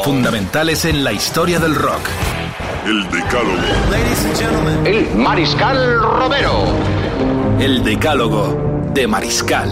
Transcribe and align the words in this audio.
Fundamentales 0.00 0.84
en 0.84 1.04
la 1.04 1.12
historia 1.12 1.60
del 1.60 1.74
rock. 1.74 2.00
El 2.84 3.08
Decálogo. 3.10 4.84
El 4.84 5.14
Mariscal 5.16 6.00
Romero. 6.00 6.64
El 7.60 7.84
decálogo 7.84 8.90
de 8.92 9.06
Mariscal. 9.06 9.70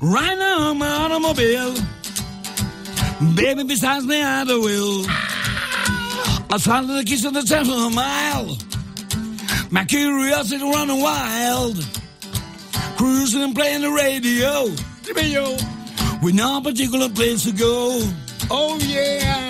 Right 0.00 0.38
now 0.38 0.74
my 0.74 0.86
automobile. 0.86 1.74
Baby 3.34 3.64
besides 3.64 4.04
me 4.04 4.22
I 4.22 4.44
wheel. 4.44 5.04
I 6.50 6.58
found 6.58 6.88
the 6.88 7.02
keys 7.04 7.22
to 7.22 7.30
the 7.30 7.42
for 7.42 7.86
a 7.86 7.90
mile. 7.90 8.56
My 9.70 9.84
curiosity 9.84 10.62
running 10.62 11.02
wild. 11.02 11.84
Cruising 12.96 13.42
and 13.42 13.54
playing 13.54 13.80
the 13.80 13.90
radio. 13.90 14.72
Radio. 15.14 15.77
With 16.20 16.34
no 16.34 16.60
particular 16.60 17.08
place 17.08 17.44
to 17.44 17.52
go. 17.52 18.00
Oh 18.50 18.78
yeah, 18.82 19.47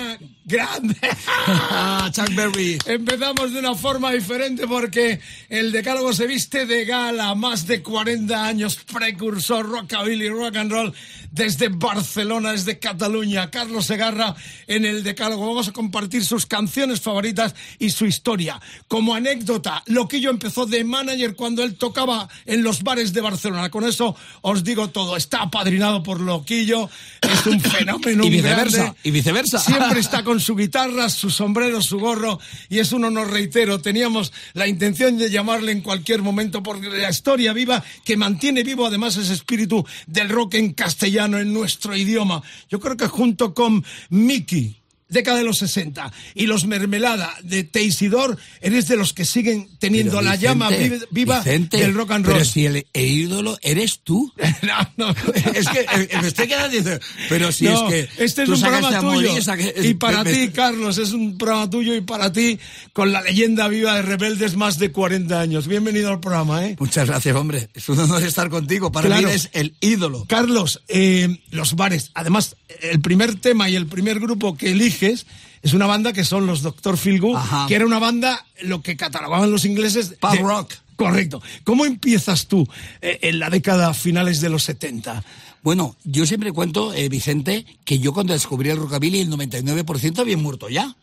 grande. 0.49 0.95
Chuck 2.11 2.35
Berry. 2.35 2.77
Empezamos 2.85 3.53
de 3.53 3.59
una 3.59 3.75
forma 3.75 4.11
diferente 4.11 4.67
porque 4.67 5.19
el 5.47 5.71
Decálogo 5.71 6.11
se 6.11 6.27
viste 6.27 6.65
de 6.65 6.85
gala, 6.85 7.35
más 7.35 7.67
de 7.67 7.81
40 7.81 8.45
años 8.45 8.79
precursor 8.91 9.69
rockabilly, 9.69 10.29
rock 10.29 10.57
and 10.57 10.71
roll 10.71 10.93
desde 11.31 11.69
Barcelona, 11.69 12.51
desde 12.51 12.79
Cataluña. 12.79 13.51
Carlos 13.51 13.85
Segarra 13.85 14.35
en 14.67 14.85
el 14.85 15.03
Decálogo. 15.03 15.47
Vamos 15.47 15.67
a 15.67 15.71
compartir 15.71 16.25
sus 16.25 16.45
canciones 16.45 17.01
favoritas 17.01 17.53
y 17.77 17.91
su 17.91 18.05
historia. 18.05 18.59
Como 18.87 19.13
anécdota, 19.15 19.83
Loquillo 19.85 20.31
empezó 20.31 20.65
de 20.65 20.83
manager 20.83 21.35
cuando 21.35 21.63
él 21.63 21.75
tocaba 21.75 22.27
en 22.45 22.63
los 22.63 22.83
bares 22.83 23.13
de 23.13 23.21
Barcelona. 23.21 23.69
Con 23.69 23.85
eso 23.85 24.15
os 24.41 24.63
digo 24.63 24.89
todo. 24.89 25.15
Está 25.15 25.43
apadrinado 25.43 26.01
por 26.01 26.19
Loquillo, 26.19 26.89
es 27.21 27.45
un 27.45 27.61
fenómeno. 27.61 28.25
Y 28.25 28.29
viceversa, 28.29 28.77
grande. 28.77 28.99
y 29.03 29.11
viceversa. 29.11 29.59
Siempre 29.59 29.99
está 29.99 30.23
con 30.23 30.38
su 30.39 30.55
guitarra, 30.55 31.09
su 31.09 31.29
sombrero, 31.29 31.81
su 31.81 31.99
gorro 31.99 32.39
y 32.69 32.79
es 32.79 32.91
un 32.91 33.03
honor, 33.05 33.31
reitero. 33.31 33.81
Teníamos 33.81 34.31
la 34.53 34.67
intención 34.67 35.17
de 35.17 35.29
llamarle 35.29 35.71
en 35.71 35.81
cualquier 35.81 36.21
momento 36.21 36.63
porque 36.63 36.89
la 36.89 37.09
historia 37.09 37.53
viva 37.53 37.83
que 38.03 38.17
mantiene 38.17 38.63
vivo 38.63 38.85
además 38.85 39.17
ese 39.17 39.33
espíritu 39.33 39.85
del 40.07 40.29
rock 40.29 40.55
en 40.55 40.73
castellano, 40.73 41.39
en 41.39 41.53
nuestro 41.53 41.95
idioma. 41.95 42.41
Yo 42.69 42.79
creo 42.79 42.97
que 42.97 43.07
junto 43.07 43.53
con 43.53 43.83
Mickey, 44.09 44.78
década 45.09 45.37
de 45.39 45.43
los 45.43 45.57
60, 45.57 46.11
y 46.35 46.45
los 46.45 46.65
Mermelada 46.65 47.33
de 47.43 47.63
Teisidor, 47.63 48.37
eres 48.61 48.87
de 48.87 48.95
los 48.95 49.13
que 49.13 49.25
siguen 49.25 49.67
teniendo 49.79 50.11
Pero 50.17 50.21
la 50.23 50.31
Vicente, 50.37 50.47
llama 50.47 50.69
vi- 50.69 50.91
viva 51.11 51.39
Vicente, 51.39 51.77
del 51.77 51.93
rock 51.93 52.11
and 52.11 52.25
roll. 52.25 52.33
Pero 52.35 52.45
si 52.45 52.65
el, 52.65 52.87
el 52.93 53.05
ídolo 53.09 53.57
eres 53.61 53.99
tú. 54.03 54.31
No, 54.61 54.75
no. 54.97 55.15
es 55.53 55.67
que 55.69 55.79
eh, 55.79 56.09
me 56.21 56.27
estoy 56.27 56.47
quedando 56.47 56.67
diciendo, 56.75 56.99
pero 57.29 57.51
si 57.51 57.65
No, 57.65 57.89
es 57.89 58.07
que 58.15 58.23
este 58.23 58.43
es 58.43 58.49
un 58.49 58.59
programa 58.61 59.01
Morir, 59.01 59.29
tuyo. 59.29 59.41
saque- 59.41 59.73
y 59.83 59.93
para 59.95 60.23
me- 60.23 60.31
ti, 60.33 60.49
Carlos, 60.49 60.97
es 60.97 61.11
un 61.11 61.37
programa 61.37 61.69
tuyo 61.69 61.95
y 61.95 62.01
para 62.01 62.31
ti, 62.31 62.59
con 62.93 63.11
la 63.11 63.21
leyenda 63.21 63.67
viva 63.67 63.95
de 63.95 64.01
Rebeldes 64.03 64.55
más 64.55 64.77
de 64.77 64.91
40 64.91 65.39
años. 65.39 65.67
Bienvenido 65.67 66.09
al 66.09 66.19
programa, 66.19 66.65
¿eh? 66.67 66.75
Muchas 66.79 67.07
gracias, 67.07 67.35
hombre. 67.35 67.69
Es 67.73 67.87
un 67.89 67.97
honor 67.99 68.21
estar 68.23 68.49
contigo. 68.49 68.91
Para 68.91 69.07
Claro. 69.07 69.23
mí 69.23 69.29
eres 69.29 69.49
el 69.53 69.73
ídolo. 69.81 70.25
Carlos, 70.27 70.81
eh, 70.87 71.39
los 71.51 71.75
bares. 71.75 72.11
Además, 72.13 72.55
el 72.81 72.99
primer 73.01 73.35
tema 73.35 73.69
y 73.69 73.75
el 73.75 73.87
primer 73.87 74.19
grupo 74.19 74.55
que 74.55 74.75
es 75.07 75.73
una 75.73 75.87
banda 75.87 76.13
que 76.13 76.23
son 76.23 76.45
los 76.45 76.61
Dr. 76.61 76.97
Feelgood, 76.97 77.35
Ajá. 77.37 77.65
que 77.67 77.75
era 77.75 77.85
una 77.85 77.99
banda, 77.99 78.45
lo 78.61 78.81
que 78.81 78.95
catalogaban 78.97 79.51
los 79.51 79.65
ingleses... 79.65 80.15
Pub 80.19 80.31
de- 80.31 80.39
rock. 80.39 80.73
Correcto. 80.95 81.41
¿Cómo 81.63 81.85
empiezas 81.85 82.47
tú 82.47 82.67
eh, 83.01 83.19
en 83.21 83.39
la 83.39 83.49
década 83.49 83.93
finales 83.93 84.41
de 84.41 84.49
los 84.49 84.63
70? 84.63 85.23
Bueno, 85.63 85.95
yo 86.03 86.25
siempre 86.25 86.51
cuento, 86.51 86.93
eh, 86.93 87.07
Vicente, 87.07 87.65
que 87.85 87.99
yo 87.99 88.13
cuando 88.13 88.33
descubrí 88.33 88.69
el 88.69 88.77
rockabilly, 88.77 89.21
el 89.21 89.29
99% 89.29 90.19
había 90.19 90.35
muerto 90.37 90.67
ya. 90.67 90.95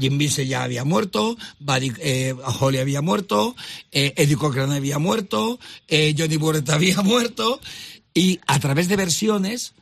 Jim 0.00 0.18
Vince 0.18 0.46
ya 0.46 0.62
había 0.64 0.84
muerto, 0.84 1.36
Buddy 1.60 1.92
eh, 1.98 2.34
Holly 2.60 2.78
había 2.78 3.02
muerto, 3.02 3.54
eh, 3.92 4.14
Eddie 4.16 4.36
Cochran 4.36 4.72
había 4.72 4.98
muerto, 4.98 5.60
eh, 5.86 6.14
Johnny 6.16 6.36
Burrett 6.38 6.68
había 6.70 7.02
muerto, 7.02 7.60
y 8.14 8.40
a 8.46 8.58
través 8.58 8.88
de 8.88 8.96
versiones, 8.96 9.74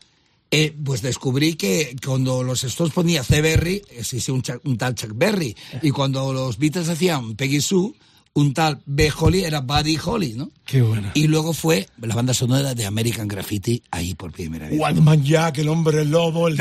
eh, 0.51 0.75
pues 0.85 1.03
descubrí 1.03 1.55
que 1.55 1.97
cuando 2.05 2.43
los 2.43 2.65
Stones 2.65 2.93
ponía 2.93 3.23
C. 3.23 3.41
Berry, 3.41 3.83
existía 3.91 4.35
un, 4.35 4.43
un 4.65 4.79
tal 4.79 4.95
Chuck 4.95 5.13
Berry, 5.15 5.57
y 5.83 5.91
cuando 5.91 6.33
los 6.33 6.59
Beatles 6.59 6.89
hacían 6.89 7.37
Peggy 7.37 7.61
Sue, 7.61 7.93
un 8.33 8.55
tal 8.55 8.81
B. 8.87 9.13
Holly 9.17 9.45
era 9.45 9.61
Buddy 9.61 9.99
Holly, 10.03 10.35
¿no? 10.35 10.51
Qué 10.65 10.83
buena. 10.83 11.11
Y 11.15 11.27
luego 11.27 11.53
fue 11.53 11.89
la 12.01 12.15
banda 12.15 12.33
sonora 12.33 12.75
de 12.75 12.87
American 12.87 13.27
Graffiti 13.27 13.83
ahí 13.91 14.15
por 14.15 14.31
primera 14.31 14.69
vez. 14.69 14.79
Wildman 14.79 15.25
Jack, 15.25 15.59
el 15.59 15.69
hombre 15.69 16.05
lobo, 16.05 16.47
el? 16.47 16.57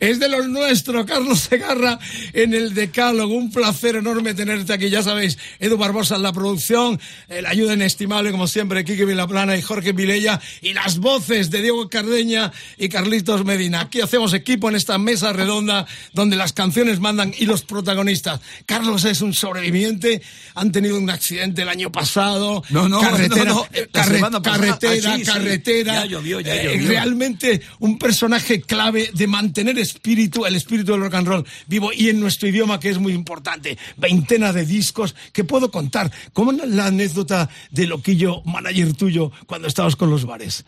Es 0.00 0.18
de 0.18 0.28
los 0.30 0.48
nuestros, 0.48 1.04
Carlos 1.04 1.40
Segarra 1.40 1.98
en 2.32 2.54
el 2.54 2.72
Decálogo. 2.72 3.34
Un 3.34 3.50
placer 3.50 3.96
enorme 3.96 4.32
tenerte 4.32 4.72
aquí. 4.72 4.88
Ya 4.88 5.02
sabéis, 5.02 5.36
Edu 5.58 5.76
Barbosa 5.76 6.16
en 6.16 6.22
la 6.22 6.32
producción, 6.32 6.98
la 7.28 7.50
ayuda 7.50 7.74
inestimable, 7.74 8.30
como 8.30 8.46
siempre, 8.46 8.86
Quique 8.86 9.04
Vilaplana 9.04 9.54
y 9.58 9.60
Jorge 9.60 9.92
Vilella, 9.92 10.40
y 10.62 10.72
las 10.72 10.98
voces 10.98 11.50
de 11.50 11.60
Diego 11.60 11.90
Cardeña 11.90 12.52
y 12.78 12.88
Carlitos 12.88 13.44
Medina. 13.44 13.82
Aquí 13.82 14.00
hacemos 14.00 14.32
equipo 14.32 14.70
en 14.70 14.76
esta 14.76 14.96
mesa 14.96 15.34
redonda 15.34 15.86
donde 16.14 16.36
las 16.36 16.54
canciones 16.54 17.00
mandan 17.00 17.34
y 17.38 17.44
los 17.44 17.62
protagonistas. 17.64 18.40
Carlos 18.64 19.04
es 19.04 19.20
un 19.20 19.34
sobreviviente, 19.42 20.22
han 20.54 20.72
tenido 20.72 20.96
un 20.98 21.10
accidente 21.10 21.62
el 21.62 21.68
año 21.68 21.90
pasado. 21.92 22.62
No, 22.70 22.88
no, 22.88 23.00
carretera, 23.00 23.44
no, 23.44 23.54
no, 23.54 23.66
eh, 23.72 23.88
carre- 23.92 24.14
semana 24.16 24.40
pasada. 24.40 24.66
carretera, 24.78 25.12
Ah, 25.12 25.16
sí, 25.18 25.24
sí. 25.24 25.30
carretera. 25.30 25.94
Ya 25.94 26.06
llovió, 26.06 26.40
ya 26.40 26.54
Eh, 26.56 26.64
llovió. 26.76 26.88
realmente 26.88 27.60
un 27.80 27.98
personaje 27.98 28.60
clave 28.62 29.10
de 29.12 29.26
mantener 29.26 29.78
espíritu, 29.78 30.46
el 30.46 30.56
espíritu 30.56 30.92
del 30.92 31.00
rock 31.02 31.14
and 31.14 31.26
roll 31.28 31.46
vivo 31.66 31.90
y 31.92 32.08
en 32.08 32.20
nuestro 32.20 32.48
idioma 32.48 32.78
que 32.80 32.90
es 32.90 32.98
muy 32.98 33.12
importante. 33.12 33.76
Veintena 33.96 34.52
de 34.52 34.64
discos 34.64 35.14
que 35.32 35.44
puedo 35.44 35.70
contar. 35.70 36.10
¿Cómo 36.32 36.52
es 36.52 36.58
la 36.68 36.86
anécdota 36.86 37.48
de 37.70 37.86
Loquillo, 37.86 38.42
manager 38.44 38.94
tuyo, 38.94 39.32
cuando 39.46 39.68
estabas 39.68 39.96
con 39.96 40.08
los 40.10 40.24
bares? 40.24 40.64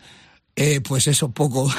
Eh, 0.55 0.79
pues 0.81 1.07
eso, 1.07 1.29
poco. 1.29 1.69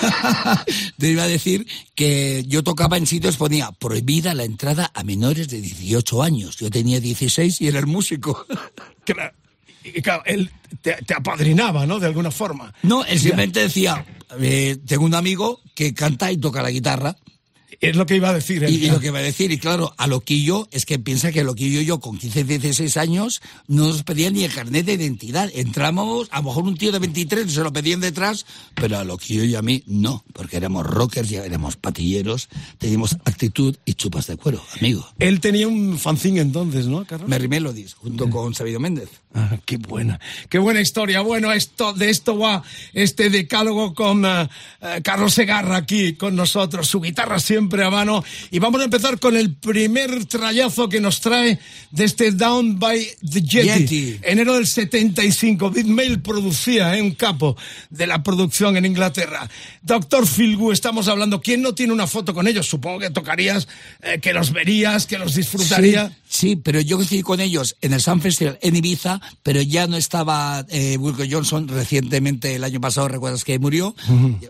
Te 0.98 1.10
iba 1.10 1.22
a 1.22 1.28
decir 1.28 1.66
que 1.94 2.44
yo 2.46 2.62
tocaba 2.62 2.98
en 2.98 3.06
sitios, 3.06 3.36
ponía 3.36 3.72
prohibida 3.72 4.34
la 4.34 4.44
entrada 4.44 4.90
a 4.92 5.02
menores 5.02 5.48
de 5.48 5.62
18 5.62 6.22
años. 6.22 6.56
Yo 6.58 6.70
tenía 6.70 7.00
16 7.00 7.60
y 7.62 7.68
era 7.68 7.78
el 7.78 7.86
músico. 7.86 8.46
Claro, 9.06 9.32
y 9.84 10.02
claro, 10.02 10.24
él 10.26 10.50
te, 10.82 10.94
te 10.94 11.14
apadrinaba, 11.14 11.86
¿no? 11.86 12.00
De 12.00 12.06
alguna 12.06 12.32
forma. 12.32 12.74
No, 12.82 13.04
él 13.04 13.20
simplemente 13.20 13.60
decía, 13.60 14.04
eh, 14.40 14.78
tengo 14.84 15.04
un 15.04 15.14
amigo 15.14 15.60
que 15.76 15.94
canta 15.94 16.32
y 16.32 16.38
toca 16.38 16.60
la 16.60 16.70
guitarra. 16.70 17.16
Es 17.80 17.96
lo 17.96 18.06
que 18.06 18.16
iba 18.16 18.30
a 18.30 18.34
decir. 18.34 18.64
Y, 18.68 18.86
y 18.86 18.90
lo 18.90 19.00
que 19.00 19.10
va 19.10 19.18
a 19.18 19.22
decir, 19.22 19.50
y 19.52 19.58
claro, 19.58 19.94
a 19.96 20.06
Loquillo, 20.06 20.68
es 20.70 20.86
que 20.86 20.98
piensa 20.98 21.32
que 21.32 21.44
Loquillo 21.44 21.80
y 21.80 21.84
yo 21.84 22.00
con 22.00 22.18
15, 22.18 22.44
16 22.44 22.96
años 22.96 23.42
no 23.68 23.86
nos 23.86 24.02
pedían 24.02 24.34
ni 24.34 24.44
el 24.44 24.52
carnet 24.52 24.86
de 24.86 24.94
identidad. 24.94 25.50
Entramos, 25.54 26.28
a 26.30 26.38
lo 26.38 26.44
mejor 26.44 26.64
un 26.64 26.76
tío 26.76 26.92
de 26.92 26.98
23 26.98 27.50
se 27.50 27.62
lo 27.62 27.72
pedían 27.72 28.00
detrás, 28.00 28.46
pero 28.74 28.98
a 28.98 29.04
Loquillo 29.04 29.44
y 29.44 29.54
a 29.54 29.62
mí 29.62 29.82
no, 29.86 30.24
porque 30.32 30.56
éramos 30.56 30.86
rockers, 30.86 31.28
ya 31.28 31.44
éramos 31.44 31.76
patilleros, 31.76 32.48
teníamos 32.78 33.16
actitud 33.24 33.76
y 33.84 33.94
chupas 33.94 34.26
de 34.26 34.36
cuero, 34.36 34.62
amigo. 34.78 35.06
Él 35.18 35.40
tenía 35.40 35.68
un 35.68 35.98
fanzine 35.98 36.40
entonces, 36.40 36.86
¿no, 36.86 37.04
Carlos? 37.04 37.28
Merry 37.28 37.48
Melodies, 37.48 37.94
junto 37.94 38.30
con 38.30 38.54
Sabido 38.54 38.80
Méndez. 38.80 39.10
Ah, 39.34 39.58
qué 39.66 39.76
buena, 39.76 40.18
qué 40.48 40.58
buena 40.58 40.80
historia. 40.80 41.20
Bueno, 41.20 41.52
esto, 41.52 41.92
de 41.92 42.08
esto 42.08 42.38
va 42.38 42.62
este 42.94 43.28
decálogo 43.28 43.92
con 43.92 44.24
eh, 44.24 44.48
eh, 44.80 45.00
Carlos 45.04 45.34
Segarra 45.34 45.76
aquí 45.76 46.14
con 46.14 46.34
nosotros, 46.34 46.88
su 46.88 47.02
guitarra 47.02 47.38
siempre 47.38 47.65
a 47.84 47.90
mano. 47.90 48.24
Y 48.50 48.58
vamos 48.58 48.80
a 48.80 48.84
empezar 48.84 49.18
con 49.18 49.36
el 49.36 49.54
primer 49.54 50.24
trayazo 50.26 50.88
que 50.88 51.00
nos 51.00 51.20
trae 51.20 51.58
de 51.90 52.04
este 52.04 52.32
Down 52.32 52.78
by 52.78 53.06
the 53.30 53.40
Jetty. 53.40 53.86
Yeti. 53.86 54.20
Enero 54.22 54.54
del 54.54 54.66
75. 54.66 55.70
Big 55.70 55.86
Mail 55.86 56.20
producía, 56.20 56.96
¿eh? 56.96 57.02
un 57.02 57.12
capo 57.12 57.56
de 57.90 58.06
la 58.06 58.22
producción 58.22 58.76
en 58.76 58.86
Inglaterra. 58.86 59.48
Doctor 59.82 60.26
Philgu, 60.26 60.72
estamos 60.72 61.08
hablando. 61.08 61.40
¿Quién 61.40 61.62
no 61.62 61.74
tiene 61.74 61.92
una 61.92 62.06
foto 62.06 62.34
con 62.34 62.48
ellos? 62.48 62.66
Supongo 62.66 63.00
que 63.00 63.10
tocarías, 63.10 63.68
eh, 64.02 64.18
que 64.20 64.32
los 64.32 64.52
verías, 64.52 65.06
que 65.06 65.18
los 65.18 65.34
disfrutarías. 65.34 66.12
Sí, 66.28 66.48
sí, 66.48 66.56
pero 66.56 66.80
yo 66.80 66.96
coincidí 66.96 67.22
con 67.22 67.40
ellos 67.40 67.76
en 67.80 67.92
el 67.92 68.00
Sun 68.00 68.20
Festival 68.20 68.58
en 68.62 68.76
Ibiza 68.76 69.20
pero 69.42 69.60
ya 69.62 69.86
no 69.86 69.96
estaba 69.96 70.64
eh, 70.68 70.96
Wilco 70.98 71.22
Johnson, 71.28 71.68
recientemente 71.68 72.54
el 72.54 72.64
año 72.64 72.80
pasado, 72.80 73.08
recuerdas 73.08 73.44
que 73.44 73.58
murió, 73.58 73.94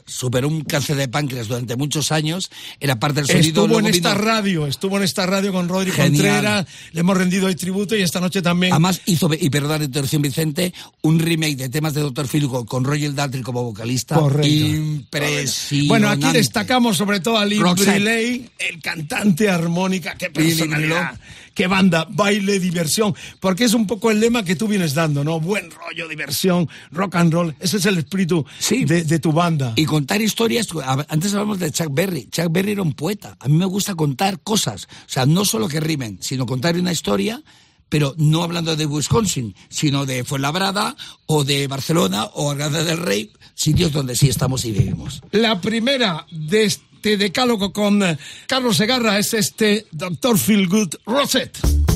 superó 0.06 0.48
un 0.48 0.62
cáncer 0.62 0.96
de 0.96 1.08
páncreas 1.08 1.48
durante 1.48 1.76
muchos 1.76 2.12
años, 2.12 2.50
era 2.80 2.98
parte 3.06 3.20
del 3.22 3.26
sonido. 3.26 3.62
Estuvo 3.64 3.78
en 3.80 3.86
esta 3.86 4.12
vino- 4.14 4.24
radio, 4.24 4.66
estuvo 4.66 4.96
en 4.96 5.02
esta 5.04 5.26
radio 5.26 5.52
con 5.52 5.68
Rodri. 5.68 5.90
Contreras, 5.92 6.66
le 6.92 7.00
hemos 7.00 7.16
rendido 7.16 7.46
hoy 7.46 7.54
tributo 7.54 7.96
y 7.96 8.02
esta 8.02 8.20
noche 8.20 8.42
también. 8.42 8.72
Además 8.72 9.00
hizo, 9.06 9.30
y 9.38 9.48
perdón 9.50 9.82
interrupción 9.82 10.22
Vicente, 10.22 10.72
un 11.02 11.18
remake 11.18 11.56
de 11.56 11.68
temas 11.68 11.94
de 11.94 12.00
Dr. 12.00 12.26
Phil 12.28 12.48
con- 12.66 12.84
Roger 12.84 13.14
Daltrey 13.14 13.42
como 13.42 13.62
vocalista. 13.62 14.16
Correcto. 14.16 14.46
Impresionante. 14.46 15.88
Bueno, 15.88 16.08
aquí 16.08 16.32
destacamos 16.32 16.96
sobre 16.96 17.20
todo 17.20 17.38
a 17.38 17.46
Lee. 17.46 17.58
Briley, 17.58 18.50
el 18.58 18.80
cantante 18.80 19.48
armónica, 19.48 20.14
qué 20.16 20.30
personalidad, 20.30 21.18
qué 21.56 21.66
banda, 21.66 22.06
baile, 22.10 22.60
diversión, 22.60 23.14
porque 23.40 23.64
es 23.64 23.74
un 23.74 23.86
poco 23.88 24.12
el 24.12 24.20
lema 24.20 24.44
que 24.44 24.54
tú 24.54 24.68
vienes 24.68 24.94
dando, 24.94 25.24
¿no? 25.24 25.40
Buen 25.40 25.70
rollo, 25.72 26.06
diversión, 26.06 26.68
rock 26.92 27.16
and 27.16 27.32
roll, 27.32 27.56
ese 27.58 27.78
es 27.78 27.86
el 27.86 27.98
espíritu 27.98 28.44
Sí. 28.60 28.84
de, 28.84 29.02
de 29.02 29.18
tu 29.18 29.32
banda. 29.32 29.72
Y 29.74 29.86
contar 29.86 30.20
historias. 30.22 30.68
Antes 31.08 31.32
hablamos 31.32 31.58
de 31.58 31.72
Chuck 31.72 31.88
Berry. 31.90 32.28
Chuck 32.30 32.48
Berry 32.52 32.72
era 32.72 32.82
un 32.82 32.92
poeta. 32.92 33.36
A 33.40 33.48
mí 33.48 33.56
me 33.56 33.64
gusta 33.64 33.94
contar 33.96 34.38
cosas. 34.40 34.84
O 34.84 35.08
sea, 35.08 35.26
no 35.26 35.44
solo 35.44 35.66
que 35.66 35.80
rimen, 35.80 36.18
sino 36.20 36.44
contar 36.46 36.76
una 36.76 36.92
historia, 36.92 37.42
pero 37.88 38.14
no 38.18 38.42
hablando 38.42 38.76
de 38.76 38.84
Wisconsin, 38.84 39.54
sino 39.70 40.04
de 40.04 40.24
Fuenlabrada 40.24 40.94
o 41.24 41.42
de 41.44 41.66
Barcelona 41.68 42.24
o 42.34 42.50
Alcázar 42.50 42.84
del 42.84 42.98
Rey, 42.98 43.32
sitios 43.54 43.92
donde 43.92 44.14
sí 44.14 44.28
estamos 44.28 44.64
y 44.66 44.72
vivimos. 44.72 45.22
La 45.32 45.60
primera 45.60 46.26
de 46.30 46.64
este 47.06 47.18
decálogo 47.18 47.72
con 47.72 48.02
eh, 48.02 48.18
Carlos 48.48 48.78
Segarra 48.78 49.16
es 49.16 49.32
este 49.32 49.86
Dr. 49.92 50.36
Feel 50.36 50.66
Good 50.66 50.94
Rosette. 51.06 51.95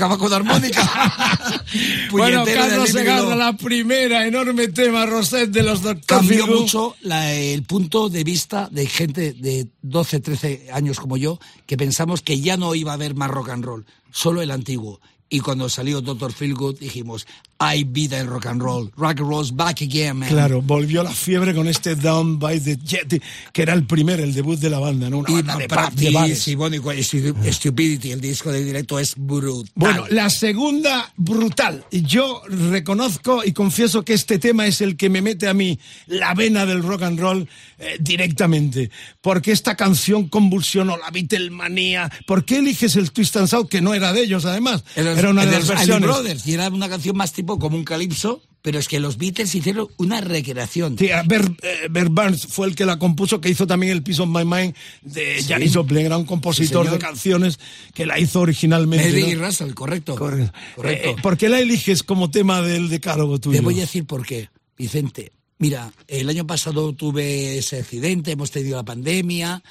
Acaba 0.00 0.16
con 0.18 0.32
armónica. 0.32 0.80
Bueno, 2.10 2.44
Carlos 2.44 2.88
Segarra, 2.90 3.36
la 3.36 3.52
primera 3.56 4.26
enorme 4.26 4.68
tema 4.68 5.06
Rosette 5.06 5.50
de 5.50 5.62
los 5.62 5.82
Dr. 5.82 6.04
cambió 6.04 6.46
mucho 6.46 6.96
la- 7.02 7.32
el 7.32 7.62
punto 7.62 8.08
de 8.08 8.24
vista 8.24 8.68
de 8.72 8.86
gente 8.86 9.32
de 9.34 9.68
12, 9.82 10.20
13 10.20 10.68
años 10.72 10.98
como 10.98 11.16
yo, 11.16 11.38
que 11.66 11.76
pensamos 11.76 12.22
que 12.22 12.40
ya 12.40 12.56
no 12.56 12.74
iba 12.74 12.90
a 12.90 12.94
haber 12.94 13.14
más 13.14 13.30
rock 13.30 13.50
and 13.50 13.64
roll, 13.64 13.86
solo 14.10 14.42
el 14.42 14.50
antiguo. 14.50 15.00
Y 15.28 15.40
cuando 15.40 15.68
salió 15.68 16.00
Dr. 16.00 16.32
Feelgood 16.32 16.78
dijimos, 16.80 17.26
hay 17.62 17.84
vida 17.84 18.18
en 18.18 18.26
rock 18.26 18.46
and 18.46 18.62
roll. 18.62 18.90
Rock 18.96 19.20
and 19.20 19.28
roll's 19.28 19.54
back 19.54 19.82
again, 19.82 20.16
man. 20.16 20.30
Claro, 20.30 20.62
volvió 20.62 21.02
la 21.02 21.10
fiebre 21.10 21.54
con 21.54 21.68
este 21.68 21.94
Down 21.94 22.38
by 22.38 22.58
the 22.58 22.78
Jet, 22.82 23.22
que 23.52 23.62
era 23.62 23.74
el 23.74 23.84
primer, 23.86 24.18
el 24.18 24.32
debut 24.32 24.58
de 24.58 24.70
la 24.70 24.78
banda, 24.78 25.10
¿no? 25.10 25.18
Una 25.18 25.30
Y 25.30 25.34
banda 25.34 25.56
de 25.56 25.68
pub, 25.68 25.68
de 25.68 25.74
Practice, 25.76 26.10
bares. 26.10 26.48
y 26.48 26.54
bueno, 26.54 26.76
y 26.96 27.52
Stupidity, 27.52 28.12
el 28.12 28.20
disco 28.22 28.50
de 28.50 28.64
directo 28.64 28.98
es 28.98 29.14
brutal. 29.14 29.70
Bueno, 29.74 30.04
la 30.08 30.30
segunda, 30.30 31.12
brutal. 31.16 31.84
Yo 31.90 32.40
reconozco 32.48 33.42
y 33.44 33.52
confieso 33.52 34.04
que 34.06 34.14
este 34.14 34.38
tema 34.38 34.66
es 34.66 34.80
el 34.80 34.96
que 34.96 35.10
me 35.10 35.20
mete 35.20 35.46
a 35.46 35.52
mí 35.52 35.78
la 36.06 36.32
vena 36.32 36.64
del 36.64 36.82
rock 36.82 37.02
and 37.02 37.20
roll 37.20 37.48
eh, 37.78 37.98
directamente. 38.00 38.90
Porque 39.20 39.52
esta 39.52 39.76
canción 39.76 40.28
convulsionó 40.28 40.96
la 40.96 41.10
Beatlemanía. 41.10 42.10
¿Por 42.26 42.46
qué 42.46 42.56
eliges 42.58 42.96
el 42.96 43.10
Twist 43.12 43.36
and 43.36 43.48
Shout, 43.48 43.68
que 43.68 43.82
no 43.82 43.92
era 43.92 44.14
de 44.14 44.22
ellos, 44.22 44.46
además? 44.46 44.82
Era, 44.96 45.12
Era 45.12 45.28
una 45.28 45.44
de 45.44 45.52
las 45.58 45.68
versiones. 45.68 46.08
Brothers, 46.08 46.46
y 46.46 46.54
era 46.54 46.68
una 46.68 46.88
canción 46.88 47.16
más 47.16 47.32
tipo 47.32 47.49
como 47.58 47.76
un 47.76 47.84
calipso, 47.84 48.42
pero 48.62 48.78
es 48.78 48.88
que 48.88 49.00
los 49.00 49.16
Beatles 49.16 49.54
hicieron 49.54 49.88
una 49.96 50.20
recreación. 50.20 50.98
Sí, 50.98 51.08
Bert, 51.26 51.58
eh, 51.64 51.88
Bert 51.90 52.10
Burns 52.10 52.46
fue 52.46 52.66
el 52.66 52.74
que 52.74 52.84
la 52.84 52.98
compuso, 52.98 53.40
que 53.40 53.48
hizo 53.48 53.66
también 53.66 53.92
el 53.92 54.02
Piece 54.02 54.20
of 54.20 54.28
My 54.28 54.44
Mind 54.44 54.74
de 55.02 55.42
Janis 55.42 55.74
Joplin, 55.74 56.06
era 56.06 56.18
un 56.18 56.26
compositor 56.26 56.86
Sí, 56.86 56.92
de 56.92 56.98
canciones 56.98 57.58
que 57.94 58.04
la 58.06 58.18
hizo 58.18 58.40
originalmente. 58.40 59.10
Mary 59.10 59.34
¿no? 59.34 59.46
Russell, 59.46 59.72
correcto. 59.72 60.16
Correcto. 60.16 60.52
Correcto. 60.76 61.08
Eh, 61.10 61.16
¿Por 61.22 61.38
qué 61.38 61.48
la 61.48 61.60
eliges 61.60 62.02
como 62.02 62.30
tema 62.30 62.60
del 62.60 62.88
decálogo 62.90 63.38
tuyo? 63.38 63.58
Te 63.58 63.64
voy 63.64 63.78
a 63.78 63.82
decir 63.82 64.04
por 64.04 64.26
qué, 64.26 64.50
Vicente. 64.76 65.32
Mira, 65.58 65.92
el 66.08 66.28
año 66.28 66.46
pasado 66.46 66.92
tuve 66.94 67.58
ese 67.58 67.80
accidente, 67.80 68.32
hemos 68.32 68.50
tenido 68.50 68.76
la 68.76 68.82
pandemia 68.82 69.62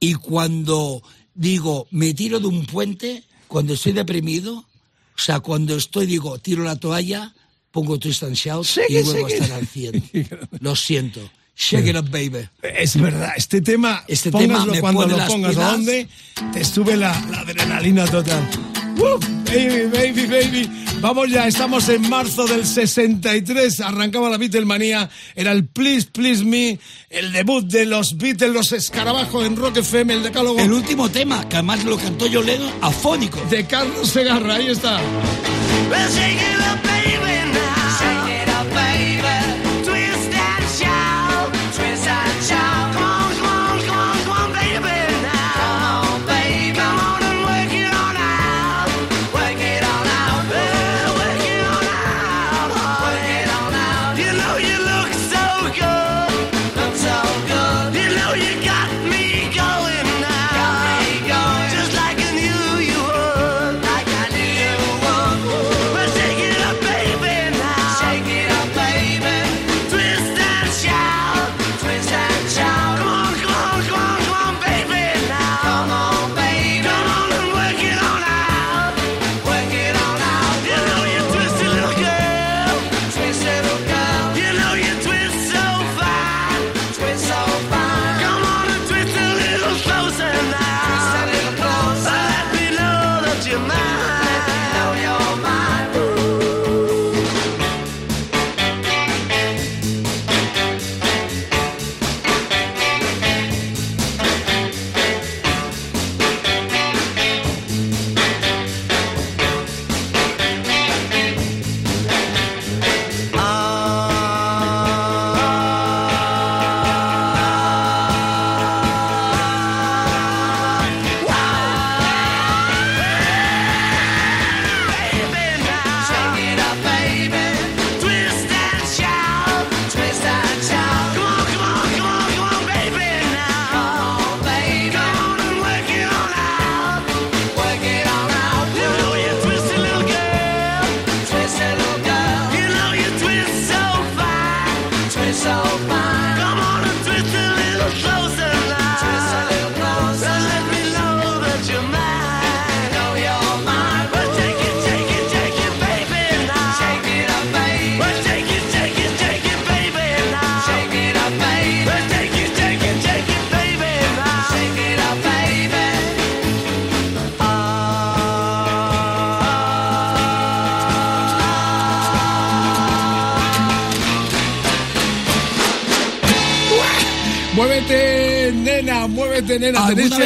Y 0.00 0.14
cuando 0.14 1.00
digo, 1.34 1.86
me 1.90 2.12
tiro 2.14 2.40
de 2.40 2.48
un 2.48 2.66
puente, 2.66 3.22
cuando 3.46 3.74
estoy 3.74 3.92
deprimido, 3.92 4.64
o 5.16 5.20
sea, 5.20 5.40
cuando 5.40 5.76
estoy, 5.76 6.06
digo, 6.06 6.38
tiro 6.38 6.64
la 6.64 6.76
toalla, 6.76 7.34
pongo 7.70 7.94
and 7.94 8.34
Shout 8.34 8.66
y 8.88 9.02
vuelvo 9.02 9.26
a 9.26 9.28
estar 9.30 9.52
al 9.52 9.66
100. 9.66 10.10
Lo 10.60 10.76
siento. 10.76 11.20
Shake 11.54 11.88
it 11.88 11.96
up, 11.96 12.10
baby. 12.10 12.48
Es 12.62 13.00
verdad, 13.00 13.32
este 13.36 13.60
tema, 13.60 14.04
Este 14.08 14.30
póngaslo 14.30 14.72
tema 14.72 14.72
me 14.72 14.80
cuando 14.80 15.00
pone 15.00 15.12
lo 15.12 15.18
las 15.18 15.28
pongas, 15.28 15.56
¿a 15.56 15.72
dónde? 15.72 16.08
Te 16.52 16.64
sube 16.64 16.96
la, 16.96 17.18
la 17.30 17.40
adrenalina 17.40 18.04
total. 18.06 18.48
¡Uh! 18.98 19.42
baby, 19.52 19.86
baby, 19.92 20.26
baby. 20.26 20.70
Vamos 21.00 21.28
ya, 21.30 21.46
estamos 21.46 21.88
en 21.88 22.08
marzo 22.08 22.46
del 22.46 22.64
63, 22.64 23.80
arrancaba 23.80 24.30
la 24.30 24.38
Beatlemanía, 24.38 25.10
era 25.34 25.52
el 25.52 25.66
Please, 25.66 26.08
Please 26.12 26.44
Me, 26.44 26.78
el 27.10 27.32
debut 27.32 27.66
de 27.66 27.86
los 27.86 28.16
Beatles, 28.16 28.52
los 28.52 28.72
escarabajos 28.72 29.44
en 29.44 29.56
Rock 29.56 29.78
FM, 29.78 30.14
el 30.14 30.22
decálogo 30.22 30.60
El 30.60 30.72
último 30.72 31.10
tema, 31.10 31.48
que 31.48 31.56
además 31.56 31.84
lo 31.84 31.96
cantó 31.98 32.26
Lennon 32.28 32.72
afónico. 32.80 33.40
de 33.50 33.66
Carlos 33.66 34.08
Segarra, 34.08 34.54
ahí 34.54 34.68
está. 34.68 35.00
Well, 35.90 36.08
shake 36.12 36.36
it 36.36 36.60
up, 36.60 36.82
baby, 36.82 37.41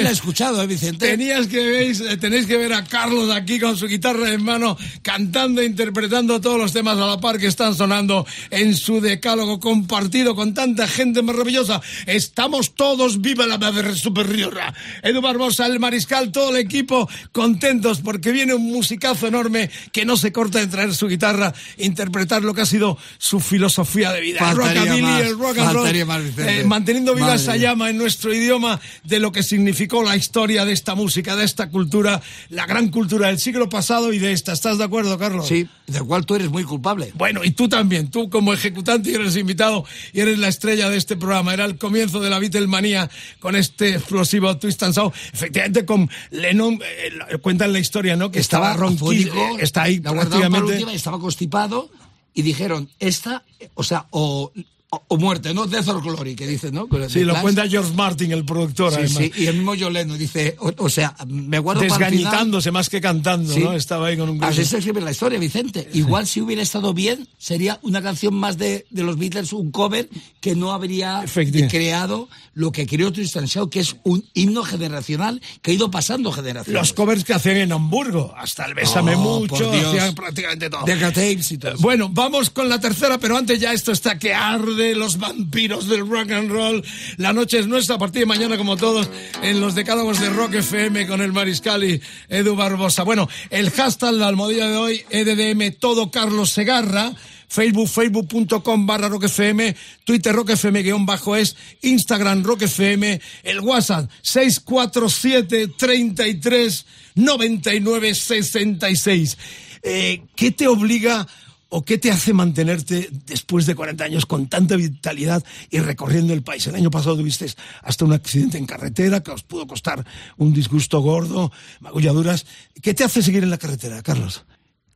la 0.06 0.12
escuchado, 0.26 0.60
¿eh, 0.60 0.66
Vicente? 0.66 1.06
Tenías 1.06 1.46
que 1.46 1.64
veis, 1.64 2.00
eh, 2.00 2.16
tenéis 2.16 2.46
que 2.46 2.56
ver 2.56 2.72
a 2.72 2.82
Carlos 2.84 3.30
aquí 3.30 3.60
con 3.60 3.76
su 3.76 3.86
guitarra 3.86 4.32
en 4.32 4.42
mano, 4.42 4.76
cantando, 5.02 5.60
e 5.60 5.66
interpretando 5.66 6.40
todos 6.40 6.58
los 6.58 6.72
temas 6.72 6.98
a 6.98 7.06
la 7.06 7.20
par 7.20 7.38
que 7.38 7.46
están 7.46 7.76
sonando 7.76 8.26
en 8.50 8.74
su 8.74 9.00
decálogo 9.00 9.60
compartido 9.60 10.34
con 10.34 10.52
tanta 10.52 10.88
gente 10.88 11.22
maravillosa. 11.22 11.80
Estamos 12.06 12.74
todos, 12.74 13.20
viva 13.20 13.46
la 13.46 13.56
madre 13.56 13.94
superiora. 13.94 14.74
Edu 15.00 15.20
Barbosa, 15.20 15.66
el 15.66 15.78
mariscal, 15.78 16.32
todo 16.32 16.50
el 16.50 16.56
equipo 16.56 17.08
contentos 17.30 18.00
porque 18.00 18.32
viene 18.32 18.52
un 18.52 18.64
musicazo 18.64 19.28
enorme 19.28 19.70
que 19.92 20.04
no 20.04 20.16
se 20.16 20.32
corta 20.32 20.60
en 20.60 20.70
traer 20.70 20.92
su 20.92 21.06
guitarra, 21.06 21.54
interpretar 21.78 22.42
lo 22.42 22.52
que 22.52 22.62
ha 22.62 22.66
sido 22.66 22.98
su 23.18 23.38
filosofía 23.38 24.10
de 24.10 24.20
vida. 24.22 24.40
El 24.40 24.56
Faltaría 24.56 24.80
rockabilly, 24.82 25.02
más, 25.02 25.20
el 25.22 25.38
rock 25.38 25.58
and 25.58 25.72
roll, 25.72 26.06
más, 26.06 26.22
eh, 26.38 26.64
manteniendo 26.66 27.14
viva 27.14 27.28
Madre 27.28 27.42
esa 27.42 27.56
llama 27.56 27.90
en 27.90 27.98
nuestro 27.98 28.34
idioma 28.34 28.80
de 29.04 29.20
lo 29.20 29.30
que 29.30 29.44
significó 29.44 30.02
la 30.02 30.15
historia 30.16 30.64
de 30.64 30.72
esta 30.72 30.94
música, 30.94 31.36
de 31.36 31.44
esta 31.44 31.70
cultura, 31.70 32.20
la 32.50 32.66
gran 32.66 32.88
cultura 32.88 33.28
del 33.28 33.38
siglo 33.38 33.68
pasado 33.68 34.12
y 34.12 34.18
de 34.18 34.32
esta. 34.32 34.52
¿Estás 34.52 34.78
de 34.78 34.84
acuerdo, 34.84 35.16
Carlos? 35.18 35.46
Sí, 35.46 35.68
del 35.86 36.04
cual 36.04 36.26
tú 36.26 36.34
eres 36.34 36.50
muy 36.50 36.64
culpable. 36.64 37.12
Bueno, 37.14 37.44
y 37.44 37.52
tú 37.52 37.68
también, 37.68 38.10
tú 38.10 38.28
como 38.28 38.52
ejecutante 38.52 39.10
y 39.10 39.14
eres 39.14 39.36
invitado 39.36 39.84
y 40.12 40.20
eres 40.20 40.38
la 40.38 40.48
estrella 40.48 40.90
de 40.90 40.96
este 40.96 41.16
programa. 41.16 41.54
Era 41.54 41.64
el 41.64 41.78
comienzo 41.78 42.20
de 42.20 42.30
la 42.30 42.38
Beatlemanía 42.38 43.08
con 43.38 43.54
este 43.56 43.90
explosivo 43.90 44.56
Twist 44.56 44.82
and 44.82 44.94
Shout. 44.94 45.14
Efectivamente, 45.32 45.84
con 45.84 46.10
Lennon, 46.30 46.80
eh, 46.82 47.38
cuentan 47.38 47.72
la 47.72 47.78
historia, 47.78 48.16
¿no? 48.16 48.30
Que 48.30 48.40
estaba, 48.40 48.74
ronquísimo, 48.74 49.32
afónico, 49.32 49.58
eh, 49.58 49.62
está 49.62 49.82
ahí 49.82 50.00
la 50.00 50.12
prácticamente. 50.12 50.72
última 50.72 50.92
estaba 50.92 51.18
constipado 51.20 51.90
y 52.34 52.42
dijeron, 52.42 52.90
esta, 52.98 53.44
o 53.74 53.82
sea, 53.82 54.06
o, 54.10 54.52
o, 54.96 55.04
o 55.08 55.16
muerte, 55.16 55.52
¿no? 55.54 55.66
Death 55.66 55.88
or 55.88 56.02
Glory, 56.02 56.34
que 56.34 56.46
dicen, 56.46 56.74
¿no? 56.74 56.88
Con- 56.88 57.08
Sí, 57.10 57.20
lo 57.20 57.32
Clash. 57.32 57.42
cuenta 57.42 57.68
George 57.68 57.92
Martin, 57.94 58.32
el 58.32 58.44
productor, 58.44 58.90
Sí, 58.92 58.98
además. 59.00 59.16
sí, 59.18 59.32
y 59.36 59.46
el 59.46 59.56
mismo 59.56 59.74
John 59.78 59.92
Lennon 59.92 60.18
dice, 60.18 60.56
o, 60.58 60.72
o 60.78 60.88
sea, 60.90 61.14
me 61.26 61.58
guardo. 61.58 61.82
Desgañitándose 61.82 62.70
más 62.70 62.88
que 62.88 63.00
cantando, 63.00 63.52
Sí. 63.52 63.60
¿no? 63.60 63.72
Estaba 63.72 64.08
ahí 64.08 64.16
con 64.16 64.28
un 64.28 64.42
Así 64.42 64.64
se 64.64 64.78
escribe 64.78 65.00
la 65.00 65.10
historia, 65.10 65.38
Vicente. 65.38 65.88
Igual 65.92 66.26
si 66.26 66.40
hubiera 66.40 66.62
estado 66.62 66.94
bien, 66.94 67.28
sería 67.38 67.78
una 67.82 68.02
canción 68.02 68.34
más 68.34 68.58
de, 68.58 68.86
de 68.90 69.02
los 69.02 69.18
Beatles, 69.18 69.52
un 69.52 69.70
cover 69.70 70.08
que 70.40 70.54
no 70.54 70.72
habría 70.72 71.24
creado 71.68 72.28
lo 72.56 72.72
que 72.72 72.86
creó 72.86 73.12
Tristan 73.12 73.44
Shaw, 73.44 73.68
que 73.68 73.80
es 73.80 73.96
un 74.02 74.24
himno 74.32 74.64
generacional 74.64 75.42
que 75.60 75.72
ha 75.72 75.74
ido 75.74 75.90
pasando 75.90 76.32
generaciones. 76.32 76.80
Los 76.80 76.94
covers 76.94 77.22
que 77.22 77.34
hacían 77.34 77.58
en 77.58 77.70
Hamburgo, 77.70 78.34
hasta 78.34 78.64
el 78.64 78.72
Bésame 78.72 79.14
Oh, 79.14 79.40
Mucho, 79.40 79.70
hacían 79.70 80.14
prácticamente 80.14 80.70
todo. 80.70 80.84
Decca 80.86 81.08
Tapes 81.12 81.52
y 81.52 81.58
todo 81.58 81.72
eso. 81.72 81.82
Bueno, 81.82 82.08
vamos 82.10 82.48
con 82.48 82.70
la 82.70 82.80
tercera, 82.80 83.18
pero 83.18 83.36
antes 83.36 83.60
ya 83.60 83.74
esto 83.74 83.92
está 83.92 84.18
que 84.18 84.32
arde 84.32 84.94
los 84.94 85.18
vampiros 85.18 85.86
del 85.86 86.08
rock 86.08 86.30
and 86.30 86.50
roll. 86.50 86.82
La 87.18 87.34
noche 87.34 87.58
es 87.58 87.66
nuestra, 87.66 87.96
a 87.96 87.98
partir 87.98 88.20
de 88.20 88.26
mañana, 88.26 88.56
como 88.56 88.78
todos, 88.78 89.10
en 89.42 89.60
los 89.60 89.74
decálogos 89.74 90.18
de 90.18 90.30
Rock 90.30 90.54
FM 90.54 91.06
con 91.06 91.20
el 91.20 91.34
Mariscal 91.34 91.84
y 91.84 92.00
Edu 92.30 92.56
Barbosa. 92.56 93.02
Bueno, 93.02 93.28
el 93.50 93.70
hashtag, 93.70 94.14
la 94.14 94.28
almohadilla 94.28 94.66
de 94.68 94.76
hoy, 94.76 95.04
EDDM 95.10 95.76
Todo 95.78 96.10
Carlos 96.10 96.52
Segarra. 96.52 97.12
Facebook, 97.48 97.88
facebook.com 97.88 98.86
barra 98.86 99.08
roquefm, 99.08 99.74
Twitter 100.04 100.34
roquefm 100.34 100.82
guion 100.82 101.06
bajo 101.06 101.36
es, 101.36 101.56
Instagram 101.82 102.42
roquefm, 102.42 103.18
el 103.42 103.60
WhatsApp 103.60 104.10
647 104.22 105.68
33 105.68 106.86
99 107.14 108.14
66. 108.14 109.38
Eh, 109.82 110.22
¿Qué 110.34 110.50
te 110.50 110.66
obliga 110.66 111.26
o 111.68 111.84
qué 111.84 111.98
te 111.98 112.10
hace 112.10 112.32
mantenerte 112.32 113.08
después 113.26 113.66
de 113.66 113.74
40 113.74 114.04
años 114.04 114.26
con 114.26 114.48
tanta 114.48 114.76
vitalidad 114.76 115.42
y 115.70 115.78
recorriendo 115.78 116.32
el 116.32 116.42
país? 116.42 116.66
El 116.66 116.74
año 116.74 116.90
pasado 116.90 117.16
tuviste 117.16 117.46
hasta 117.82 118.04
un 118.04 118.12
accidente 118.12 118.58
en 118.58 118.66
carretera 118.66 119.22
que 119.22 119.30
os 119.30 119.42
pudo 119.42 119.66
costar 119.66 120.04
un 120.36 120.52
disgusto 120.52 121.00
gordo, 121.00 121.52
magulladuras. 121.80 122.46
¿Qué 122.82 122.94
te 122.94 123.04
hace 123.04 123.22
seguir 123.22 123.42
en 123.42 123.50
la 123.50 123.58
carretera, 123.58 124.02
Carlos? 124.02 124.44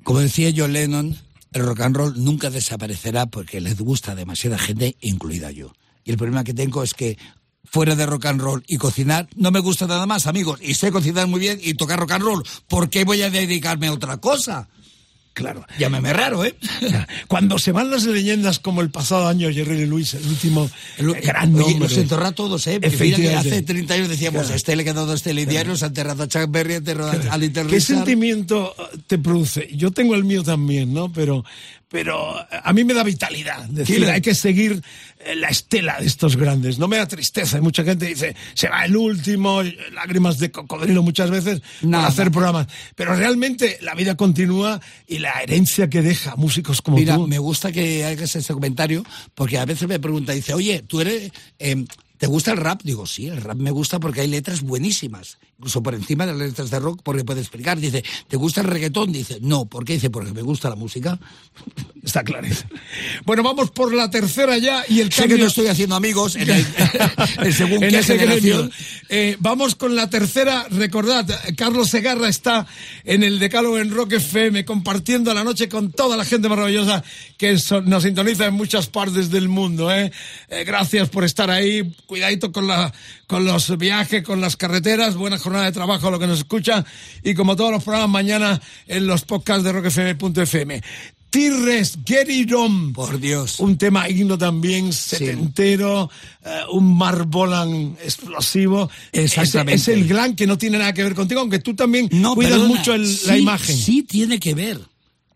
Como 0.02 0.20
decía 0.20 0.52
John 0.54 0.72
Lennon, 0.72 1.16
el 1.52 1.64
rock 1.64 1.80
and 1.80 1.96
roll 1.96 2.24
nunca 2.24 2.50
desaparecerá 2.50 3.26
porque 3.26 3.60
les 3.60 3.80
gusta 3.80 4.12
a 4.12 4.14
demasiada 4.14 4.58
gente, 4.58 4.96
incluida 5.00 5.50
yo. 5.50 5.72
Y 6.04 6.10
el 6.10 6.16
problema 6.16 6.44
que 6.44 6.54
tengo 6.54 6.82
es 6.82 6.94
que 6.94 7.18
fuera 7.64 7.94
de 7.94 8.06
rock 8.06 8.26
and 8.26 8.40
roll 8.40 8.64
y 8.66 8.76
cocinar, 8.78 9.28
no 9.36 9.50
me 9.50 9.60
gusta 9.60 9.86
nada 9.86 10.06
más, 10.06 10.26
amigos. 10.26 10.60
Y 10.62 10.74
sé 10.74 10.90
cocinar 10.90 11.26
muy 11.26 11.40
bien 11.40 11.58
y 11.62 11.74
tocar 11.74 11.98
rock 11.98 12.12
and 12.12 12.24
roll. 12.24 12.44
¿Por 12.68 12.90
qué 12.90 13.04
voy 13.04 13.22
a 13.22 13.30
dedicarme 13.30 13.88
a 13.88 13.92
otra 13.92 14.16
cosa? 14.18 14.68
Claro. 15.32 15.64
Llámeme 15.78 16.12
raro, 16.12 16.44
¿eh? 16.44 16.54
Cuando 17.28 17.58
se 17.58 17.72
van 17.72 17.90
las 17.90 18.04
leyendas 18.04 18.58
como 18.58 18.80
el 18.82 18.90
pasado 18.90 19.28
año 19.28 19.48
Jerry 19.50 19.86
Lewis, 19.86 20.14
el 20.14 20.26
último 20.26 20.68
El- 20.98 21.12
gran 21.20 21.54
Oye, 21.54 21.62
nombre. 21.72 21.88
los 21.88 21.96
enterró 21.96 22.26
a 22.26 22.32
todos, 22.32 22.66
¿eh? 22.66 22.80
Mira 22.80 23.38
hace 23.38 23.62
30 23.62 23.94
años 23.94 24.08
decíamos, 24.08 24.40
Claro. 24.42 24.54
a 24.54 24.56
este 24.56 24.76
le 24.76 24.84
quedó 24.84 25.06
dos 25.06 25.22
telediarios, 25.22 25.82
ha 25.82 25.86
enterrado 25.86 26.24
a 26.24 26.28
Chuck 26.28 26.50
Berry, 26.50 26.74
ha 26.74 26.76
enterrado 26.78 27.12
a 27.30 27.38
Little 27.38 27.66
¿Qué 27.68 27.80
sentimiento 27.80 28.74
te 29.06 29.18
produce? 29.18 29.68
Yo 29.72 29.92
tengo 29.92 30.14
el 30.14 30.24
mío 30.24 30.42
también, 30.42 30.92
¿no? 30.92 31.12
Pero, 31.12 31.44
pero 31.90 32.36
a 32.38 32.72
mí 32.72 32.84
me 32.84 32.94
da 32.94 33.02
vitalidad. 33.02 33.64
Decir, 33.64 34.06
hay 34.06 34.20
que 34.20 34.34
seguir 34.34 34.80
eh, 35.18 35.34
la 35.34 35.48
estela 35.48 35.98
de 35.98 36.06
estos 36.06 36.36
grandes. 36.36 36.78
No 36.78 36.86
me 36.86 36.96
da 36.96 37.06
tristeza. 37.08 37.56
Hay 37.56 37.62
mucha 37.62 37.82
gente 37.82 38.06
que 38.06 38.14
dice, 38.14 38.36
se 38.54 38.68
va 38.68 38.84
el 38.84 38.96
último, 38.96 39.62
y 39.64 39.76
lágrimas 39.92 40.38
de 40.38 40.52
cocodrilo 40.52 41.02
muchas 41.02 41.30
veces, 41.30 41.62
Nada. 41.82 42.04
para 42.04 42.12
hacer 42.12 42.30
programas. 42.30 42.68
Pero 42.94 43.16
realmente 43.16 43.78
la 43.82 43.94
vida 43.96 44.16
continúa 44.16 44.80
y 45.08 45.18
la 45.18 45.32
herencia 45.42 45.90
que 45.90 46.00
deja 46.00 46.36
músicos 46.36 46.80
como 46.80 46.96
Mira, 46.96 47.16
tú. 47.16 47.26
me 47.26 47.38
gusta 47.38 47.72
que 47.72 48.04
hagas 48.04 48.36
ese 48.36 48.52
comentario, 48.52 49.04
porque 49.34 49.58
a 49.58 49.64
veces 49.64 49.88
me 49.88 49.98
pregunta, 49.98 50.32
dice, 50.32 50.54
oye, 50.54 50.84
¿tú 50.86 51.00
eres, 51.00 51.32
eh, 51.58 51.84
¿te 52.18 52.26
gusta 52.28 52.52
el 52.52 52.58
rap? 52.58 52.82
Digo, 52.84 53.04
sí, 53.04 53.26
el 53.26 53.40
rap 53.42 53.56
me 53.56 53.72
gusta 53.72 53.98
porque 53.98 54.20
hay 54.20 54.28
letras 54.28 54.62
buenísimas, 54.62 55.38
incluso 55.60 55.82
por 55.82 55.94
encima 55.94 56.24
de 56.24 56.32
las 56.32 56.40
letras 56.40 56.70
de 56.70 56.78
rock, 56.78 57.00
porque 57.04 57.22
puede 57.22 57.42
explicar. 57.42 57.78
Dice, 57.78 58.02
¿te 58.28 58.36
gusta 58.38 58.62
el 58.62 58.66
reggaetón? 58.68 59.12
Dice, 59.12 59.36
no, 59.42 59.66
¿por 59.66 59.84
qué? 59.84 59.92
Dice, 59.92 60.08
porque 60.08 60.32
me 60.32 60.40
gusta 60.40 60.70
la 60.70 60.74
música. 60.74 61.20
Está 62.02 62.24
claro. 62.24 62.48
Bueno, 63.26 63.42
vamos 63.42 63.70
por 63.70 63.92
la 63.92 64.08
tercera 64.08 64.56
ya 64.56 64.84
y 64.88 65.00
el 65.00 65.12
Sé 65.12 65.20
cambio... 65.22 65.36
que 65.36 65.42
no 65.42 65.48
estoy 65.48 65.66
haciendo 65.66 65.96
amigos 65.96 66.34
en, 66.36 66.48
el, 66.48 66.66
en 67.42 67.52
según 67.52 67.84
en 67.84 67.90
qué 67.90 68.02
generación. 68.02 68.72
Eh, 69.10 69.36
vamos 69.38 69.74
con 69.74 69.94
la 69.94 70.08
tercera. 70.08 70.66
Recordad, 70.70 71.28
Carlos 71.58 71.90
Segarra 71.90 72.28
está 72.30 72.66
en 73.04 73.22
el 73.22 73.38
Decálogo 73.38 73.78
en 73.78 73.90
Rock 73.90 74.12
FM 74.14 74.64
compartiendo 74.64 75.34
la 75.34 75.44
noche 75.44 75.68
con 75.68 75.92
toda 75.92 76.16
la 76.16 76.24
gente 76.24 76.48
maravillosa 76.48 77.04
que 77.36 77.58
so- 77.58 77.82
nos 77.82 78.04
sintoniza 78.04 78.46
en 78.46 78.54
muchas 78.54 78.86
partes 78.86 79.28
del 79.30 79.50
mundo. 79.50 79.92
¿eh? 79.92 80.10
Eh, 80.48 80.64
gracias 80.64 81.10
por 81.10 81.24
estar 81.24 81.50
ahí. 81.50 81.82
Cuidadito 82.06 82.50
con, 82.50 82.66
la, 82.66 82.94
con 83.26 83.44
los 83.44 83.76
viajes, 83.76 84.22
con 84.24 84.40
las 84.40 84.56
carreteras. 84.56 85.16
Buena 85.16 85.38
jornada 85.50 85.66
de 85.66 85.72
trabajo 85.72 86.06
a 86.06 86.10
lo 86.12 86.18
que 86.18 86.26
nos 86.28 86.38
escucha. 86.38 86.84
Y 87.24 87.34
como 87.34 87.56
todos 87.56 87.72
los 87.72 87.82
programas, 87.82 88.08
mañana 88.10 88.60
en 88.86 89.06
los 89.06 89.22
podcasts 89.24 89.64
de 89.64 89.72
rockfm.fm. 89.72 90.80
Tirres, 91.28 91.98
On. 92.56 92.92
Por 92.92 93.20
Dios. 93.20 93.60
Un 93.60 93.76
tema 93.78 94.08
himno 94.08 94.36
también, 94.36 94.92
setentero, 94.92 96.10
eh, 96.44 96.60
un 96.72 96.96
marbolan 96.96 97.96
explosivo. 98.02 98.90
Exactamente. 99.12 99.74
Es, 99.74 99.82
es 99.88 99.94
el 99.96 100.08
glam 100.08 100.34
que 100.34 100.46
no 100.46 100.58
tiene 100.58 100.78
nada 100.78 100.92
que 100.92 101.04
ver 101.04 101.14
contigo, 101.14 101.40
aunque 101.40 101.60
tú 101.60 101.74
también 101.74 102.08
No, 102.12 102.34
cuidas 102.34 102.52
perdona, 102.54 102.68
mucho 102.74 102.94
el- 102.94 103.06
sí, 103.06 103.26
la 103.26 103.38
imagen. 103.38 103.76
Sí 103.76 104.02
tiene 104.02 104.38
que 104.40 104.54
ver. 104.54 104.80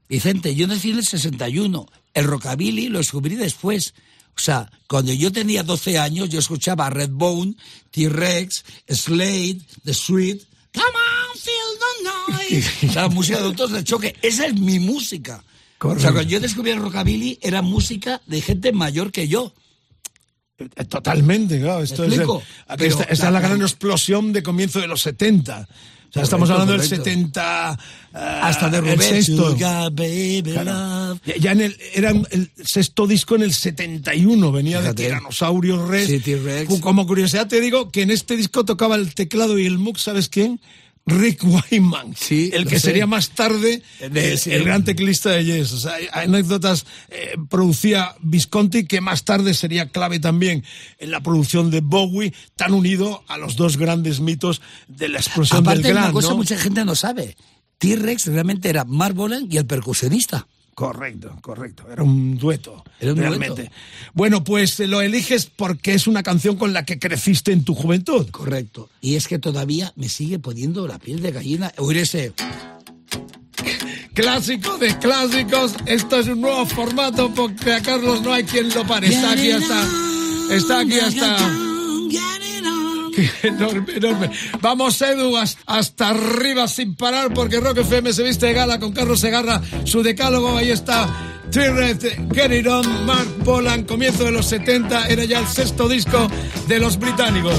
Vicente, 0.08 0.54
yo 0.54 0.66
nací 0.66 0.90
en 0.90 0.98
el 0.98 1.04
61. 1.06 1.86
El 2.12 2.24
rockabilly 2.24 2.88
lo 2.88 2.98
descubrí 2.98 3.34
después. 3.36 3.94
O 4.36 4.40
sea, 4.40 4.70
cuando 4.88 5.12
yo 5.12 5.30
tenía 5.32 5.62
12 5.62 5.98
años, 5.98 6.28
yo 6.28 6.38
escuchaba 6.40 6.90
Redbone, 6.90 7.54
T-Rex, 7.90 8.64
Slade, 8.88 9.60
The 9.84 9.94
Sweet. 9.94 10.42
Come 10.72 10.86
on, 10.86 11.38
feel 11.38 11.78
the 11.78 12.50
noise. 12.50 12.94
La 12.94 13.08
música 13.08 13.38
de 13.38 13.44
autos 13.44 13.70
de 13.72 13.84
choque. 13.84 14.16
Esa 14.22 14.46
es 14.46 14.58
mi 14.58 14.78
música. 14.80 15.36
O 15.36 15.40
sea, 15.40 15.78
Correcto. 15.78 16.12
cuando 16.12 16.30
yo 16.30 16.40
descubrí 16.40 16.70
el 16.72 16.80
rockabilly, 16.80 17.38
era 17.42 17.62
música 17.62 18.20
de 18.26 18.40
gente 18.40 18.72
mayor 18.72 19.12
que 19.12 19.28
yo. 19.28 19.52
Eh, 20.58 20.84
Totalmente, 20.86 21.60
claro. 21.60 21.82
Esto 21.82 22.02
¿Me 22.02 22.14
es 22.14 22.20
el- 22.20 22.30
aquí 22.30 22.42
Pero 22.78 22.90
está, 22.90 23.04
está 23.04 23.26
la- 23.26 23.40
la 23.40 23.40
gran 23.48 23.58
la- 23.58 23.64
explosión 23.64 24.32
de 24.32 24.42
comienzo 24.42 24.80
de 24.80 24.86
los 24.88 25.02
70. 25.02 25.68
Sea, 26.14 26.22
estamos 26.22 26.48
hablando 26.50 26.72
del 26.72 26.80
correcto. 26.82 27.04
70. 27.04 27.78
eh, 28.14 28.16
Hasta 28.42 28.70
de 28.70 28.78
el 28.78 28.84
Rubén. 28.84 29.00
sexto. 29.00 29.54
Claro. 30.52 31.18
Ya- 31.26 31.36
Ya 31.36 31.52
en 31.52 31.60
el, 31.62 31.76
era 31.92 32.10
el 32.10 32.50
sexto 32.64 33.06
disco 33.06 33.34
en 33.34 33.42
el 33.42 33.52
71, 33.52 34.52
venía 34.52 34.78
Fíjate. 34.80 35.02
de 35.02 35.08
Tiranosaurio 35.08 35.86
Rex. 35.86 36.06
Como 36.80 37.06
curiosidad 37.06 37.48
te 37.48 37.60
digo 37.60 37.90
que 37.90 38.02
en 38.02 38.10
este 38.12 38.36
disco 38.36 38.64
tocaba 38.64 38.94
el 38.94 39.12
teclado 39.14 39.58
y 39.58 39.66
el 39.66 39.78
mux, 39.78 40.02
¿sabes 40.02 40.28
quién? 40.28 40.60
Rick 41.06 41.42
Wyman, 41.44 42.14
Sí, 42.16 42.50
el 42.54 42.66
que 42.66 42.80
sería 42.80 43.06
más 43.06 43.30
tarde 43.30 43.82
De- 44.10 44.32
el, 44.32 44.38
sí. 44.38 44.52
el 44.52 44.64
gran 44.64 44.84
teclista 44.84 45.30
de 45.30 45.44
Yes. 45.44 45.72
O 45.72 45.78
sea, 45.78 45.94
anécdotas 46.12 46.86
eh, 47.10 47.34
producía 47.50 48.14
Visconti 48.22 48.86
que 48.86 49.02
más 49.02 49.24
tarde 49.24 49.52
sería 49.52 49.90
clave 49.90 50.18
también 50.18 50.64
en 50.98 51.10
la 51.10 51.20
producción 51.22 51.70
de 51.70 51.80
Bowie, 51.82 52.32
tan 52.56 52.72
unido 52.72 53.22
a 53.28 53.36
los 53.36 53.56
dos 53.56 53.76
grandes 53.76 54.20
mitos 54.20 54.62
de 54.88 55.08
la 55.08 55.18
explosión 55.18 55.60
Aparte, 55.60 55.82
del 55.82 55.92
una 55.92 56.00
glam, 56.02 56.12
cosa 56.14 56.28
¿no? 56.30 56.36
mucha 56.36 56.56
gente 56.56 56.84
no 56.86 56.94
sabe. 56.94 57.36
T-Rex 57.78 58.26
realmente 58.28 58.70
era 58.70 58.84
Mark 58.84 59.14
Bolan 59.14 59.46
y 59.50 59.58
el 59.58 59.66
percusionista. 59.66 60.46
Correcto, 60.74 61.36
correcto. 61.40 61.84
Era 61.90 62.02
un 62.02 62.36
dueto. 62.36 62.84
Era 62.98 63.12
un 63.12 63.18
realmente. 63.18 63.62
dueto. 63.62 63.74
Bueno, 64.12 64.44
pues 64.44 64.80
eh, 64.80 64.88
lo 64.88 65.00
eliges 65.00 65.46
porque 65.46 65.94
es 65.94 66.06
una 66.06 66.22
canción 66.22 66.56
con 66.56 66.72
la 66.72 66.84
que 66.84 66.98
creciste 66.98 67.52
en 67.52 67.64
tu 67.64 67.74
juventud. 67.74 68.28
Correcto. 68.30 68.90
Y 69.00 69.14
es 69.14 69.28
que 69.28 69.38
todavía 69.38 69.92
me 69.96 70.08
sigue 70.08 70.38
poniendo 70.38 70.86
la 70.88 70.98
piel 70.98 71.22
de 71.22 71.32
gallina 71.32 71.72
oír 71.78 71.98
ese... 71.98 72.32
Clásico 74.14 74.78
de 74.78 74.96
clásicos. 74.98 75.74
Esto 75.86 76.20
es 76.20 76.28
un 76.28 76.40
nuevo 76.40 76.64
formato 76.66 77.34
porque 77.34 77.72
a 77.72 77.82
Carlos 77.82 78.22
no 78.22 78.32
hay 78.32 78.44
quien 78.44 78.68
lo 78.68 78.86
pare. 78.86 79.08
Está 79.08 79.32
aquí 79.32 79.50
hasta. 79.50 79.88
Está 80.54 80.80
aquí 80.80 81.00
hasta. 81.00 81.63
Enorme, 83.42 83.92
enorme. 83.96 84.30
Vamos, 84.60 85.00
Edu, 85.02 85.36
has- 85.36 85.58
hasta 85.66 86.08
arriba 86.10 86.66
sin 86.68 86.94
parar 86.96 87.32
porque 87.34 87.60
Rock 87.60 87.78
FM 87.78 88.12
se 88.12 88.22
viste 88.22 88.46
de 88.46 88.52
gala 88.54 88.78
con 88.80 88.92
Carlos 88.92 89.20
Segarra, 89.20 89.60
su 89.84 90.02
decálogo. 90.02 90.56
Ahí 90.56 90.70
está. 90.70 91.08
T-Rex, 91.50 91.98
Get 92.34 92.52
It 92.52 92.66
On, 92.66 93.06
Mark 93.06 93.28
Bolan, 93.44 93.84
comienzo 93.84 94.24
de 94.24 94.32
los 94.32 94.46
70, 94.46 95.06
era 95.06 95.24
ya 95.24 95.38
el 95.40 95.46
sexto 95.46 95.88
disco 95.88 96.28
de 96.66 96.80
los 96.80 96.98
británicos. 96.98 97.54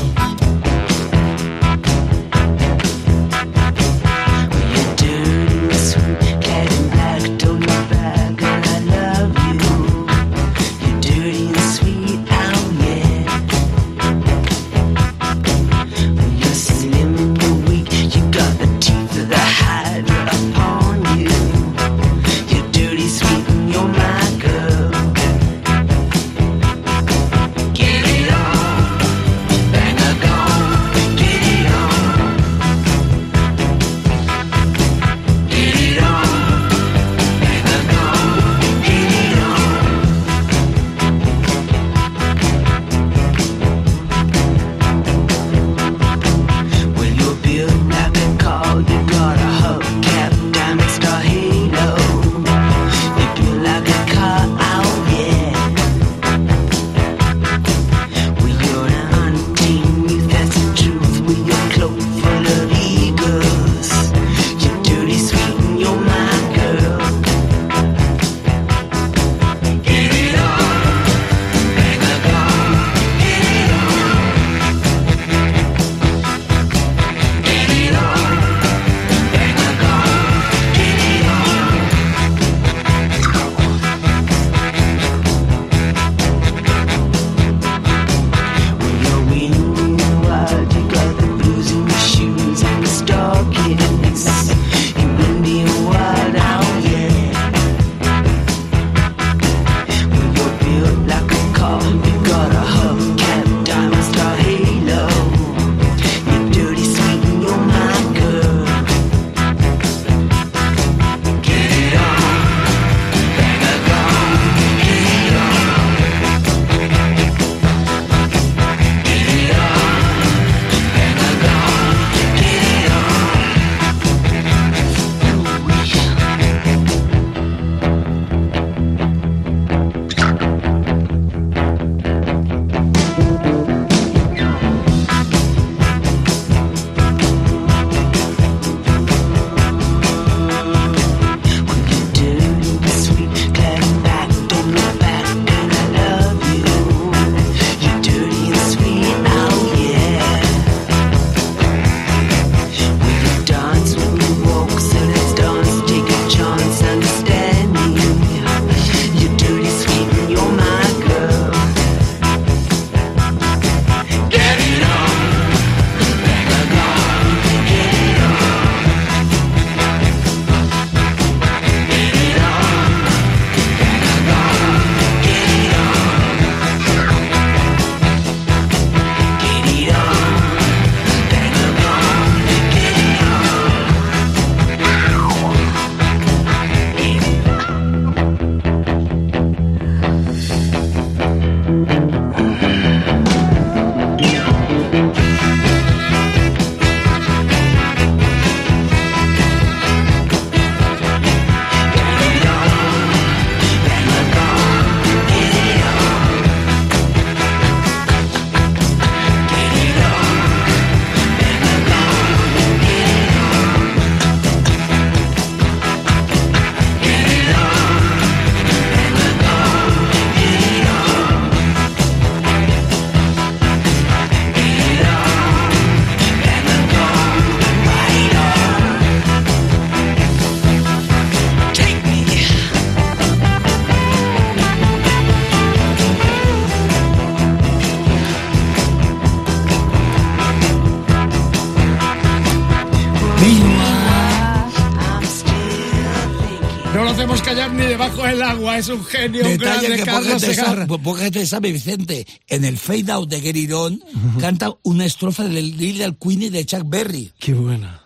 Agua. 248.52 248.78
Es 248.78 248.88
un 248.90 249.04
genio, 249.06 249.46
un 249.48 249.58
grande 249.58 249.96
que 249.96 250.04
Carlos 250.04 250.42
Segarra. 250.42 250.88
poca 250.88 251.24
gente 251.24 251.46
sabe, 251.46 251.72
Vicente. 251.72 252.26
En 252.48 252.66
el 252.66 252.78
Fade 252.78 253.12
Out 253.12 253.30
de 253.30 253.42
Gary 253.42 253.66
Don 253.68 254.02
canta 254.40 254.72
una 254.84 255.06
estrofa 255.06 255.44
del 255.44 255.78
Little 255.78 256.16
Queenie 256.22 256.50
de 256.52 256.66
Chuck 256.66 256.84
Berry. 256.86 257.32
Qué 257.40 257.54
buena. 257.54 258.02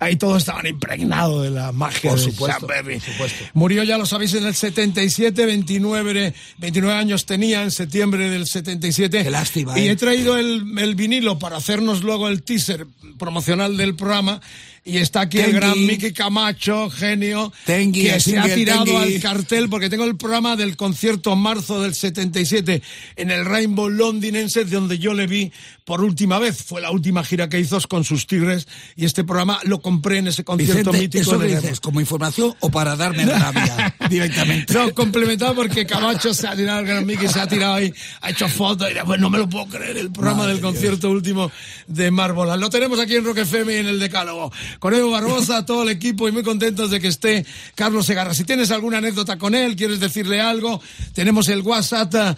Ahí 0.00 0.16
todos 0.16 0.38
estaban 0.38 0.66
impregnados 0.66 1.44
de 1.44 1.50
la 1.50 1.70
magia 1.70 2.10
Por 2.10 2.18
de 2.18 2.24
supuesto, 2.24 2.60
Chuck 2.60 2.68
Berry. 2.68 2.98
por 2.98 3.10
supuesto. 3.12 3.44
Murió, 3.54 3.84
ya 3.84 3.96
lo 3.96 4.06
sabéis, 4.06 4.34
en 4.34 4.44
el 4.44 4.54
77, 4.54 5.46
29, 5.46 6.34
29 6.58 6.94
años 6.98 7.26
tenía 7.26 7.62
en 7.62 7.70
septiembre 7.70 8.28
del 8.28 8.46
77. 8.46 9.22
Qué 9.22 9.30
lástima, 9.30 9.78
Y 9.78 9.86
¿eh? 9.86 9.90
he 9.92 9.96
traído 9.96 10.36
el, 10.36 10.64
el 10.78 10.94
vinilo 10.96 11.38
para 11.38 11.56
hacernos 11.58 12.02
luego 12.02 12.28
el 12.28 12.42
teaser 12.42 12.86
promocional 13.18 13.76
del 13.76 13.94
programa. 13.94 14.40
Y 14.88 14.96
está 14.96 15.20
aquí 15.22 15.38
el 15.38 15.52
gran 15.52 15.84
Miki 15.84 16.12
Camacho, 16.12 16.88
genio, 16.88 17.52
que 17.66 18.18
se 18.20 18.38
ha 18.38 18.54
tirado 18.54 18.96
al 18.96 19.20
cartel 19.20 19.68
porque 19.68 19.90
tengo 19.90 20.04
el 20.04 20.16
programa 20.16 20.56
del 20.56 20.76
concierto 20.76 21.36
marzo 21.36 21.82
del 21.82 21.94
77 21.94 22.82
en 23.16 23.30
el 23.30 23.44
Rainbow 23.44 23.90
Londinense 23.90 24.64
donde 24.64 24.98
yo 24.98 25.12
le 25.12 25.26
vi 25.26 25.52
por 25.84 26.02
última 26.02 26.38
vez. 26.38 26.62
Fue 26.62 26.80
la 26.80 26.90
última 26.90 27.24
gira 27.24 27.48
que 27.48 27.58
hizo 27.58 27.78
con 27.88 28.04
sus 28.04 28.26
Tigres 28.26 28.66
y 28.96 29.04
este 29.04 29.24
programa 29.24 29.60
lo 29.64 29.80
compré 29.80 30.18
en 30.18 30.28
ese 30.28 30.44
concierto 30.44 30.92
Vicente, 30.92 31.18
mítico. 31.18 31.22
¿eso 31.22 31.38
de 31.38 31.56
dices? 31.56 31.80
¿Como 31.80 32.00
información 32.00 32.54
o 32.60 32.70
para 32.70 32.96
darme 32.96 33.24
rabia 33.24 33.94
directamente? 34.10 34.74
No, 34.74 34.94
complementado 34.94 35.54
porque 35.54 35.86
Camacho 35.86 36.34
se 36.34 36.46
ha 36.46 36.56
tirado, 36.56 36.80
el 36.80 36.86
gran 36.86 37.06
Miki 37.06 37.28
se 37.28 37.40
ha 37.40 37.46
tirado 37.46 37.74
ahí, 37.74 37.92
ha 38.20 38.30
hecho 38.30 38.48
fotos 38.48 38.88
y 38.90 39.06
pues 39.06 39.20
no 39.20 39.30
me 39.30 39.38
lo 39.38 39.48
puedo 39.48 39.66
creer, 39.66 39.96
el 39.96 40.10
programa 40.10 40.38
Madre 40.38 40.52
del 40.52 40.60
Dios. 40.60 40.72
concierto 40.72 41.10
último 41.10 41.50
de 41.86 42.10
Márbola. 42.10 42.56
Lo 42.56 42.70
tenemos 42.70 42.98
aquí 43.00 43.16
en 43.16 43.24
Rock 43.24 43.38
FM 43.38 43.74
y 43.74 43.76
en 43.76 43.86
el 43.86 43.98
Decálogo. 43.98 44.52
Con 44.78 44.94
Evo 44.94 45.10
Barbosa, 45.10 45.64
todo 45.66 45.82
el 45.82 45.88
equipo 45.88 46.28
y 46.28 46.32
muy 46.32 46.42
contentos 46.42 46.90
de 46.90 47.00
que 47.00 47.08
esté 47.08 47.44
Carlos 47.74 48.06
Segarra. 48.06 48.34
Si 48.34 48.44
tienes 48.44 48.70
alguna 48.70 48.98
anécdota 48.98 49.38
con 49.38 49.54
él, 49.54 49.74
quieres 49.76 50.00
decirle 50.00 50.40
algo, 50.40 50.80
tenemos 51.14 51.48
el 51.48 51.62
WhatsApp 51.62 52.14
ah, 52.14 52.36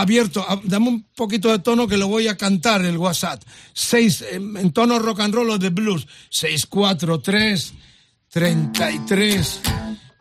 abierto. 0.00 0.44
Ah, 0.48 0.60
Dame 0.64 0.88
un 0.88 1.02
poquito 1.14 1.50
de 1.50 1.58
tono 1.60 1.86
que 1.88 1.96
lo 1.96 2.08
voy 2.08 2.28
a 2.28 2.36
cantar, 2.36 2.84
el 2.84 2.96
WhatsApp. 2.98 3.42
Seis, 3.72 4.24
en, 4.30 4.56
en 4.56 4.72
tono 4.72 4.98
rock 4.98 5.20
and 5.20 5.34
roll 5.34 5.50
o 5.50 5.58
de 5.58 5.70
blues. 5.70 6.06
643 6.30 7.74
33 8.30 9.60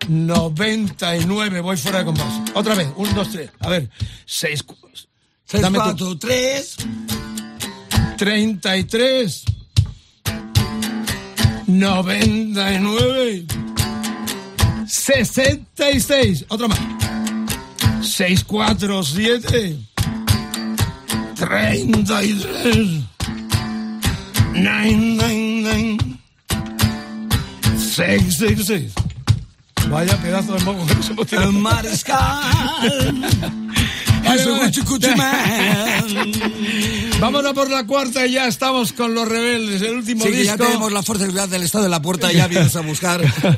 99. 0.07 1.61
Voy 1.61 1.77
fuera 1.77 1.99
de 1.99 2.05
compás. 2.05 2.41
Otra 2.53 2.75
vez. 2.75 2.87
Un, 2.95 3.13
dos, 3.13 3.29
tres. 3.31 3.49
A 3.59 3.69
ver. 3.69 3.89
Seis. 4.25 4.63
cu- 4.63 4.77
Seis, 5.45 5.61
Dame 5.61 5.77
tu- 5.77 5.83
cuatro, 5.83 6.17
tres. 6.17 6.77
33 8.17 9.43
99 11.67 13.45
66 14.87 16.45
otra 16.47 16.67
más 16.67 16.79
647 18.01 19.77
33 21.35 21.85
999 24.53 25.97
666 27.77 28.93
Vaya 29.89 30.17
pedazo 30.17 30.53
de 30.53 30.63
moco 30.65 30.85
que 30.85 31.01
se 31.01 31.13
hemos 31.13 31.27
tirado. 31.27 31.51
Mariscal. 31.53 32.17
Vámonos 37.19 37.53
por 37.53 37.69
la 37.69 37.85
cuarta 37.85 38.25
y 38.27 38.33
ya 38.33 38.47
estamos 38.47 38.93
con 38.93 39.13
los 39.13 39.27
rebeldes. 39.27 39.81
El 39.81 39.95
último 39.97 40.23
Sí, 40.25 40.31
que 40.31 40.43
ya 40.45 40.53
disco. 40.53 40.65
tenemos 40.67 40.91
la 40.91 41.01
fuerza 41.03 41.47
del 41.47 41.63
Estado 41.63 41.85
en 41.85 41.91
la 41.91 42.01
puerta 42.01 42.31
ya 42.31 42.47
vienes 42.47 42.75
a 42.75 42.81
buscar. 42.81 43.21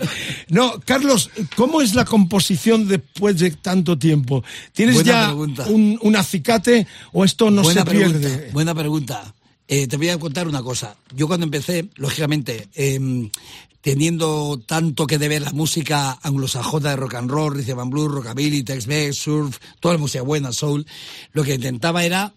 No, 0.49 0.79
Carlos, 0.83 1.29
¿cómo 1.55 1.79
es 1.79 1.93
la 1.93 2.05
composición 2.05 2.87
después 2.87 3.37
de 3.37 3.51
tanto 3.51 3.99
tiempo? 3.99 4.43
¿Tienes 4.73 4.95
Buena 4.95 5.11
ya 5.11 5.33
un, 5.35 5.99
un 6.01 6.15
acicate 6.15 6.87
o 7.13 7.23
esto 7.23 7.51
no 7.51 7.61
buena 7.61 7.81
se 7.81 7.85
pregunta, 7.85 8.19
pierde? 8.19 8.49
Buena 8.51 8.73
pregunta. 8.73 9.33
Eh, 9.67 9.85
te 9.85 9.97
voy 9.97 10.09
a 10.09 10.17
contar 10.17 10.47
una 10.47 10.63
cosa. 10.63 10.95
Yo 11.15 11.27
cuando 11.27 11.43
empecé, 11.45 11.87
lógicamente, 11.97 12.67
em, 12.73 13.29
teniendo 13.81 14.61
tanto 14.65 15.07
que 15.07 15.17
deber 15.17 15.41
la 15.41 15.51
música 15.51 16.11
anglosajona 16.21 16.89
de 16.91 16.95
rock 16.97 17.15
and 17.15 17.29
roll, 17.31 17.53
rhythm 17.55 17.79
and 17.79 17.91
blues, 17.91 18.11
rockabilly, 18.11 18.63
Tex-Mex, 18.63 19.15
surf, 19.17 19.57
toda 19.79 19.95
la 19.95 19.99
música 20.01 20.21
buena, 20.23 20.51
soul, 20.51 20.85
lo 21.33 21.43
que 21.43 21.55
intentaba 21.55 22.03
era 22.03 22.33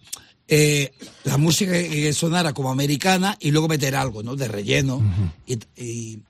eh, 0.49 0.93
la 1.25 1.39
música 1.39 1.73
que 1.73 2.13
sonara 2.13 2.53
como 2.53 2.71
americana 2.71 3.37
y 3.41 3.51
luego 3.51 3.69
meter 3.69 3.97
algo, 3.97 4.23
¿no? 4.23 4.37
De 4.37 4.49
relleno. 4.49 5.03
y, 5.47 5.59
y- 5.77 6.23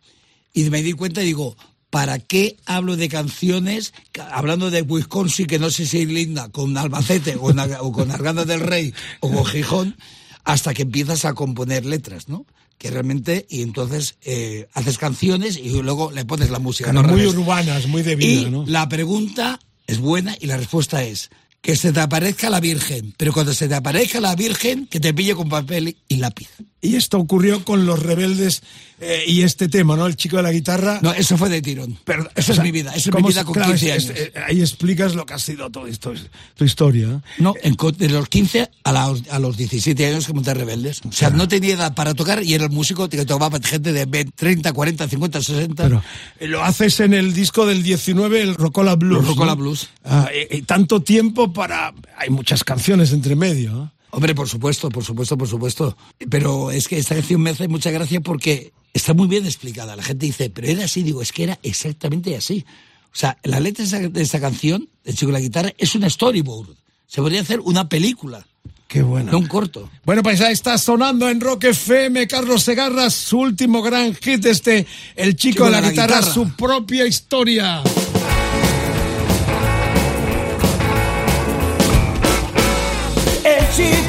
y 0.55 0.69
me 0.71 0.83
di 0.83 0.93
cuenta 0.93 1.23
y 1.23 1.27
digo, 1.27 1.57
¿para 1.89 2.19
qué 2.19 2.57
hablo 2.67 2.97
de 2.97 3.09
canciones, 3.09 3.95
ca- 4.13 4.29
hablando 4.31 4.71
de 4.71 4.83
Wisconsin, 4.83 5.47
que 5.47 5.59
no 5.59 5.71
sé 5.71 5.87
si 5.87 6.03
es 6.03 6.09
linda, 6.09 6.51
con 6.51 6.77
Albacete 6.77 7.37
o, 7.37 7.51
o 7.81 7.93
con 7.93 8.11
Arganda 8.11 8.45
del 8.45 8.61
Rey 8.61 8.93
o 9.21 9.31
con 9.31 9.45
Gijón, 9.47 9.97
hasta 10.45 10.75
que 10.75 10.83
empiezas 10.83 11.25
a 11.25 11.33
componer 11.35 11.87
letras, 11.87 12.29
¿no? 12.29 12.45
Que 12.83 12.91
realmente, 12.91 13.47
y 13.49 13.63
entonces 13.63 14.17
eh, 14.23 14.67
haces 14.73 14.99
canciones 14.99 15.57
y 15.57 15.71
luego 15.83 16.11
le 16.11 16.25
pones 16.25 16.51
la 16.51 16.59
música. 16.59 16.93
No 16.93 17.05
muy 17.05 17.25
urbanas, 17.27 17.87
muy 17.87 18.03
de 18.03 18.17
vida, 18.17 18.49
Y 18.49 18.51
¿no? 18.51 18.65
la 18.67 18.89
pregunta 18.89 19.61
es 19.87 20.01
buena 20.01 20.37
y 20.41 20.47
la 20.47 20.57
respuesta 20.57 21.05
es 21.05 21.31
que 21.61 21.77
se 21.77 21.93
te 21.93 22.01
aparezca 22.01 22.51
la 22.51 22.59
Virgen, 22.59 23.15
pero 23.17 23.33
cuando 23.33 23.55
se 23.55 23.69
te 23.69 23.77
aparezca 23.77 24.21
la 24.21 24.35
Virgen, 24.35 24.89
que 24.89 24.99
te 24.99 25.15
pille 25.15 25.37
con 25.37 25.49
papel 25.49 25.97
y 26.09 26.17
lápiz. 26.17 26.49
Y 26.81 26.97
esto 26.97 27.19
ocurrió 27.21 27.65
con 27.65 27.87
los 27.87 28.03
rebeldes 28.03 28.63
eh, 29.03 29.25
y 29.27 29.43
este 29.43 29.69
tema, 29.69 29.97
¿no? 29.97 30.07
El 30.07 30.17
chico 30.17 30.37
de 30.37 30.43
la 30.45 30.53
guitarra. 30.53 31.01
No, 31.03 31.13
eso 31.13 31.37
fue 31.37 31.49
de 31.49 31.61
tirón. 31.61 31.99
Pero, 32.05 32.29
Esa 32.37 32.53
o 32.53 32.55
es 32.55 32.63
mi 32.63 32.71
vida, 32.71 32.91
esa 32.91 32.99
es 33.01 33.07
mi 33.07 33.13
¿cómo 33.13 33.29
vida 33.29 33.45
con 33.45 33.55
claro, 33.55 33.71
15 33.73 33.87
es- 33.87 33.93
años. 34.09 34.19
es- 34.19 34.27
eh, 34.29 34.33
ahí 34.47 34.61
explicas 34.61 35.15
lo 35.15 35.27
que 35.27 35.35
ha 35.35 35.39
sido 35.39 35.71
todo 35.71 35.87
esto, 35.87 36.13
tu 36.55 36.65
historia. 36.65 37.09
¿eh? 37.09 37.21
No, 37.39 37.55
en 37.63 37.77
de 37.99 38.09
los 38.09 38.29
15 38.29 38.71
a, 38.85 38.93
la- 38.93 39.15
a 39.31 39.39
los 39.39 39.57
17 39.57 40.07
años 40.07 40.27
que 40.27 40.33
monté 40.33 40.55
Rebeldes. 40.55 41.01
O 41.09 41.13
sea, 41.13 41.31
no 41.31 41.49
tenía 41.49 41.75
edad 41.75 41.95
para 41.95 42.15
tocar 42.15 42.43
y 42.43 42.55
era 42.55 42.65
el 42.65 42.71
músico 42.71 43.09
que 43.09 43.25
tocaba 43.27 43.59
gente 43.63 43.93
de 43.93 44.05
20, 44.07 44.33
30, 44.37 44.73
40, 44.73 45.09
50, 45.09 45.43
60. 45.43 45.83
Pero 45.83 46.03
eh, 46.41 46.47
lo 46.47 46.63
haces 46.63 47.01
en 47.01 47.13
el 47.15 47.35
disco 47.35 47.67
del 47.67 47.83
19, 47.83 48.41
el 48.41 48.55
Rocola 48.55 48.95
Blues. 48.95 49.19
Los 49.19 49.27
Rocola 49.29 49.53
¿no? 49.53 49.57
Blues. 49.63 49.89
Ah, 50.05 50.29
y, 50.51 50.59
y 50.59 50.63
tanto 50.63 51.03
tiempo 51.03 51.53
para. 51.53 51.93
Hay 52.17 52.31
muchas 52.31 52.63
canciones 52.65 53.13
entre 53.13 53.35
medio. 53.37 53.73
¿no? 53.73 53.93
Hombre, 54.15 54.35
por 54.35 54.47
supuesto, 54.47 54.91
por 54.91 55.05
supuesto, 55.05 55.39
por 55.39 55.49
supuesto. 55.49 55.97
Pero 56.29 56.71
es 56.71 56.87
que 56.87 56.99
esta 56.99 57.15
canción 57.15 57.41
me 57.41 57.51
hace 57.51 57.67
mucha 57.67 57.91
gracia 57.91 58.21
porque 58.21 58.73
está 58.93 59.15
muy 59.15 59.27
bien 59.27 59.47
explicada. 59.47 59.97
La 59.97 60.03
gente 60.03 60.27
dice, 60.27 60.51
pero 60.51 60.69
era 60.69 60.85
así. 60.85 61.03
Digo, 61.03 61.23
es 61.23 61.33
que 61.33 61.45
era 61.45 61.59
exactamente 61.63 62.37
así. 62.37 62.65
O 63.07 63.17
sea, 63.17 63.39
la 63.43 63.59
letra 63.59 63.87
de 63.87 64.11
de 64.11 64.23
esa 64.23 64.39
canción, 64.39 64.87
El 65.05 65.17
chico 65.17 65.29
de 65.29 65.33
la 65.33 65.41
guitarra, 65.41 65.73
es 65.79 65.95
una 65.95 66.11
storyboard. 66.11 66.77
Se 67.07 67.23
podría 67.23 67.41
hacer 67.41 67.61
una 67.61 67.89
película, 67.89 68.47
Qué 68.87 69.01
bueno. 69.01 69.33
no 69.33 69.39
un 69.39 69.47
corto. 69.47 69.89
Bueno, 70.05 70.23
pues 70.23 70.43
ahí 70.43 70.53
está 70.53 70.77
sonando 70.77 71.29
en 71.31 71.41
Rock 71.41 71.65
FM 71.65 72.27
Carlos 72.27 72.63
Segarra, 72.63 73.09
su 73.09 73.39
último 73.39 73.81
gran 73.81 74.15
hit, 74.15 74.45
este, 74.45 74.87
El 75.17 75.37
chico, 75.37 75.65
de 75.65 75.71
la, 75.71 75.81
guitarra, 75.81 76.23
su 76.23 76.51
propia 76.55 77.07
historia. 77.07 77.83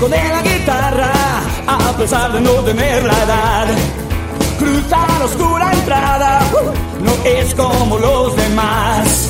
De 0.04 0.18
la 0.18 0.42
guitarra, 0.42 1.12
a 1.66 1.98
pesar 1.98 2.34
de 2.34 2.42
no 2.42 2.52
tener 2.66 3.04
la 3.06 3.24
edad, 3.24 3.68
cruza 4.60 4.98
la 5.08 5.26
oscura 5.26 5.72
entrada, 5.72 6.42
no 7.00 7.14
es 7.24 7.56
como 7.56 7.98
los 7.98 8.36
demás. 8.36 9.30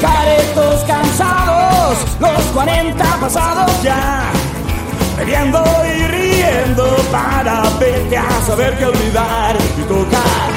Caretos 0.00 0.84
cansados, 0.84 1.98
los 2.20 2.40
40 2.54 3.04
pasados 3.20 3.82
ya, 3.82 4.30
bebiendo 5.18 5.64
y 5.84 6.06
riendo 6.06 6.86
para 7.10 7.62
verte 7.80 8.16
a 8.16 8.42
saber 8.46 8.78
qué 8.78 8.86
olvidar 8.86 9.56
y 9.76 9.82
tocar. 9.82 10.50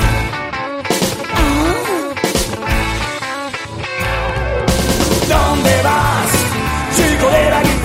¿Dónde 5.28 5.82
vas, 5.84 6.32
chico 6.96 7.30
de 7.32 7.50
la 7.50 7.62
guitarra? 7.64 7.79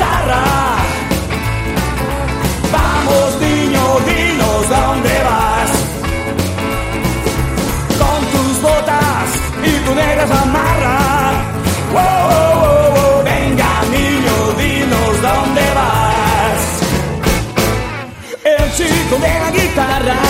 Oh, 10.26 10.30
oh, 11.96 12.00
oh, 12.00 13.24
Venga, 13.24 13.70
niño, 13.90 14.36
dinos 14.58 15.14
dónde 15.20 15.64
vas. 15.78 16.62
El 18.42 18.72
chico 18.72 19.16
de 19.16 19.32
la 19.40 19.50
guitarra 19.50 20.20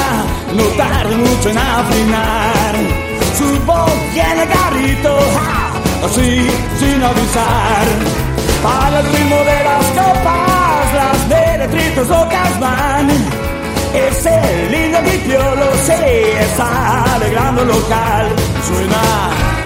no 0.56 0.64
tarda 0.76 1.16
mucho 1.16 1.48
en 1.50 1.58
afinar. 1.58 2.74
Su 3.38 3.60
voz 3.64 3.92
tiene 4.12 4.46
garrito, 4.46 5.16
¡ja! 5.36 6.06
así 6.06 6.50
sin 6.80 7.02
avisar. 7.02 7.86
Para 8.64 8.98
el 8.98 9.06
ritmo 9.06 9.36
de 9.36 9.64
las 9.64 9.86
copas, 9.98 10.94
las 10.94 11.28
meretritos 11.28 12.08
locas 12.08 12.58
van. 12.58 13.10
Es 13.94 14.26
el 14.26 14.72
lindo 14.72 14.98
pipiolo, 15.04 15.66
se 15.86 16.40
está 16.42 17.14
alegrando 17.14 17.62
el 17.62 17.68
local. 17.68 18.26
Suena. 18.66 19.63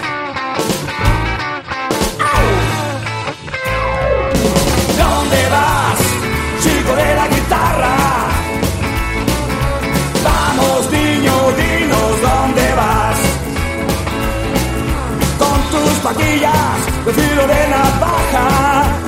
Rodillas 16.08 17.04
de 17.04 17.12
filo 17.12 17.46
de 17.46 17.68
navaja. 17.68 19.07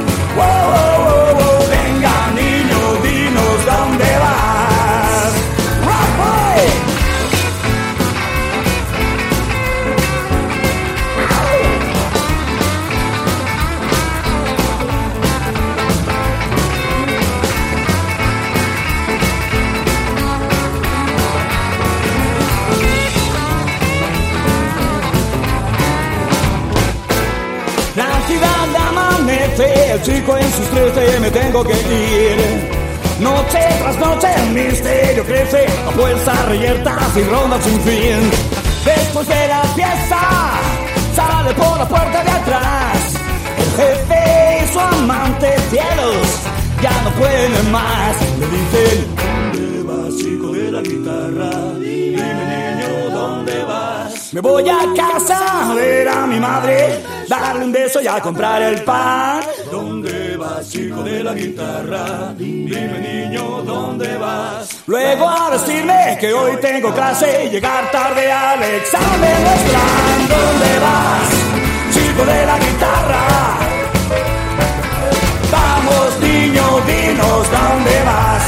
Chico 30.03 30.37
en 30.37 30.53
sus 30.53 30.69
trece, 30.71 31.21
me 31.21 31.31
tengo 31.31 31.65
que 31.65 31.73
ir. 31.73 32.81
Noche 33.21 33.59
tras 33.81 33.99
noche 33.99 34.29
el 34.37 34.51
misterio 34.51 35.25
crece, 35.25 35.67
a 35.87 35.91
fuerza 35.91 36.33
reyertas 36.47 37.17
y 37.17 37.23
rondas 37.25 37.63
sin 37.65 37.81
fin. 37.81 38.31
Después 38.85 39.29
de 39.29 39.49
la 39.49 39.63
fiesta, 39.75 40.21
sale 41.15 41.53
por 41.55 41.79
la 41.79 41.89
puerta 41.89 42.25
de 42.25 42.31
atrás. 42.31 43.15
El 43.59 43.71
jefe 43.77 44.65
y 44.65 44.73
su 44.73 44.81
amante 44.81 45.55
cielos 45.71 46.27
ya 46.83 47.03
no 47.03 47.11
pueden 47.11 47.73
más. 47.73 48.17
Le 48.39 48.47
dicen, 48.47 49.07
¿dónde 49.53 49.83
vas, 49.83 50.17
chico 50.17 50.53
de 50.53 50.73
la 50.73 50.81
guitarra? 50.81 51.51
Dime. 51.79 52.50
Me 54.33 54.41
voy 54.41 54.69
a 54.69 54.79
casa 54.95 55.71
a 55.71 55.75
ver 55.75 56.09
a 56.09 56.25
mi 56.25 56.39
madre, 56.39 57.03
darle 57.29 57.65
un 57.65 57.73
beso 57.73 58.01
y 58.01 58.07
a 58.07 58.21
comprar 58.21 58.63
el 58.63 58.85
pan. 58.85 59.41
¿Dónde 59.73 60.37
vas, 60.37 60.71
chico 60.71 61.03
de 61.03 61.25
la 61.25 61.35
guitarra? 61.35 62.33
Dime, 62.37 63.01
niño, 63.01 63.63
¿dónde 63.63 64.17
vas? 64.19 64.83
Luego 64.87 65.29
a 65.29 65.51
decirme 65.51 66.17
que 66.21 66.33
hoy 66.33 66.57
tengo 66.61 66.95
clase 66.95 67.47
y 67.47 67.51
llegar 67.51 67.91
tarde 67.91 68.31
al 68.31 68.63
examen. 68.63 69.43
No 69.43 69.51
es 69.51 69.63
plan, 69.63 70.29
¿dónde 70.29 70.79
vas, 70.79 71.31
chico 71.93 72.25
de 72.25 72.47
la 72.47 72.59
guitarra? 72.61 73.27
Vamos, 75.51 76.21
niño, 76.21 76.63
dinos 76.87 77.51
dónde 77.51 78.03
vas. 78.07 78.43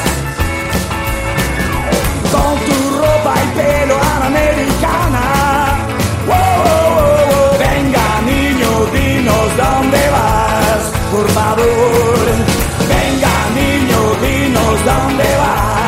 Con 2.30 2.54
tu 2.66 2.98
ropa 2.98 3.34
y 3.42 3.58
pelo 3.58 4.01
dinos 9.22 9.56
dónde 9.56 10.10
vas. 10.10 10.92
Por 11.12 11.28
favor. 11.30 12.26
Venga, 12.88 13.34
niño, 13.54 14.00
dinos 14.20 14.84
dónde 14.84 15.36
vas. 15.38 15.81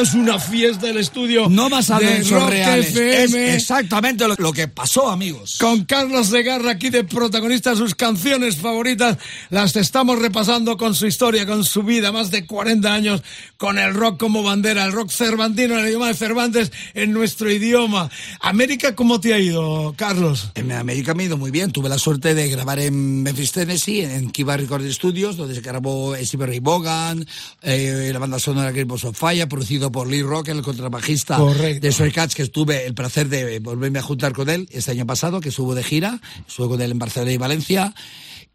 Esto 0.00 0.16
es 0.16 0.22
una 0.22 0.38
fiesta 0.38 0.86
del 0.86 0.96
estudio. 0.96 1.48
No 1.50 1.68
basado 1.68 2.02
en 2.02 2.28
Rock 2.28 2.48
reales. 2.48 2.88
FM. 2.88 3.48
Es 3.48 3.54
exactamente 3.56 4.26
lo, 4.26 4.34
lo 4.38 4.52
que 4.52 4.66
pasó, 4.68 5.10
amigos. 5.10 5.58
Con 5.60 5.84
Carlos 5.84 6.28
Segarra 6.28 6.70
aquí 6.70 6.90
de 6.90 7.04
protagonista, 7.04 7.76
sus 7.76 7.94
canciones 7.94 8.56
favoritas 8.56 9.18
las 9.50 9.76
estamos 9.76 10.18
repasando 10.18 10.76
con 10.76 10.94
su 10.94 11.06
historia, 11.06 11.46
con 11.46 11.64
su 11.64 11.82
vida, 11.82 12.12
más 12.12 12.30
de 12.30 12.46
40 12.46 12.92
años 12.92 13.22
con 13.58 13.78
el 13.78 13.92
rock 13.92 14.18
como 14.18 14.42
bandera, 14.42 14.86
el 14.86 14.92
rock 14.92 15.10
cervantino 15.10 15.74
en 15.74 15.80
el 15.80 15.88
idioma 15.88 16.08
de 16.08 16.14
Cervantes, 16.14 16.72
en 16.94 17.12
nuestro 17.12 17.50
idioma. 17.50 18.10
América, 18.40 18.94
¿cómo 18.94 19.20
te 19.20 19.34
ha 19.34 19.38
ido, 19.38 19.92
Carlos? 19.96 20.50
En 20.54 20.72
América 20.72 21.12
me 21.14 21.24
ha 21.24 21.26
ido 21.26 21.36
muy 21.36 21.50
bien. 21.50 21.72
Tuve 21.72 21.88
la 21.90 21.98
suerte 21.98 22.34
de 22.34 22.48
grabar 22.48 22.78
en 22.78 23.22
Memphis, 23.22 23.52
Tennessee, 23.52 24.02
en 24.02 24.30
Kiva 24.30 24.56
Record 24.56 24.88
Studios, 24.90 25.36
donde 25.36 25.54
se 25.54 25.60
grabó 25.60 26.14
Steve 26.16 26.46
Ray 26.46 26.60
Vaughan, 26.60 27.26
eh, 27.62 28.08
la 28.12 28.18
banda 28.18 28.38
sonora 28.38 28.72
Balls 28.72 29.04
of 29.04 29.18
Fire, 29.18 29.46
producido 29.46 29.89
por 29.90 30.08
Lee 30.08 30.22
Rock, 30.22 30.48
el 30.48 30.62
contrabajista 30.62 31.36
Correcto. 31.36 31.86
de 31.86 31.92
Soy 31.92 32.12
Cats, 32.12 32.34
que 32.34 32.46
tuve 32.48 32.86
el 32.86 32.94
placer 32.94 33.28
de 33.28 33.58
volverme 33.60 33.98
a 33.98 34.02
juntar 34.02 34.32
con 34.32 34.48
él 34.48 34.68
este 34.70 34.90
año 34.92 35.06
pasado, 35.06 35.40
que 35.40 35.48
estuvo 35.50 35.74
de 35.74 35.82
gira. 35.84 36.20
Estuve 36.46 36.68
con 36.68 36.80
él 36.82 36.90
en 36.92 36.98
Barcelona 36.98 37.32
y 37.32 37.36
Valencia. 37.38 37.94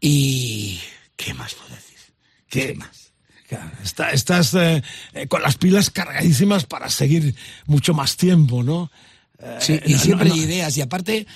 Y... 0.00 0.80
¿Qué 1.16 1.32
más 1.34 1.54
puedo 1.54 1.70
decir? 1.74 1.96
¿Qué, 2.48 2.74
más? 2.74 3.12
Claro, 3.48 3.70
está- 3.82 4.10
estás 4.10 4.52
eh, 4.54 4.82
eh, 5.14 5.26
con 5.28 5.40
las 5.40 5.56
pilas 5.56 5.88
cargadísimas 5.90 6.64
para 6.66 6.90
seguir 6.90 7.34
mucho 7.66 7.94
más 7.94 8.16
tiempo, 8.16 8.62
¿no? 8.62 8.90
Eh, 9.38 9.56
Sí, 9.60 9.80
y 9.86 9.92
no, 9.94 9.98
siempre 9.98 10.28
no, 10.28 10.34
hay 10.34 10.40
no. 10.40 10.46
ideas. 10.46 10.76
Y 10.76 10.80
aparte, 10.82 11.26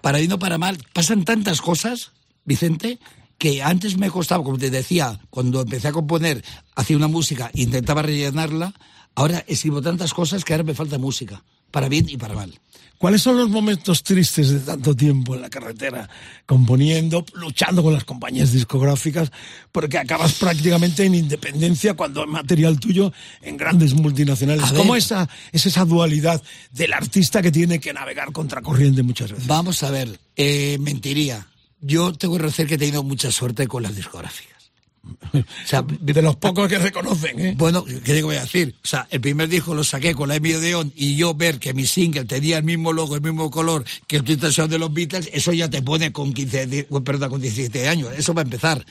para 0.00 0.18
bien 0.18 0.32
o 0.32 0.38
para 0.38 0.56
mal, 0.58 0.78
pasan 0.94 1.24
tantas 1.24 1.60
cosas, 1.60 2.12
Vicente, 2.44 2.98
que 3.36 3.62
antes 3.62 3.98
me 3.98 4.08
costaba, 4.10 4.42
como 4.44 4.56
te 4.56 4.70
decía, 4.70 5.20
cuando 5.28 5.60
empecé 5.60 5.88
a 5.88 5.92
componer, 5.92 6.42
hacía 6.74 6.96
una 6.96 7.08
música, 7.08 7.50
intentaba 7.52 8.00
rellenarla. 8.02 8.72
Ahora 9.16 9.42
escribo 9.48 9.80
tantas 9.80 10.12
cosas 10.12 10.44
que 10.44 10.52
ahora 10.52 10.62
me 10.62 10.74
falta 10.74 10.98
música, 10.98 11.42
para 11.70 11.88
bien 11.88 12.06
y 12.08 12.18
para 12.18 12.34
mal. 12.34 12.52
¿Cuáles 12.98 13.22
son 13.22 13.36
los 13.36 13.48
momentos 13.50 14.02
tristes 14.02 14.50
de 14.50 14.60
tanto 14.60 14.94
tiempo 14.94 15.34
en 15.34 15.42
la 15.42 15.50
carretera, 15.50 16.08
componiendo, 16.46 17.24
luchando 17.34 17.82
con 17.82 17.92
las 17.92 18.04
compañías 18.04 18.52
discográficas, 18.52 19.30
porque 19.72 19.98
acabas 19.98 20.34
prácticamente 20.34 21.04
en 21.04 21.14
independencia 21.14 21.94
cuando 21.94 22.22
hay 22.22 22.28
material 22.28 22.78
tuyo 22.78 23.12
en 23.42 23.56
grandes 23.56 23.94
multinacionales? 23.94 24.72
¿Cómo 24.72 24.96
esa, 24.96 25.28
es 25.52 25.64
esa 25.66 25.84
dualidad 25.84 26.42
del 26.70 26.92
artista 26.94 27.42
que 27.42 27.52
tiene 27.52 27.80
que 27.80 27.92
navegar 27.92 28.32
contracorriente 28.32 29.02
muchas 29.02 29.32
veces? 29.32 29.46
Vamos 29.46 29.82
a 29.82 29.90
ver, 29.90 30.18
eh, 30.36 30.78
mentiría. 30.80 31.46
Yo 31.80 32.12
tengo 32.14 32.34
que 32.34 32.38
reconocer 32.38 32.66
que 32.66 32.74
he 32.74 32.78
tenido 32.78 33.02
mucha 33.02 33.30
suerte 33.30 33.66
con 33.66 33.82
las 33.82 33.94
discográficas. 33.94 34.55
O 35.32 35.66
sea, 35.66 35.82
De 36.00 36.22
los 36.22 36.36
pocos 36.36 36.68
que 36.68 36.78
reconocen, 36.78 37.38
¿eh? 37.40 37.54
Bueno, 37.56 37.84
¿qué 38.04 38.22
voy 38.22 38.36
a 38.36 38.42
decir? 38.42 38.74
O 38.84 38.86
sea, 38.88 39.06
el 39.10 39.20
primer 39.20 39.48
disco 39.48 39.74
lo 39.74 39.84
saqué 39.84 40.14
con 40.14 40.28
la 40.28 40.36
Emi 40.36 40.52
Odeon 40.54 40.92
y 40.96 41.16
yo 41.16 41.34
ver 41.34 41.58
que 41.58 41.74
mi 41.74 41.86
single 41.86 42.24
tenía 42.24 42.58
el 42.58 42.64
mismo 42.64 42.92
logo, 42.92 43.14
el 43.14 43.20
mismo 43.22 43.50
color 43.50 43.84
que 44.06 44.16
el 44.16 44.24
Twitter 44.24 44.52
de 44.68 44.78
los 44.78 44.92
Beatles, 44.92 45.28
eso 45.32 45.52
ya 45.52 45.68
te 45.70 45.82
pone 45.82 46.12
con 46.12 46.32
15, 46.32 46.66
di- 46.66 46.82
perdón, 47.04 47.30
con 47.30 47.40
17 47.40 47.88
años. 47.88 48.10
Eso 48.16 48.34
va 48.34 48.42
a 48.42 48.44
empezar. 48.44 48.84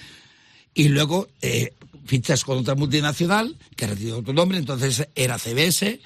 Y 0.73 0.89
luego 0.89 1.27
eh, 1.41 1.73
fichas 2.05 2.43
con 2.43 2.57
otra 2.59 2.75
multinacional 2.75 3.55
que 3.75 3.87
recibió 3.87 4.21
tu 4.21 4.33
nombre, 4.33 4.57
entonces 4.57 5.07
era 5.15 5.37
CBS. 5.39 5.99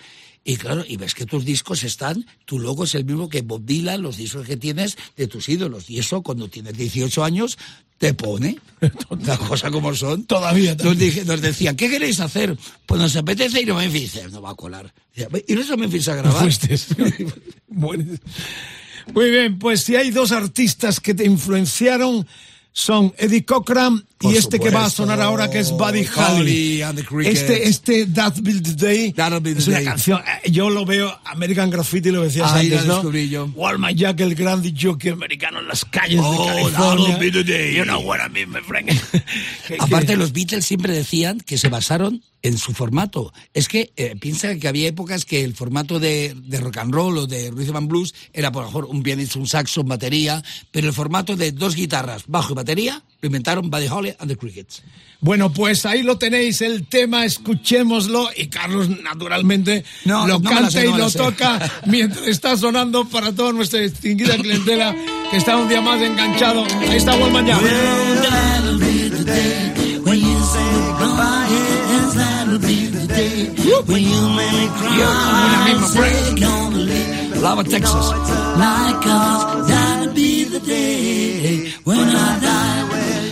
Y 0.43 0.55
claro, 0.55 0.83
y 0.87 0.97
ves 0.97 1.13
que 1.13 1.25
tus 1.25 1.43
discos 1.45 1.83
están, 1.83 2.25
tu 2.45 2.59
logo 2.59 2.85
es 2.85 2.95
el 2.95 3.05
mismo 3.05 3.29
que 3.29 3.41
Bob 3.41 3.65
Dylan, 3.65 4.01
los 4.01 4.17
discos 4.17 4.47
que 4.47 4.57
tienes 4.57 4.97
de 5.17 5.27
tus 5.27 5.47
ídolos. 5.49 5.89
Y 5.89 5.99
eso 5.99 6.21
cuando 6.21 6.47
tienes 6.47 6.75
18 6.77 7.23
años 7.23 7.57
te 7.97 8.13
pone 8.13 8.57
las 9.25 9.37
cosas 9.39 9.69
como 9.71 9.93
son. 9.93 10.23
Todavía, 10.23 10.75
Nos, 10.75 10.97
dije- 10.97 11.25
nos 11.25 11.41
decían, 11.41 11.75
¿qué 11.75 11.89
queréis 11.89 12.19
hacer? 12.21 12.57
Pues 12.85 13.01
nos 13.01 13.15
apetece 13.17 13.61
ir 13.61 13.71
a 13.71 13.75
Memphis. 13.75 14.13
Dice, 14.13 14.29
No 14.29 14.41
va 14.41 14.51
a 14.51 14.55
colar. 14.55 14.93
¿Y 15.47 15.53
no 15.53 15.61
es 15.61 15.69
a 15.69 15.75
Memphis 15.75 16.07
a 16.07 16.15
grabar? 16.15 16.49
Muy 19.13 19.31
bien, 19.31 19.57
pues 19.59 19.81
si 19.81 19.95
hay 19.95 20.11
dos 20.11 20.31
artistas 20.31 20.99
que 20.99 21.13
te 21.13 21.25
influenciaron, 21.25 22.27
son 22.79 23.13
Eddie 23.17 23.43
Cochran 23.43 24.05
Por 24.17 24.33
y 24.33 24.37
este 24.37 24.57
que 24.57 24.69
va 24.69 24.85
a 24.85 24.89
supuesto. 24.89 25.03
sonar 25.03 25.19
ahora 25.21 25.49
que 25.49 25.59
es 25.59 25.71
Buddy 25.71 26.05
Holly. 26.15 26.81
Este, 27.25 27.67
este 27.67 28.05
That 28.05 28.35
Be 28.41 28.53
the 28.61 28.73
Day 28.73 29.11
That'll 29.11 29.41
Be 29.41 29.53
the 29.53 29.59
es 29.59 29.67
una 29.67 29.77
Day. 29.77 29.85
canción, 29.85 30.21
eh, 30.45 30.49
yo 30.49 30.69
lo 30.69 30.85
veo, 30.85 31.13
American 31.25 31.69
Graffiti 31.69 32.09
lo 32.09 32.21
decías 32.23 32.49
Ahí 32.53 32.67
antes, 32.71 32.85
¿no? 32.85 32.93
descubrí 32.95 33.27
yo. 33.27 33.49
Walmart 33.53 33.95
Jack, 33.97 34.21
el 34.21 34.33
grande 34.33 34.73
jockey 34.79 35.09
americano 35.11 35.59
en 35.59 35.67
las 35.67 35.83
calles 35.83 36.21
Oh, 36.23 36.31
de 36.31 36.37
California. 36.47 37.05
that'll 37.07 37.19
be 37.19 37.31
the 37.31 37.43
day. 37.43 37.75
You 37.75 37.83
know 37.83 37.99
what 37.99 38.19
I 38.25 38.29
mean, 38.29 38.49
my 38.49 38.61
friend. 38.61 38.89
Aparte, 39.79 40.15
los 40.15 40.31
Beatles 40.31 40.65
siempre 40.65 40.93
decían 40.93 41.39
que 41.41 41.57
se 41.57 41.67
basaron 41.67 42.21
en 42.41 42.57
su 42.57 42.73
formato. 42.73 43.33
Es 43.53 43.67
que 43.67 43.91
eh, 43.97 44.15
piensa 44.19 44.55
que 44.55 44.67
había 44.67 44.87
épocas 44.87 45.25
que 45.25 45.43
el 45.43 45.55
formato 45.55 45.99
de, 45.99 46.35
de 46.35 46.59
rock 46.59 46.77
and 46.77 46.93
roll 46.93 47.17
o 47.17 47.27
de 47.27 47.51
rhythm 47.51 47.75
and 47.75 47.87
blues 47.87 48.13
era, 48.33 48.51
por 48.51 48.63
lo 48.63 48.69
mejor, 48.69 48.85
un 48.85 49.03
pianista, 49.03 49.39
un 49.39 49.47
saxo, 49.47 49.83
batería, 49.83 50.43
pero 50.71 50.87
el 50.87 50.93
formato 50.93 51.35
de 51.35 51.51
dos 51.51 51.75
guitarras, 51.75 52.23
bajo 52.27 52.53
y 52.53 52.55
batería, 52.55 53.03
lo 53.21 53.27
inventaron 53.27 53.69
Buddy 53.69 53.87
Holly 53.87 54.13
and 54.19 54.29
the 54.29 54.37
Crickets. 54.37 54.81
Bueno, 55.21 55.51
pues 55.51 55.85
ahí 55.85 56.01
lo 56.01 56.17
tenéis, 56.17 56.61
el 56.61 56.87
tema, 56.87 57.25
escuchémoslo 57.25 58.29
y 58.37 58.47
Carlos 58.47 58.87
naturalmente 59.03 59.83
No, 60.05 60.25
lo 60.25 60.39
no 60.39 60.49
canta 60.49 60.71
sé, 60.71 60.85
no 60.85 60.95
y 60.95 60.99
lo 60.99 61.09
sé. 61.09 61.17
toca 61.17 61.59
mientras 61.87 62.25
está 62.25 62.55
sonando 62.55 63.03
para 63.03 63.33
toda 63.33 63.51
nuestra 63.51 63.81
distinguida 63.81 64.37
clientela 64.37 64.95
que 65.29 65.35
está 65.37 65.57
un 65.57 65.67
día 65.67 65.81
más 65.81 66.01
enganchado. 66.01 66.63
Ahí 66.89 66.95
está 66.97 67.17
Walman 73.47 74.69
ya. 74.99 75.09
Una 75.45 75.59
misma 75.65 75.87
break. 75.95 76.39
Lava, 77.41 77.63
Texas. 77.63 78.07
Like 78.63 79.05
us, 79.07 79.67
that'll 79.69 80.13
be 80.13 80.43
the 80.43 80.59
day 80.59 81.71
when 81.85 81.99
I 81.99 82.39
die. 82.41 82.69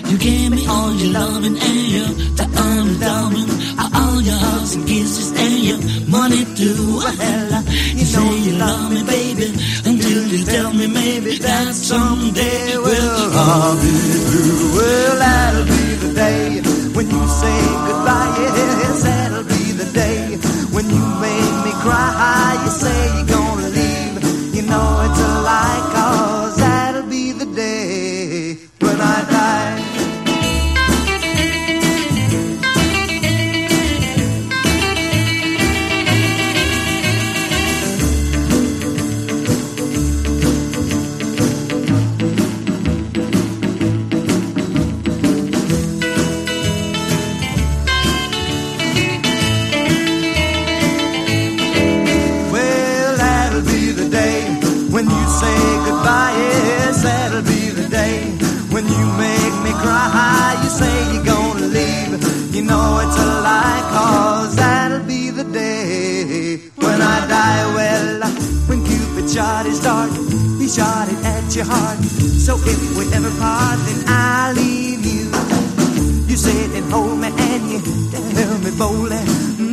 You 0.09 0.17
gave 0.17 0.51
me 0.51 0.65
all 0.67 0.93
your 0.95 1.11
loving 1.19 1.57
and 1.59 1.87
your 1.91 2.07
diamond, 2.37 2.99
diamond, 3.01 3.51
all 3.93 4.21
your 4.21 4.39
hugs 4.39 4.75
and 4.75 4.87
kisses 4.87 5.31
and 5.35 5.59
your 5.67 5.79
money 6.07 6.45
too. 6.55 6.97
Well, 6.97 7.63
you 7.93 8.05
say 8.05 8.39
you 8.45 8.53
love 8.57 8.93
me, 8.93 9.03
baby, 9.03 9.51
until 9.85 10.27
you 10.27 10.45
tell 10.45 10.71
me 10.73 10.87
maybe 10.87 11.37
that 11.39 11.73
someday 11.75 12.77
will 12.77 13.31
I'll 13.35 13.75
be 13.75 13.91
through. 14.31 14.77
Well, 14.77 15.19
that'll 15.19 15.65
be 15.65 15.83
the 16.07 16.13
day 16.13 16.61
when 16.95 17.05
you 17.11 17.27
say 17.27 17.59
goodbye. 17.85 18.35
Yes, 18.39 19.03
that'll 19.03 19.11
be 19.11 19.11
the 19.11 19.16
day 19.97 20.37
when 20.75 20.85
you 20.95 21.03
make 21.25 21.55
me 21.65 21.73
cry. 21.85 22.53
You 22.63 22.71
say 22.83 22.97
you're 23.15 23.31
gonna 23.35 23.69
leave. 23.79 24.15
You 24.55 24.63
know 24.69 24.87
it's 25.05 25.21
a 25.29 25.31
lie, 25.49 25.81
he 70.67 70.73
shot 70.73 71.07
it 71.07 71.23
at 71.23 71.55
your 71.55 71.65
heart. 71.65 71.97
So 72.45 72.55
if 72.59 72.79
we 72.97 73.03
ever 73.15 73.31
part, 73.39 73.79
then 73.87 74.03
I'll 74.07 74.53
leave 74.53 75.05
you. 75.05 75.31
You 76.27 76.35
sit 76.35 76.71
and 76.77 76.91
hold 76.91 77.19
me 77.19 77.29
and 77.31 77.63
you 77.71 77.79
tell 78.11 78.57
me 78.59 78.71
boldly 78.77 79.23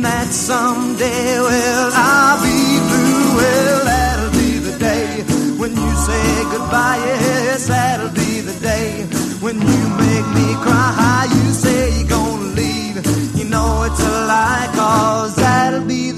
that 0.01 0.27
someday, 0.31 1.39
well, 1.39 1.91
I'll 1.93 2.39
be 2.43 2.59
through. 2.87 3.27
Well, 3.39 3.85
that'll 3.85 4.31
be 4.39 4.51
the 4.59 4.75
day 4.79 5.23
when 5.59 5.71
you 5.71 5.91
say 6.07 6.27
goodbye. 6.53 7.01
Yes, 7.03 7.67
that'll 7.67 8.15
be 8.15 8.41
the 8.41 8.57
day 8.61 9.03
when 9.43 9.55
you 9.59 9.81
make 10.05 10.27
me 10.37 10.47
cry. 10.63 11.27
You 11.29 11.51
say 11.51 11.99
you're 11.99 12.07
gonna 12.07 12.55
leave. 12.61 12.95
You 13.35 13.45
know 13.45 13.83
it's 13.83 13.99
a 13.99 14.15
lie, 14.31 14.69
cause 14.75 15.35
that'll 15.35 15.85
be 15.85 16.11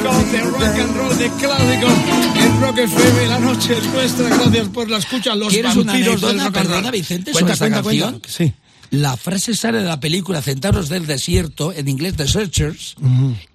Clásico 0.00 0.32
de 0.32 0.40
rock 0.40 0.78
and 0.78 0.96
roll, 0.96 1.18
de 1.18 1.30
clásico 1.30 1.88
en 2.36 2.60
Rock 2.60 2.78
FM. 2.78 3.26
La 3.26 3.38
noche 3.38 3.76
es 3.76 3.86
nuestra. 3.86 4.28
Gracias 4.28 4.68
por 4.68 4.88
la 4.88 4.98
escucha. 4.98 5.34
Los 5.34 5.52
¿Quieres 5.52 5.76
una 5.76 5.92
vampiros 5.92 6.20
del 6.20 6.40
rock 6.40 6.56
and 6.56 6.70
roll. 6.70 6.90
Vicente, 6.90 7.32
sobre 7.34 7.52
esta 7.52 7.70
canción. 7.70 8.22
Sí. 8.26 8.52
La 8.90 9.16
frase 9.16 9.54
sale 9.54 9.78
de 9.78 9.84
la 9.84 10.00
película 10.00 10.42
Centauros 10.42 10.88
del 10.88 11.06
Desierto, 11.06 11.72
en 11.72 11.86
inglés 11.86 12.16
The 12.16 12.26
Searchers, 12.26 12.96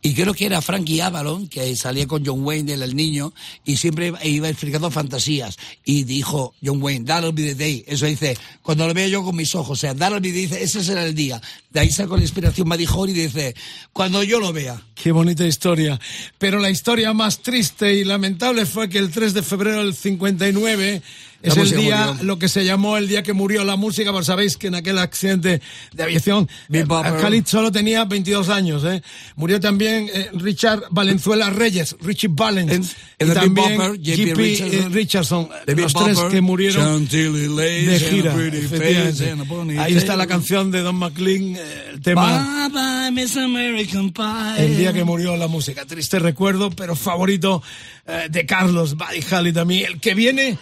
y 0.01 0.13
creo 0.13 0.33
que 0.33 0.45
era 0.45 0.61
Frankie 0.61 1.01
Avalon, 1.01 1.49
que 1.49 1.75
salía 1.75 2.07
con 2.07 2.25
John 2.25 2.45
Wayne, 2.45 2.73
él, 2.73 2.81
el 2.81 2.95
niño, 2.95 3.33
y 3.65 3.75
siempre 3.75 4.13
iba 4.23 4.47
explicando 4.47 4.89
fantasías. 4.89 5.57
Y 5.83 6.03
dijo 6.03 6.53
John 6.63 6.81
Wayne, 6.81 7.05
that'll 7.05 7.33
be 7.33 7.43
the 7.43 7.55
day. 7.55 7.83
Eso 7.85 8.05
dice, 8.05 8.37
cuando 8.61 8.87
lo 8.87 8.93
veo 8.93 9.09
yo 9.09 9.23
con 9.25 9.35
mis 9.35 9.53
ojos, 9.55 9.71
o 9.77 9.81
sea, 9.81 9.93
that'll 9.93 10.21
be, 10.21 10.31
dice, 10.31 10.63
ese 10.63 10.81
será 10.81 11.05
el 11.05 11.13
día. 11.13 11.41
De 11.69 11.81
ahí 11.81 11.91
sacó 11.91 12.15
la 12.15 12.23
inspiración 12.23 12.69
Madijor 12.69 13.09
y 13.09 13.13
dice, 13.13 13.55
cuando 13.91 14.23
yo 14.23 14.39
lo 14.39 14.53
vea. 14.53 14.81
Qué 14.95 15.11
bonita 15.11 15.45
historia. 15.45 15.99
Pero 16.37 16.59
la 16.59 16.69
historia 16.69 17.11
más 17.11 17.39
triste 17.39 17.93
y 17.93 18.05
lamentable 18.05 18.65
fue 18.65 18.87
que 18.87 18.99
el 18.99 19.11
3 19.11 19.33
de 19.33 19.43
febrero 19.43 19.79
del 19.79 19.93
59 19.93 21.01
La 21.01 21.01
es 21.41 21.55
el 21.57 21.71
día, 21.71 22.07
murió. 22.07 22.23
lo 22.23 22.39
que 22.39 22.47
se 22.49 22.65
llamó 22.65 22.97
el 22.97 23.07
día 23.07 23.23
que 23.23 23.33
murió 23.33 23.63
la 23.63 23.75
música, 23.75 24.11
pues 24.11 24.25
sabéis 24.25 24.57
que 24.57 24.67
en 24.67 24.75
aquel 24.75 24.97
accidente 24.97 25.61
de 25.93 26.03
aviación, 26.03 26.49
eh. 26.71 26.85
Khalid 26.87 27.45
solo 27.45 27.71
tenía 27.71 28.05
22 28.05 28.49
años, 28.49 28.83
¿eh? 28.83 29.01
Murió 29.35 29.59
también 29.59 30.09
eh, 30.13 30.29
Richard 30.33 30.83
Valenzuela 30.91 31.49
Reyes, 31.49 31.95
Richie 32.01 32.29
Valens, 32.29 32.71
En- 33.19 33.29
y 33.29 33.33
también 33.33 33.77
Bopper, 33.77 33.97
J.P. 33.97 34.25
J.P. 34.25 34.89
Richardson. 34.89 34.93
Richardson, 34.93 35.49
los 35.65 35.93
tres 35.93 36.15
Bopper, 36.15 36.31
que 36.31 36.41
murieron 36.41 37.07
de 37.07 37.99
gira. 37.99 38.35
Ahí 39.83 39.95
está 39.95 40.15
la 40.15 40.27
canción 40.27 40.71
de 40.71 40.81
Don 40.81 40.95
McLean, 40.95 41.55
eh, 41.55 41.89
el 41.93 42.01
tema... 42.01 42.69
Bye 42.69 42.69
bye, 42.69 43.11
Miss 43.11 43.37
American 43.37 44.11
Pie. 44.11 44.65
El 44.65 44.77
día 44.77 44.93
que 44.93 45.03
murió 45.03 45.35
la 45.37 45.47
música. 45.47 45.85
Triste 45.85 46.19
recuerdo, 46.19 46.69
pero 46.71 46.95
favorito 46.95 47.61
eh, 48.07 48.27
de 48.29 48.45
Carlos 48.45 48.95
Buddy 48.95 49.23
Holly 49.31 49.53
también. 49.53 49.85
El 49.85 49.99
que 49.99 50.13
viene 50.13 50.57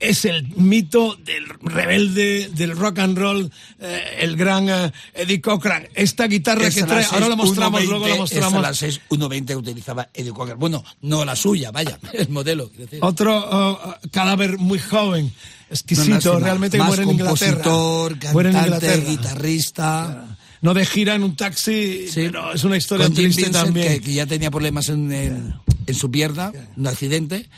es 0.00 0.24
el 0.24 0.48
mito 0.56 1.14
del 1.16 1.46
rebelde 1.62 2.48
del 2.54 2.76
rock 2.76 2.98
and 3.00 3.18
roll, 3.18 3.50
eh, 3.78 4.16
el 4.20 4.34
gran 4.36 4.68
eh, 4.68 4.90
Eddie 5.14 5.40
Cochran. 5.40 5.86
Esta 5.94 6.26
guitarra 6.26 6.70
que 6.70 6.82
trae, 6.82 7.04
ahora 7.04 7.28
la 7.28 7.36
6, 7.36 7.36
mostramos, 7.36 7.82
1.20, 7.82 7.86
luego 7.88 8.08
la 8.08 8.16
mostramos. 8.16 8.62
las 8.62 8.76
6, 8.78 9.00
1.20 9.10 9.46
que 9.46 9.56
utilizaba 9.56 10.08
Eddie 10.14 10.32
Cocker. 10.32 10.56
Bueno, 10.56 10.82
no 11.02 11.24
la 11.24 11.36
suya, 11.36 11.70
vaya, 11.70 11.98
el 12.14 12.28
modelo. 12.30 12.70
Otro 13.02 13.78
eh, 14.02 14.08
cadáver 14.10 14.58
muy 14.58 14.78
joven, 14.78 15.32
exquisito, 15.70 16.38
realmente 16.40 16.78
que 16.78 16.82
muere 16.84 17.02
en 17.02 17.10
Inglaterra. 17.10 17.62
compositor, 17.62 18.32
Muere 18.32 18.48
en 18.50 18.54
cantante, 18.56 18.86
Inglaterra. 18.86 19.10
guitarrista. 19.10 20.36
No 20.62 20.74
de 20.74 20.84
gira 20.84 21.14
en 21.14 21.22
un 21.22 21.36
taxi, 21.36 22.06
Sí. 22.08 22.22
pero 22.26 22.52
es 22.52 22.64
una 22.64 22.76
historia 22.76 23.06
Con 23.06 23.14
Jim 23.16 23.24
triste 23.24 23.44
Vincent, 23.44 23.64
también. 23.64 23.88
Que, 23.94 24.00
que 24.02 24.12
ya 24.12 24.26
tenía 24.26 24.50
problemas 24.50 24.90
en, 24.90 25.10
en- 25.10 25.54
en 25.86 25.94
su 25.94 26.10
pierna, 26.10 26.52
un 26.76 26.86
accidente. 26.86 27.48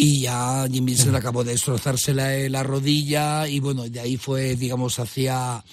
Y 0.00 0.20
ya 0.20 0.64
Jim 0.70 0.84
Vincent 0.84 1.12
acabó 1.16 1.42
de 1.42 1.50
destrozarse 1.52 2.14
la, 2.14 2.30
la 2.48 2.62
rodilla 2.62 3.48
y 3.48 3.58
bueno, 3.58 3.88
de 3.88 3.98
ahí 3.98 4.16
fue, 4.16 4.54
digamos, 4.54 4.96
hacia 5.00 5.64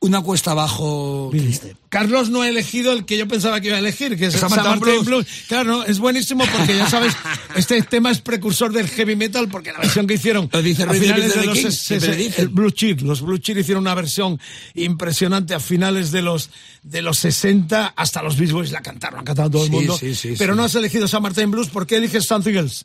una 0.00 0.20
cuesta 0.20 0.50
abajo 0.50 1.28
triste. 1.30 1.76
Carlos 1.88 2.28
no 2.28 2.42
ha 2.42 2.48
elegido 2.48 2.92
el 2.92 3.04
que 3.04 3.16
yo 3.16 3.28
pensaba 3.28 3.60
que 3.60 3.68
iba 3.68 3.76
a 3.76 3.78
elegir, 3.80 4.16
que 4.18 4.26
es 4.26 4.34
Samantha 4.34 4.64
Samantha 4.64 4.84
Blues. 4.84 5.04
Blues. 5.06 5.26
Claro, 5.46 5.70
¿no? 5.70 5.84
es 5.84 6.00
buenísimo 6.00 6.44
porque 6.56 6.76
ya 6.76 6.90
sabes, 6.90 7.14
este 7.56 7.80
tema 7.82 8.10
es 8.10 8.20
precursor 8.20 8.72
del 8.72 8.88
heavy 8.88 9.14
metal 9.14 9.48
porque 9.48 9.70
la 9.72 9.78
versión 9.78 10.08
que 10.08 10.14
hicieron 10.14 10.48
Lo 10.52 10.60
dice 10.60 10.82
a 10.82 10.90
finales 10.92 11.34
de 11.34 11.40
de 11.40 11.46
los 11.46 11.58
siempre 11.58 12.14
ses- 12.14 12.16
dicen. 12.16 12.34
el 12.42 12.48
Blue 12.48 12.70
Cheer, 12.72 13.02
los 13.02 13.20
Blue 13.22 13.38
Cheer 13.38 13.58
hicieron 13.58 13.82
una 13.84 13.94
versión 13.94 14.40
impresionante 14.74 15.54
a 15.54 15.60
finales 15.60 16.10
de 16.10 16.22
los 16.22 16.50
de 16.82 17.02
los 17.02 17.18
60 17.18 17.86
hasta 17.96 18.22
los 18.22 18.36
Beach 18.36 18.50
Boys 18.52 18.72
la 18.72 18.80
cantaron, 18.80 19.20
ha 19.20 19.24
cantado 19.24 19.50
todo 19.50 19.62
el 19.62 19.68
Sí, 19.68 19.74
mundo. 19.74 19.96
sí, 19.98 20.14
sí, 20.16 20.34
pero 20.36 20.54
no 20.56 20.64
has 20.64 20.74
elegido 20.74 21.06
San 21.06 21.22
Martin 21.22 21.50
Blues, 21.50 21.68
¿por 21.68 21.86
qué 21.86 21.96
eliges 21.96 22.24
Something 22.24 22.54
Else? 22.54 22.84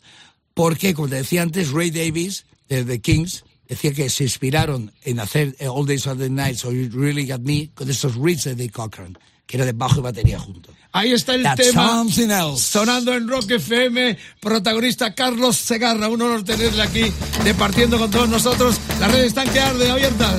Porque, 0.53 0.93
como 0.93 1.07
te 1.09 1.15
decía 1.15 1.41
antes, 1.41 1.71
Ray 1.71 1.91
Davis, 1.91 2.45
de 2.69 2.83
The 2.83 3.01
Kings, 3.01 3.43
decía 3.67 3.93
que 3.93 4.09
se 4.09 4.23
inspiraron 4.23 4.91
en 5.03 5.19
hacer 5.19 5.55
eh, 5.59 5.67
All 5.67 5.85
Days 5.85 6.05
of 6.07 6.19
the 6.19 6.29
Night, 6.29 6.57
So 6.57 6.71
You 6.71 6.89
Really 6.91 7.27
Got 7.27 7.41
Me, 7.41 7.71
con 7.73 7.89
estos 7.89 8.15
riffs 8.15 8.55
de 8.55 8.69
Cochran, 8.69 9.17
que 9.47 9.57
era 9.57 9.65
de 9.65 9.71
bajo 9.73 9.99
y 9.99 10.03
batería 10.03 10.39
juntos. 10.39 10.75
Ahí 10.91 11.11
está 11.11 11.33
el 11.33 11.41
That's 11.41 11.69
tema 11.71 11.87
something 11.87 12.29
else. 12.29 12.61
sonando 12.63 13.15
en 13.15 13.27
Rock 13.27 13.49
FM, 13.49 14.15
protagonista 14.39 15.15
Carlos 15.15 15.57
Segarra, 15.57 16.07
un 16.07 16.21
honor 16.21 16.43
tenerle 16.43 16.83
aquí, 16.83 17.11
departiendo 17.43 17.97
con 17.97 18.11
todos 18.11 18.29
nosotros. 18.29 18.77
Las 18.99 19.11
redes 19.11 19.27
están 19.27 19.49
que 19.49 19.59
arden 19.59 19.89
abiertas. 19.89 20.35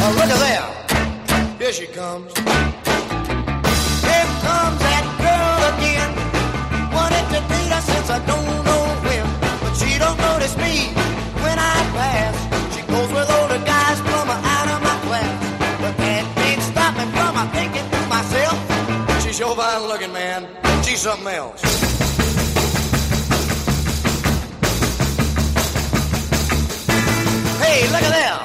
Oh, 0.00 0.12
look 0.12 0.30
at 0.30 0.38
there. 0.38 1.58
Here 1.58 1.72
she 1.72 1.86
comes. 1.88 2.32
She's 19.38 19.46
fine 19.54 19.82
looking, 19.86 20.12
man. 20.12 20.48
She's 20.82 20.98
something 20.98 21.28
else. 21.28 21.62
Hey, 27.62 27.86
look 27.86 28.02
at 28.02 28.14
them 28.18 28.38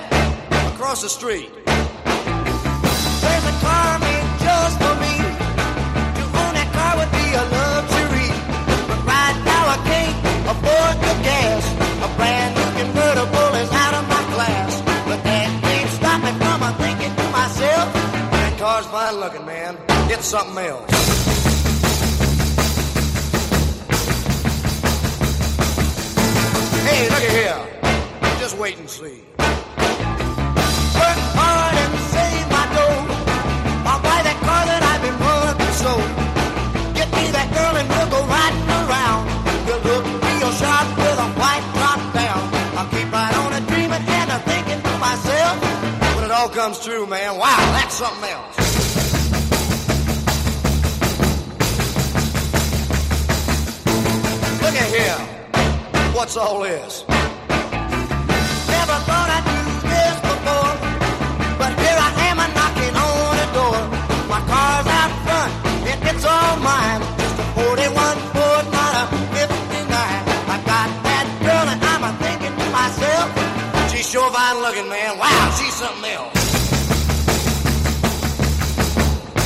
across 0.76 1.02
the 1.02 1.10
street. 1.10 1.50
There's 1.66 3.46
a 3.50 3.56
car 3.66 3.98
made 4.06 4.28
just 4.46 4.78
for 4.78 4.94
me. 5.02 5.18
To 6.14 6.24
own 6.30 6.54
that 6.62 6.70
car 6.78 6.94
would 7.02 7.10
be 7.10 7.26
a 7.42 7.46
luxury. 7.58 8.30
But 8.86 9.02
right 9.10 9.38
now 9.50 9.64
I 9.74 9.78
can't 9.90 10.18
afford 10.46 10.96
the 11.02 11.14
gas. 11.26 11.64
A 12.06 12.10
brand 12.18 12.54
new 12.54 12.70
convertible 12.86 13.52
is 13.66 13.72
out 13.74 13.96
of 13.98 14.06
my 14.14 14.24
class. 14.36 14.78
But 15.10 15.24
that 15.24 15.50
ain't 15.74 15.90
stop 15.90 16.22
me 16.22 16.32
from 16.38 16.62
thinking 16.78 17.16
to 17.16 17.26
myself. 17.32 17.94
That 18.30 18.54
car's 18.60 18.86
fine 18.86 19.16
looking, 19.16 19.48
man. 19.48 19.93
Something 20.22 20.58
else. 20.64 20.92
Hey, 26.86 27.10
look 27.10 27.24
here. 27.34 27.60
Just 28.40 28.58
wait 28.58 28.78
and 28.78 28.90
see. 28.90 29.24
Work 29.40 29.60
hard 31.34 31.76
and 31.82 31.94
save 32.14 32.46
my 32.52 32.66
dough. 32.76 33.00
I'll 33.90 34.04
buy 34.04 34.20
that 34.22 34.38
car 34.44 34.64
that 34.70 34.84
I've 34.86 35.02
been 35.02 35.18
working 35.18 35.74
so. 35.82 35.94
Get 36.94 37.10
me 37.10 37.32
that 37.34 37.50
girl 37.56 37.74
and 37.80 37.88
we'll 37.90 38.12
go 38.14 38.22
riding 38.28 38.70
around. 38.70 39.24
We'll 39.66 39.82
look 39.82 40.06
real 40.06 40.52
sharp 40.62 40.88
with 41.00 41.26
a 41.26 41.30
white 41.42 41.66
down. 42.14 42.42
I'll 42.78 42.90
keep 42.94 43.10
right 43.12 43.36
on 43.42 43.54
a 43.54 43.62
dreaming 43.66 44.04
and 44.06 44.30
a 44.30 44.40
thinking 44.46 44.82
to 44.84 44.94
myself. 45.00 45.58
When 46.16 46.26
it 46.26 46.32
all 46.32 46.50
comes 46.50 46.84
true, 46.84 47.08
man, 47.08 47.38
wow, 47.38 47.58
that's 47.74 47.96
something 47.96 48.30
else. 48.30 48.73
Look 54.74 54.82
at 54.82 54.90
here. 54.90 55.22
What's 56.18 56.36
all 56.36 56.62
this? 56.64 57.06
Never 57.06 58.98
thought 59.06 59.30
I'd 59.30 59.46
do 59.46 59.62
this 59.86 60.18
before, 60.26 60.74
but 61.62 61.78
here 61.78 61.94
I 61.94 62.10
am 62.34 62.42
a 62.42 62.48
knocking 62.58 62.96
on 62.98 63.38
the 63.38 63.50
door. 63.54 63.78
My 64.26 64.42
car's 64.50 64.90
out 64.90 65.14
front, 65.30 65.54
and 65.94 66.00
it's 66.10 66.26
all 66.26 66.58
mine. 66.58 67.06
Just 67.22 67.38
a 67.38 67.46
41 67.54 68.18
Ford, 68.34 68.66
not 68.74 68.94
a 68.98 69.14
59. 69.38 69.94
I 69.94 70.58
got 70.66 70.90
that 71.06 71.26
girl, 71.46 71.70
and 71.70 71.78
I'm 71.78 72.10
a 72.10 72.12
thinking 72.18 72.58
to 72.58 72.66
myself, 72.74 73.30
she's 73.94 74.10
sure 74.10 74.26
fine 74.34 74.58
looking, 74.58 74.90
man. 74.90 75.20
Wow, 75.22 75.54
she's 75.54 75.76
something 75.78 76.10
else. 76.10 76.34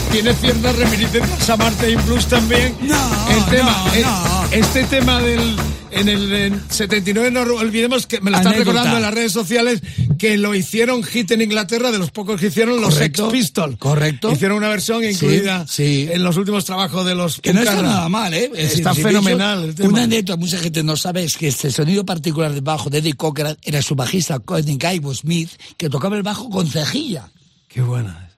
Tiene 0.10 0.34
ciertas 0.34 0.76
reminiscencias 0.78 1.50
a 1.50 1.58
Martin 1.58 2.00
Blues 2.06 2.26
también. 2.28 2.78
No, 2.80 2.96
el 3.30 3.46
tema, 3.52 3.76
no, 3.76 3.94
eh, 3.94 4.02
no. 4.06 4.37
Este 4.52 4.84
tema 4.86 5.22
del. 5.22 5.56
En 5.90 6.10
el 6.10 6.32
en 6.34 6.62
79, 6.70 7.32
no 7.32 7.42
olvidemos 7.56 8.06
que 8.08 8.20
me 8.20 8.30
lo 8.30 8.38
están 8.38 8.54
Anécdota. 8.54 8.72
recordando 8.74 8.98
en 8.98 9.04
las 9.04 9.14
redes 9.14 9.32
sociales 9.32 9.82
que 10.20 10.38
lo 10.38 10.54
hicieron 10.54 11.02
hit 11.04 11.32
en 11.32 11.42
Inglaterra, 11.42 11.92
de 11.92 11.98
los 11.98 12.12
pocos 12.12 12.40
que 12.40 12.48
hicieron 12.48 12.82
los 12.82 12.94
Sex 12.94 13.20
Pistols. 13.32 13.78
correcto. 13.78 14.32
Hicieron 14.32 14.58
una 14.58 14.68
versión 14.68 15.02
Sí, 15.02 15.10
incluida 15.12 15.66
sí. 15.66 16.08
en 16.12 16.24
los 16.24 16.36
últimos 16.38 16.66
trabajos 16.66 17.06
de 17.06 17.16
los 17.16 17.40
Que 17.40 17.54
no 17.54 17.62
está 17.62 17.82
nada 17.82 18.10
mal, 18.10 18.34
¿eh? 18.34 18.52
Es 18.54 18.74
Está 18.76 18.90
decir, 18.90 18.96
si 19.06 19.10
fenomenal 19.10 19.64
el 19.64 19.76
tema. 19.76 19.90
Una 19.90 20.04
anécdota 20.04 20.38
mucha 20.38 20.58
gente 20.60 20.84
no 20.84 20.98
sabe 20.98 21.24
es 21.24 21.38
que 21.38 21.48
este 21.48 21.72
sonido 21.72 22.06
particular 22.06 22.54
de 22.54 22.62
bajo 22.62 22.90
de 22.90 22.98
Eddie 23.00 23.14
Cochran 23.14 23.58
era 23.64 23.82
su 23.82 23.96
bajista 23.96 24.40
Courtney 24.40 24.78
Ivo 24.96 25.16
Smith, 25.16 25.50
que 25.78 25.90
tocaba 25.90 26.18
el 26.18 26.24
bajo 26.24 26.50
con 26.50 26.68
cejilla 26.68 27.30
Qué 27.70 27.82
buena. 27.82 28.30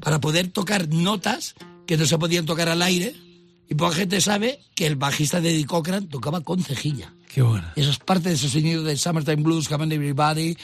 para 0.00 0.20
poder 0.20 0.48
tocar 0.48 0.88
notas 0.88 1.54
que 1.86 1.96
no 1.98 2.06
se 2.06 2.16
podían 2.18 2.46
tocar 2.46 2.68
al 2.70 2.80
aire. 2.82 3.14
Y 3.68 3.74
poca 3.74 3.96
gente 3.96 4.20
sabe 4.20 4.60
que 4.74 4.86
el 4.86 4.96
bajista 4.96 5.40
de 5.40 5.50
Eddie 5.50 5.66
Cochran 5.66 6.08
tocaba 6.08 6.40
con 6.40 6.62
cejilla. 6.62 7.12
Qué 7.32 7.42
buena. 7.42 7.72
Y 7.76 7.82
eso 7.82 7.90
es 7.90 7.98
parte 7.98 8.30
de 8.30 8.34
ese 8.34 8.48
sonido 8.48 8.82
de 8.82 8.96
Summertime 8.96 9.42
Blues, 9.42 9.68
Come 9.68 9.84
on 9.84 9.92
Everybody 9.92 10.56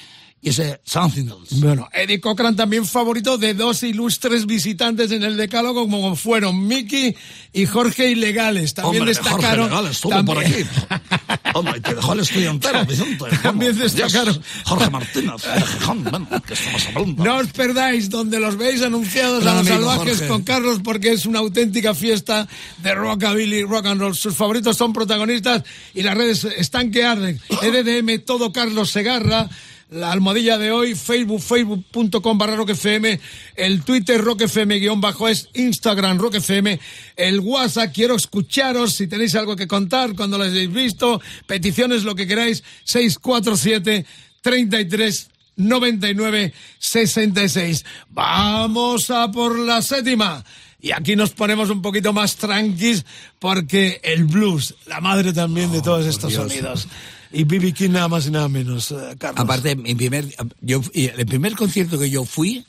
y 0.45 0.51
ese 0.51 0.78
Something 0.84 1.22
Else. 1.28 1.57
Bueno, 1.57 1.88
Eddie 1.90 2.20
Cochran 2.20 2.55
también 2.55 2.84
favorito 2.84 3.38
de 3.38 3.55
dos 3.55 3.82
ilustres 3.82 4.45
visitantes 4.45 5.11
en 5.11 5.22
el 5.22 5.38
decálogo 5.38 5.88
como 5.88 6.14
fueron 6.16 6.66
Mickey 6.66 7.16
y 7.55 7.64
Jorge 7.64 8.11
Ilegales. 8.11 8.74
También 8.74 9.03
Hombre, 9.05 9.14
destacaron. 9.14 9.70
Jorge 9.70 9.76
Legal 9.76 9.86
estuvo 9.90 10.11
por 10.24 10.42
también- 10.42 10.68
aquí. 10.90 11.01
Hombre, 11.55 11.80
te 11.80 11.95
dejó 11.95 12.12
el 12.12 12.20
estudio 12.20 12.51
entero, 12.51 12.84
Vicente. 12.84 13.24
También 13.42 13.78
destacaron-. 13.78 14.38
Jorge 14.64 14.90
Martínez, 14.90 15.42
de 15.42 15.62
Gijón, 15.62 16.05
bueno, 16.05 16.28
que 16.47 16.53
estamos 16.55 16.86
hablando. 16.88 17.24
No 17.24 17.36
os 17.38 17.47
perdáis 17.49 18.11
donde 18.11 18.38
los 18.38 18.57
veis 18.59 18.82
anunciados 18.82 19.47
a 19.47 19.55
los 19.55 19.61
amigo 19.66 19.76
salvajes 19.76 20.16
Jorge. 20.18 20.28
con 20.28 20.42
Carlos 20.42 20.80
porque 20.84 21.12
es 21.12 21.24
una 21.24 21.38
auténtica 21.38 21.95
fiesta 21.95 22.47
de 22.82 22.95
rockabilly, 22.95 23.62
rock 23.62 23.86
and 23.86 24.01
roll. 24.01 24.14
Sus 24.14 24.34
favoritos 24.36 24.76
son 24.76 24.92
protagonistas 24.92 25.62
y 25.95 26.03
las 26.03 26.14
redes 26.16 26.45
están 26.45 26.90
que 26.90 27.03
arden. 27.05 27.40
EDDM, 27.62 28.22
todo 28.26 28.53
Carlos 28.53 28.90
Segarra. 28.90 29.49
La 29.95 30.11
almohadilla 30.11 30.59
de 30.59 30.72
hoy, 30.72 30.97
Facebook, 30.97 31.40
facebook.com 31.40 32.36
barra 32.36 32.57
roquefm, 32.57 33.16
el 33.55 33.84
Twitter 33.84 34.20
roquefm 34.20 34.70
guion 34.80 35.01
bajo 35.01 35.28
es 35.28 35.49
Instagram 35.55 36.18
roquefm, 36.18 36.80
el 37.14 37.38
WhatsApp, 37.38 37.95
quiero 37.95 38.16
escucharos 38.16 38.95
si 38.95 39.07
tenéis 39.07 39.36
algo 39.36 39.55
que 39.55 39.68
contar 39.68 40.16
cuando 40.16 40.36
lo 40.36 40.42
hayáis 40.42 40.72
visto, 40.72 41.22
peticiones, 41.47 42.03
lo 42.03 42.16
que 42.16 42.26
queráis, 42.26 42.64
647 42.82 44.05
33 44.40 45.28
99 45.59 46.53
66. 46.80 47.84
Vamos 48.11 49.11
a 49.11 49.30
por 49.30 49.57
la 49.57 49.80
séptima. 49.80 50.45
Y 50.80 50.90
aquí 50.90 51.14
nos 51.14 51.30
ponemos 51.30 51.70
un 51.70 51.82
poquito 51.82 52.12
más 52.12 52.34
tranquis 52.34 53.07
porque 53.38 54.01
el 54.03 54.24
blues, 54.24 54.74
la 54.86 55.01
madre 55.01 55.32
también 55.32 55.70
de 55.70 55.80
todos 55.82 56.05
estos 56.05 56.30
Dios. 56.30 56.42
sonidos. 56.42 56.88
Y 57.35 57.45
B.B. 57.45 57.72
King 57.72 57.91
nada 57.91 58.09
más 58.09 58.26
y 58.26 58.30
nada 58.30 58.49
menos, 58.49 58.91
eh, 58.93 59.16
Carlos. 59.18 59.41
Aparte, 59.45 59.76
mi 59.76 59.95
primer, 59.95 60.35
yo, 60.61 60.80
el 60.95 61.26
primer 61.26 61.55
concierto 61.57 61.99
que 61.99 62.09
yo 62.09 62.24
fui 62.24 62.64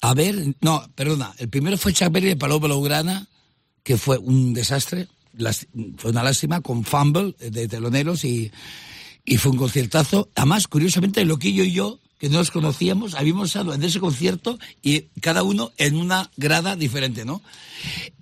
a 0.00 0.14
ver, 0.14 0.54
no, 0.60 0.88
perdona, 0.94 1.34
el 1.38 1.48
primero 1.48 1.76
fue 1.76 1.92
Chuck 1.92 2.12
Berry 2.12 2.28
de 2.28 2.36
Paloma 2.36 2.66
Blaugrana, 2.68 3.26
que 3.82 3.96
fue 3.96 4.16
un 4.18 4.54
desastre, 4.54 5.08
las- 5.32 5.66
fue 5.96 6.12
una 6.12 6.22
lástima, 6.22 6.60
con 6.60 6.84
Fumble 6.84 7.34
eh, 7.40 7.50
de 7.50 7.66
teloneros 7.66 8.24
y, 8.24 8.52
y 9.24 9.36
fue 9.38 9.50
un 9.52 9.58
conciertazo. 9.58 10.28
Además, 10.36 10.68
curiosamente, 10.68 11.24
Loquillo 11.24 11.64
y 11.64 11.72
yo, 11.72 11.98
que 12.18 12.28
no 12.28 12.38
nos 12.38 12.50
conocíamos, 12.50 13.14
habíamos 13.14 13.48
estado 13.48 13.72
en 13.72 13.82
ese 13.82 14.00
concierto 14.00 14.58
y 14.82 15.02
cada 15.20 15.44
uno 15.44 15.72
en 15.76 15.96
una 15.96 16.30
grada 16.36 16.74
diferente, 16.74 17.24
¿no? 17.24 17.42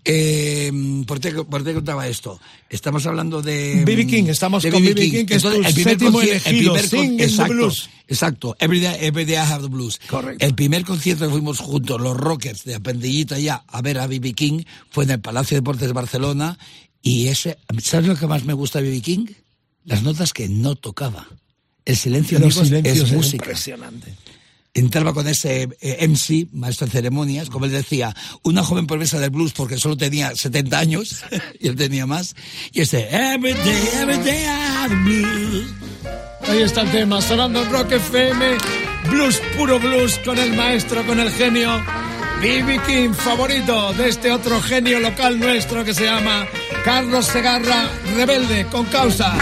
Eh, 0.04 0.70
¿por, 1.06 1.18
qué, 1.18 1.32
¿Por 1.32 1.64
qué 1.64 1.74
contaba 1.74 2.06
esto? 2.06 2.38
Estamos 2.68 3.06
hablando 3.06 3.40
de... 3.40 3.82
B.B. 3.84 4.06
King, 4.06 4.24
estamos 4.28 4.62
de 4.62 4.70
con 4.70 4.82
B.B. 4.82 4.94
B.B. 4.94 5.10
King, 5.10 5.26
que 5.26 5.36
es 5.36 5.42
tu 5.42 5.48
el 5.48 5.74
primer 5.74 5.74
séptimo 5.74 6.20
elegido, 6.20 6.76
el 6.76 6.88
primer 6.88 7.10
in 7.10 7.16
the 7.16 7.24
exacto, 7.24 7.54
Blues. 7.54 7.90
Exacto, 8.06 8.56
Every 8.60 8.80
Day, 8.80 8.96
Every 9.00 9.24
Day 9.24 9.34
I 9.36 9.52
Have 9.52 9.62
the 9.62 9.68
Blues. 9.68 9.98
Correcto. 10.06 10.44
El 10.44 10.54
primer 10.54 10.84
concierto 10.84 11.24
que 11.24 11.30
fuimos 11.30 11.58
juntos, 11.58 12.00
los 12.00 12.16
Rockers 12.16 12.64
de 12.64 12.74
Apendillita 12.74 13.38
ya, 13.38 13.64
a 13.66 13.80
ver 13.80 13.98
a 13.98 14.06
B.B. 14.06 14.34
King, 14.34 14.62
fue 14.90 15.04
en 15.04 15.10
el 15.10 15.20
Palacio 15.20 15.54
de 15.54 15.62
Deportes 15.62 15.88
de 15.88 15.94
Barcelona. 15.94 16.58
Y 17.02 17.28
ese, 17.28 17.56
¿sabes 17.82 18.08
lo 18.08 18.16
que 18.16 18.26
más 18.26 18.44
me 18.44 18.52
gusta 18.52 18.80
de 18.80 18.90
B.B. 18.90 19.00
King? 19.00 19.26
Las 19.84 20.02
notas 20.02 20.32
que 20.32 20.48
no 20.48 20.74
tocaba. 20.74 21.28
El 21.86 21.96
silencio, 21.96 22.38
Los 22.38 22.58
amigos, 22.58 22.68
silencios 22.68 23.08
es 23.10 23.12
música. 23.16 23.44
impresionante. 23.44 24.14
Entraba 24.74 25.14
con 25.14 25.26
ese 25.26 25.70
eh, 25.80 26.06
MC, 26.06 26.48
maestro 26.52 26.86
de 26.86 26.92
ceremonias, 26.92 27.48
como 27.48 27.64
él 27.64 27.72
decía, 27.72 28.14
una 28.42 28.62
joven 28.62 28.86
promesa 28.86 29.18
del 29.18 29.30
blues 29.30 29.52
porque 29.52 29.78
solo 29.78 29.96
tenía 29.96 30.36
70 30.36 30.78
años, 30.78 31.24
y 31.60 31.68
él 31.68 31.76
tenía 31.76 32.04
más, 32.04 32.34
y 32.72 32.82
ese 32.82 33.08
Every 33.10 33.54
Day, 33.54 33.88
Every 34.02 34.18
Day 34.18 34.42
I 34.42 34.46
Have 34.48 34.88
the 34.90 34.96
Blues. 34.96 35.66
Ahí 36.48 36.62
está 36.62 36.82
el 36.82 36.90
tema, 36.90 37.22
sonando 37.22 37.62
en 37.62 37.70
Rock 37.70 37.92
FM, 37.92 38.58
blues, 39.10 39.40
puro 39.56 39.80
blues, 39.80 40.18
con 40.24 40.38
el 40.38 40.52
maestro, 40.52 41.06
con 41.06 41.20
el 41.20 41.30
genio. 41.30 41.82
B.B. 42.42 42.78
King, 42.86 43.14
favorito 43.14 43.94
de 43.94 44.10
este 44.10 44.30
otro 44.30 44.60
genio 44.60 45.00
local 45.00 45.40
nuestro 45.40 45.82
que 45.86 45.94
se 45.94 46.04
llama 46.04 46.46
Carlos 46.84 47.24
Segarra, 47.24 47.88
rebelde, 48.14 48.66
con 48.66 48.84
causa. 48.86 49.34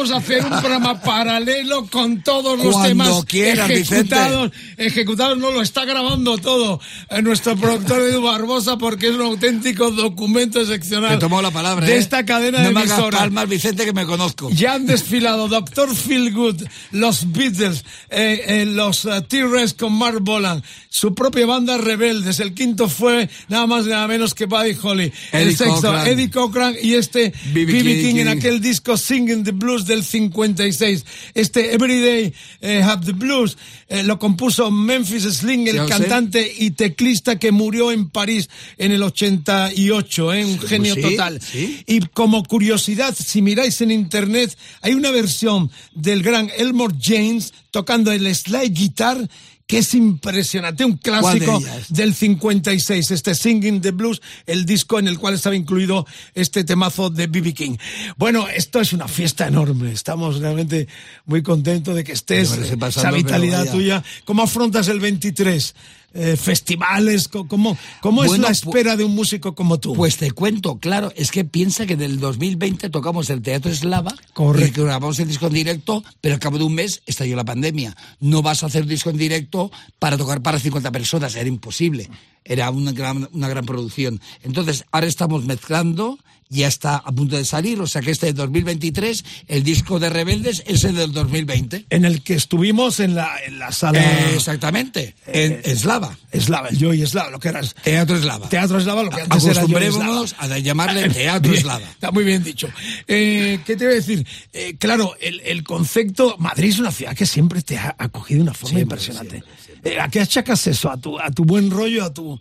Podíamos 0.00 0.10
hacer 0.10 0.44
un 0.44 0.60
programa 0.60 1.00
paralelo 1.02 1.86
con 1.86 2.22
todos 2.22 2.58
los 2.58 2.72
Cuando 2.74 2.88
temas 2.88 3.24
quieras, 3.24 3.70
ejecutados. 3.70 4.52
Ejecutados, 4.76 5.38
no 5.38 5.50
lo 5.50 5.62
está 5.62 5.84
grabando 5.84 6.38
todo 6.38 6.80
eh, 7.10 7.22
nuestro 7.22 7.56
productor 7.56 8.02
Edu 8.02 8.22
Barbosa 8.22 8.78
porque 8.78 9.08
es 9.08 9.14
un 9.14 9.22
auténtico 9.22 9.90
documento 9.90 10.60
excepcional. 10.60 11.10
Te 11.10 11.18
tomo 11.18 11.42
la 11.42 11.50
palabra, 11.50 11.86
de 11.86 11.94
¿eh? 11.94 11.98
esta 11.98 12.24
cadena 12.24 12.58
no 12.58 12.64
de 12.64 12.70
emisoras. 12.70 13.20
palmas, 13.20 13.48
Vicente, 13.48 13.84
que 13.84 13.92
me 13.92 14.06
conozco. 14.06 14.50
Ya 14.50 14.74
han 14.74 14.86
desfilado 14.86 15.48
Doctor 15.48 15.94
Feelgood, 15.94 16.62
los 16.92 17.32
Beatles, 17.32 17.84
eh, 18.08 18.44
eh, 18.46 18.66
los 18.66 19.04
eh, 19.04 19.20
T-Rex 19.26 19.74
con 19.74 19.92
Mark 19.92 20.20
Bolan, 20.20 20.62
su 20.88 21.14
propia 21.14 21.46
banda 21.46 21.78
Rebeldes. 21.78 22.40
El 22.40 22.54
quinto 22.54 22.88
fue 22.88 23.28
nada 23.48 23.66
más 23.66 23.86
y 23.86 23.90
nada 23.90 24.06
menos 24.06 24.34
que 24.34 24.46
Buddy 24.46 24.76
Holly. 24.80 25.12
el 25.32 25.42
Eddie 25.42 25.56
sexto, 25.56 25.74
Cochran. 25.74 26.06
Eddie 26.06 26.30
Cochran 26.30 26.74
y 26.80 26.94
este. 26.94 27.32
B.B. 27.52 27.72
King, 27.72 27.84
King. 27.84 28.16
en 28.16 28.28
aquel 28.28 28.60
disco 28.60 28.96
Singing 28.96 29.44
the 29.44 29.52
Blues 29.52 29.86
del 29.90 30.04
56. 30.04 31.04
Este 31.34 31.74
Everyday 31.74 32.32
eh, 32.60 32.82
Have 32.82 33.04
the 33.04 33.12
Blues 33.12 33.56
eh, 33.88 34.02
lo 34.04 34.18
compuso 34.18 34.70
Memphis 34.70 35.24
Sling, 35.24 35.66
el 35.68 35.80
sé. 35.80 35.86
cantante 35.86 36.52
y 36.58 36.70
teclista 36.70 37.38
que 37.38 37.50
murió 37.50 37.90
en 37.90 38.08
París 38.08 38.48
en 38.78 38.92
el 38.92 39.02
88, 39.02 40.32
¿eh? 40.32 40.44
un 40.44 40.60
genio 40.60 40.94
sí, 40.94 41.02
total. 41.02 41.40
sí. 41.40 41.82
Y 41.86 42.00
como 42.00 42.44
curiosidad, 42.44 43.14
si 43.18 43.42
miráis 43.42 43.80
en 43.80 43.90
internet, 43.90 44.56
hay 44.80 44.94
una 44.94 45.10
versión 45.10 45.70
del 45.92 46.22
gran 46.22 46.50
Elmore 46.56 46.94
James 47.02 47.52
tocando 47.72 48.12
el 48.12 48.32
slide 48.34 48.72
guitar 48.72 49.28
que 49.70 49.78
es 49.78 49.94
impresionante, 49.94 50.84
un 50.84 50.96
clásico 50.96 51.62
del 51.90 52.12
56, 52.12 53.12
este 53.12 53.36
Singing 53.36 53.80
the 53.80 53.92
Blues, 53.92 54.20
el 54.44 54.66
disco 54.66 54.98
en 54.98 55.06
el 55.06 55.16
cual 55.16 55.34
estaba 55.34 55.54
incluido 55.54 56.08
este 56.34 56.64
temazo 56.64 57.08
de 57.08 57.28
B.B. 57.28 57.54
King. 57.54 57.76
Bueno, 58.16 58.48
esto 58.48 58.80
es 58.80 58.92
una 58.92 59.06
fiesta 59.06 59.46
enorme, 59.46 59.92
estamos 59.92 60.40
realmente 60.40 60.88
muy 61.24 61.44
contentos 61.44 61.94
de 61.94 62.02
que 62.02 62.10
estés, 62.10 62.50
esa 62.50 63.12
vitalidad 63.12 63.70
tuya. 63.70 64.02
¿Cómo 64.24 64.42
afrontas 64.42 64.88
el 64.88 64.98
23? 64.98 65.76
Eh, 66.12 66.36
festivales, 66.36 67.28
¿cómo, 67.28 67.78
cómo 68.00 68.24
es 68.24 68.36
la 68.36 68.48
espera 68.48 68.96
de 68.96 69.04
un 69.04 69.14
músico 69.14 69.54
como 69.54 69.78
tú? 69.78 69.94
Pues 69.94 70.16
te 70.16 70.32
cuento, 70.32 70.78
claro, 70.78 71.12
es 71.14 71.30
que 71.30 71.44
piensa 71.44 71.86
que 71.86 71.96
del 71.96 72.18
2020 72.18 72.90
tocamos 72.90 73.30
el 73.30 73.42
Teatro 73.42 73.70
Eslava, 73.70 74.12
Correcto. 74.32 74.82
grabamos 74.82 75.20
el 75.20 75.28
disco 75.28 75.46
en 75.46 75.52
directo, 75.52 76.02
pero 76.20 76.34
al 76.34 76.40
cabo 76.40 76.58
de 76.58 76.64
un 76.64 76.74
mes 76.74 77.02
estalló 77.06 77.36
la 77.36 77.44
pandemia. 77.44 77.96
No 78.18 78.42
vas 78.42 78.64
a 78.64 78.66
hacer 78.66 78.86
disco 78.86 79.10
en 79.10 79.18
directo 79.18 79.70
para 80.00 80.18
tocar 80.18 80.42
para 80.42 80.58
50 80.58 80.90
personas, 80.90 81.36
era 81.36 81.48
imposible. 81.48 82.10
Era 82.44 82.70
una 82.70 82.90
gran, 82.90 83.28
una 83.32 83.48
gran 83.48 83.64
producción. 83.64 84.20
Entonces, 84.42 84.84
ahora 84.90 85.06
estamos 85.06 85.44
mezclando, 85.44 86.18
ya 86.50 86.66
está 86.66 86.96
a 86.96 87.12
punto 87.12 87.36
de 87.36 87.44
salir, 87.44 87.80
o 87.80 87.86
sea 87.86 88.02
que 88.02 88.10
este 88.10 88.26
de 88.26 88.32
2023, 88.34 89.24
el 89.48 89.62
disco 89.62 89.98
de 90.00 90.10
Rebeldes 90.10 90.62
es 90.66 90.84
el 90.84 90.96
del 90.96 91.12
2020. 91.12 91.86
en 91.88 92.04
el 92.04 92.22
que 92.22 92.34
estuvimos 92.34 93.00
en 93.00 93.14
la, 93.14 93.36
en 93.46 93.58
la 93.58 93.70
sala 93.72 94.00
Eh, 94.00 94.34
exactamente, 94.34 95.14
en 95.26 95.60
Eslava. 95.64 96.18
Eslava, 96.32 96.68
el 96.68 96.78
Joy 96.78 97.02
Eslava, 97.02 97.30
lo 97.30 97.38
que 97.38 97.48
era 97.48 97.60
Teatro 97.62 98.16
Eslava. 98.16 98.48
Teatro 98.48 98.78
Eslava, 98.78 99.02
lo 99.04 99.10
que 99.10 99.20
antes 99.22 99.44
era 99.46 99.62
Eslava. 99.62 100.24
a 100.38 100.58
llamarle 100.58 101.08
Teatro 101.10 101.50
Bien, 101.50 101.60
Eslava. 101.60 101.88
Está 101.88 102.10
muy 102.10 102.24
bien 102.24 102.42
dicho. 102.42 102.68
Eh, 103.06 103.60
¿Qué 103.64 103.76
te 103.76 103.84
voy 103.84 103.92
a 103.94 103.96
decir? 103.96 104.26
Eh, 104.52 104.74
claro, 104.78 105.14
el, 105.20 105.40
el 105.40 105.62
concepto. 105.62 106.36
Madrid 106.38 106.70
es 106.70 106.78
una 106.80 106.90
ciudad 106.90 107.16
que 107.16 107.26
siempre 107.26 107.62
te 107.62 107.78
ha 107.78 107.94
acogido 107.96 108.38
de 108.38 108.42
una 108.42 108.54
forma 108.54 108.76
Siempre, 108.76 108.98
impresionante. 108.98 109.44
Eh, 109.84 110.00
¿A 110.00 110.08
qué 110.08 110.20
achacas 110.20 110.66
eso? 110.66 110.90
¿A 110.90 110.96
tu, 110.96 111.18
¿A 111.18 111.30
tu 111.30 111.44
buen 111.44 111.70
rollo? 111.70 112.04
¿A 112.04 112.12
tu.? 112.12 112.38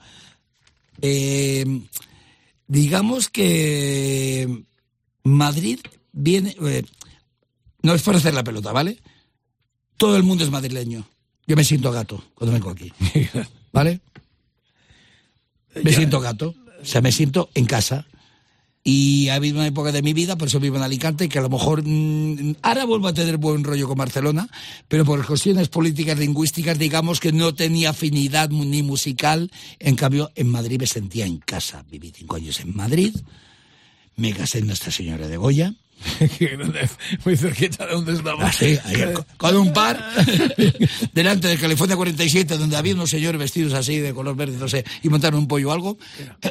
Eh, 1.02 1.66
digamos 2.70 3.28
que 3.28 4.64
Madrid 5.24 5.80
viene. 6.14 6.56
eh, 6.62 6.86
no 7.82 7.94
es 7.94 8.02
por 8.02 8.16
hacer 8.16 8.34
la 8.34 8.44
pelota, 8.44 8.72
¿vale? 8.72 9.00
Todo 9.98 10.16
el 10.16 10.24
mundo 10.24 10.46
es 10.46 10.50
madrileño. 10.50 11.06
Yo 11.46 11.58
me 11.58 11.64
siento 11.66 11.92
gato 11.92 12.24
cuando 12.36 12.54
vengo 12.54 12.70
aquí. 12.70 12.94
¿Vale? 13.74 14.00
Me 15.84 15.94
siento 15.94 16.20
gato. 16.20 16.56
O 16.82 16.86
sea, 16.86 17.00
me 17.02 17.12
siento 17.12 17.50
en 17.54 17.66
casa. 17.66 18.08
Y 18.92 19.30
ha 19.30 19.36
habido 19.36 19.58
una 19.58 19.68
época 19.68 19.92
de 19.92 20.02
mi 20.02 20.14
vida, 20.14 20.36
por 20.36 20.48
eso 20.48 20.60
vivo 20.60 20.78
en 20.78 20.82
Alicante, 20.82 21.30
que 21.30 21.38
a 21.38 21.44
lo 21.44 21.50
mejor 21.50 21.84
mm, 21.86 22.56
ahora 22.64 22.86
vuelvo 22.86 23.08
a 23.08 23.14
tener 23.14 23.38
buen 23.38 23.64
rollo 23.64 23.88
con 23.88 23.96
Barcelona, 23.96 24.50
pero 24.88 25.06
por 25.06 25.24
cuestiones 25.24 25.68
políticas 25.68 26.18
lingüísticas, 26.18 26.80
digamos 26.80 27.20
que 27.20 27.32
no 27.32 27.54
tenía 27.54 27.92
afinidad 27.92 28.50
ni 28.50 28.82
musical. 28.82 29.52
En 29.78 29.96
cambio, 29.96 30.32
en 30.34 30.50
Madrid 30.50 30.80
me 30.80 30.88
sentía 30.88 31.28
en 31.28 31.38
casa. 31.38 31.86
Viví 31.92 32.12
cinco 32.16 32.38
años 32.38 32.60
en 32.62 32.76
Madrid, 32.76 33.16
me 34.16 34.34
casé 34.34 34.58
en 34.58 34.66
Nuestra 34.66 34.92
Señora 34.92 35.28
de 35.28 35.38
Goya. 35.38 35.76
muy 37.26 37.38
cerquita 37.38 37.86
de 37.86 37.94
donde 37.94 38.14
estamos. 38.14 38.56
Con- 39.14 39.26
con 39.38 39.56
un 39.58 39.74
par, 39.74 40.04
delante 41.14 41.48
de 41.48 41.58
California 41.58 41.96
47, 41.96 42.58
donde 42.58 42.78
había 42.78 42.94
unos 42.94 43.10
señores 43.10 43.40
vestidos 43.40 43.74
así 43.74 43.98
de 43.98 44.14
color 44.14 44.36
verde, 44.36 44.58
no 44.58 44.68
sé, 44.68 44.86
y 45.04 45.10
montaron 45.10 45.40
un 45.42 45.48
pollo 45.48 45.70
o 45.70 45.72
algo. 45.72 45.98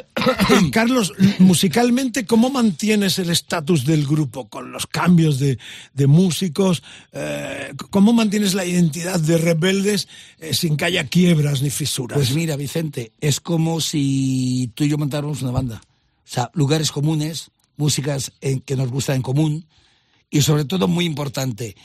Carlos, 0.71 1.13
musicalmente, 1.39 2.25
¿cómo 2.25 2.49
mantienes 2.49 3.19
el 3.19 3.29
estatus 3.29 3.85
del 3.85 4.05
grupo 4.05 4.47
con 4.49 4.71
los 4.71 4.87
cambios 4.87 5.39
de, 5.39 5.57
de 5.93 6.07
músicos? 6.07 6.83
Eh, 7.11 7.73
¿Cómo 7.89 8.13
mantienes 8.13 8.53
la 8.53 8.65
identidad 8.65 9.19
de 9.19 9.37
rebeldes 9.37 10.07
eh, 10.39 10.53
sin 10.53 10.77
que 10.77 10.85
haya 10.85 11.05
quiebras 11.05 11.61
ni 11.61 11.69
fisuras? 11.69 12.17
Pues 12.17 12.33
mira, 12.33 12.55
Vicente, 12.55 13.11
es 13.21 13.39
como 13.39 13.81
si 13.81 14.71
tú 14.75 14.83
y 14.83 14.89
yo 14.89 14.97
montáramos 14.97 15.41
una 15.41 15.51
banda. 15.51 15.81
O 16.25 16.31
sea, 16.31 16.51
lugares 16.53 16.91
comunes, 16.91 17.49
músicas 17.79 18.31
en- 18.41 18.59
que 18.59 18.75
nos 18.75 18.89
gustan 18.91 19.15
en 19.17 19.21
común 19.23 19.65
y 20.29 20.41
sobre 20.43 20.65
todo, 20.65 20.87
muy 20.87 21.05
importante, 21.05 21.75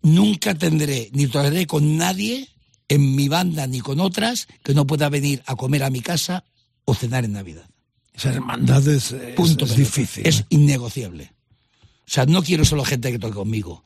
nunca 0.00 0.54
tendré 0.54 1.10
ni 1.12 1.26
toleraré 1.26 1.66
con 1.66 1.96
nadie 1.98 2.48
en 2.88 3.14
mi 3.16 3.28
banda 3.28 3.66
ni 3.66 3.80
con 3.80 4.00
otras 4.00 4.46
que 4.62 4.72
no 4.74 4.86
pueda 4.86 5.08
venir 5.08 5.42
a 5.46 5.56
comer 5.56 5.82
a 5.82 5.90
mi 5.90 6.00
casa 6.00 6.44
o 6.84 6.94
cenar 6.94 7.24
en 7.24 7.32
Navidad. 7.32 7.66
Esa 8.14 8.32
hermandad 8.32 8.86
es, 8.88 9.12
es- 9.12 9.34
Punto. 9.34 9.64
es 9.64 9.72
pelota. 9.72 9.74
difícil. 9.74 10.26
Es 10.26 10.44
innegociable. 10.50 11.32
O 12.06 12.10
sea, 12.10 12.26
no 12.26 12.42
quiero 12.42 12.64
solo 12.64 12.84
gente 12.84 13.10
que 13.10 13.18
toque 13.18 13.34
conmigo. 13.34 13.82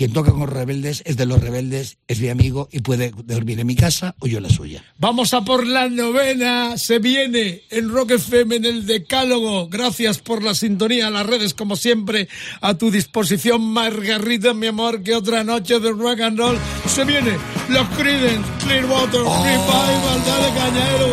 Quien 0.00 0.14
toca 0.14 0.30
con 0.30 0.40
los 0.40 0.48
rebeldes 0.48 1.02
es 1.04 1.18
de 1.18 1.26
los 1.26 1.42
rebeldes, 1.42 1.98
es 2.08 2.20
mi 2.20 2.30
amigo 2.30 2.70
y 2.72 2.80
puede 2.80 3.12
dormir 3.24 3.60
en 3.60 3.66
mi 3.66 3.76
casa 3.76 4.14
o 4.18 4.26
yo 4.26 4.38
en 4.38 4.44
la 4.44 4.48
suya. 4.48 4.82
Vamos 4.96 5.34
a 5.34 5.42
por 5.42 5.66
la 5.66 5.90
novena. 5.90 6.78
Se 6.78 7.00
viene 7.00 7.64
en 7.68 7.90
Rock 7.90 8.12
FM 8.12 8.56
en 8.56 8.64
el 8.64 8.86
Decálogo. 8.86 9.68
Gracias 9.68 10.16
por 10.16 10.42
la 10.42 10.54
sintonía. 10.54 11.10
Las 11.10 11.26
redes, 11.26 11.52
como 11.52 11.76
siempre, 11.76 12.30
a 12.62 12.78
tu 12.78 12.90
disposición. 12.90 13.60
Margarita, 13.60 14.54
mi 14.54 14.68
amor, 14.68 15.02
que 15.02 15.14
otra 15.14 15.44
noche 15.44 15.78
de 15.80 15.92
rock 15.92 16.20
and 16.20 16.38
roll. 16.38 16.58
Se 16.88 17.04
viene 17.04 17.36
los 17.68 17.86
Creedence, 17.90 18.48
Clearwater, 18.64 19.20
Revival, 19.20 20.24
dale 20.24 20.48
cañero. 20.54 21.12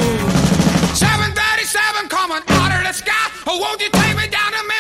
737 0.96 2.08
coming 2.08 2.38
out 2.38 2.72
of 2.72 2.88
the 2.88 2.94
sky. 2.94 3.12
Oh, 3.48 3.60
won't 3.60 3.82
you 3.82 3.90
take 3.90 4.16
me 4.16 4.30
down 4.30 4.52
to 4.54 4.77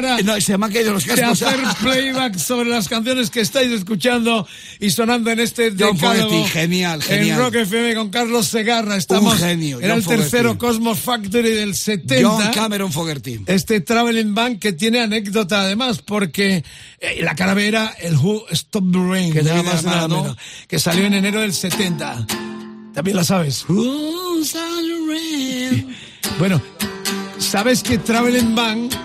no 0.00 0.40
se 0.40 0.58
me 0.58 0.66
han 0.66 0.72
caído 0.72 0.92
los 0.92 1.04
de 1.04 1.14
cascos. 1.14 1.42
hacer 1.42 1.60
playback 1.82 2.36
sobre 2.38 2.68
las 2.68 2.88
canciones 2.88 3.30
que 3.30 3.40
estáis 3.40 3.70
escuchando 3.70 4.46
y 4.80 4.90
sonando 4.90 5.30
en 5.30 5.40
este 5.40 5.72
John 5.78 5.98
Fogerty, 5.98 6.44
genial, 6.44 7.00
en 7.02 7.18
genial. 7.18 7.38
Rock 7.38 7.54
FM 7.56 7.94
con 7.94 8.10
Carlos 8.10 8.46
Segarra. 8.46 8.96
Estamos 8.96 9.34
Un 9.34 9.38
genio, 9.38 9.80
Era 9.80 9.94
el 9.94 10.04
tercero. 10.04 10.58
Cosmos 10.58 10.98
Factory 10.98 11.50
del 11.50 11.74
70. 11.74 12.28
John 12.28 12.50
Cameron 12.52 12.92
Fogerty. 12.92 13.40
Este 13.46 13.80
Traveling 13.80 14.34
Band 14.34 14.58
que 14.58 14.72
tiene 14.72 15.00
anécdota 15.00 15.62
además, 15.62 16.02
porque 16.02 16.64
eh, 17.00 17.20
la 17.22 17.34
caravera, 17.34 17.94
el 18.00 18.16
Who 18.16 18.46
Stop 18.50 18.92
the 18.92 18.98
Rain, 18.98 19.32
Que 19.32 19.42
nada 19.42 19.62
más 19.62 19.84
nada 19.84 20.08
menos, 20.08 20.36
que 20.68 20.78
salió 20.78 21.04
en 21.04 21.14
enero 21.14 21.40
del 21.40 21.52
70. 21.52 22.26
También 22.94 23.16
la 23.16 23.24
sabes. 23.24 23.64
Bueno, 26.38 26.60
¿sabes 27.38 27.82
que 27.82 27.98
Traveling 27.98 28.54
Band 28.54 28.94
eh, 28.94 28.96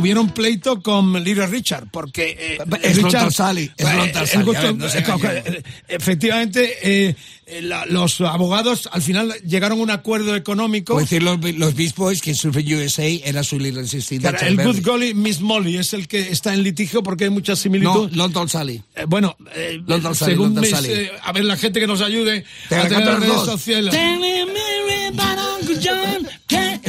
tuvieron 0.00 0.28
pleito 0.30 0.82
con 0.82 1.24
Little 1.24 1.46
Richard? 1.46 1.86
Porque 1.90 2.36
eh, 2.38 2.58
Es 2.82 2.96
Richard- 2.98 3.12
Tarsali, 3.24 3.70
es 3.76 3.86
eh, 3.86 3.88
ver, 3.96 4.76
no 4.76 4.88
se 4.90 4.98
eh, 4.98 5.04
eh, 5.46 5.62
Efectivamente, 5.88 6.74
eh, 6.82 7.14
eh, 7.46 7.62
la- 7.62 7.86
los 7.86 8.20
abogados 8.20 8.88
al 8.92 9.00
final 9.00 9.32
llegaron 9.46 9.78
a 9.78 9.82
un 9.82 9.90
acuerdo 9.90 10.36
económico. 10.36 10.92
Puedo 10.94 11.04
decir 11.06 11.22
los, 11.22 11.38
los 11.56 11.74
Beast 11.74 11.96
Boys 11.96 12.20
que 12.20 12.34
Surfing 12.34 12.74
USA 12.74 13.06
era 13.06 13.42
su 13.42 13.58
Little 13.58 13.86
Sister. 13.86 14.20
Claro, 14.20 14.38
el 14.46 14.56
Good 14.56 14.82
Golly 14.84 15.14
Miss 15.14 15.40
Molly 15.40 15.78
es 15.78 15.94
el 15.94 16.06
que 16.08 16.30
está 16.30 16.52
en 16.52 16.62
litigio 16.62 17.02
porque 17.02 17.24
hay 17.24 17.30
mucha 17.30 17.52
No, 17.52 17.56
similitud. 17.56 18.10
London 18.12 18.48
Sally. 18.50 18.82
Eh, 18.94 19.04
bueno, 19.08 19.34
eh, 19.54 19.80
London 19.86 20.14
Sally, 20.14 20.32
según 20.32 20.46
London 20.48 20.62
mis, 20.62 20.70
Sally. 20.72 20.88
eh, 20.92 21.10
a 21.22 21.32
ver 21.32 21.44
la 21.44 21.56
gente 21.56 21.80
que 21.80 21.86
nos 21.86 22.02
ayude 22.02 22.44
Te 22.68 22.74
a 22.74 22.82
la 22.82 22.88
tener 22.90 23.20
redes 23.20 23.40
sociales. 23.46 23.94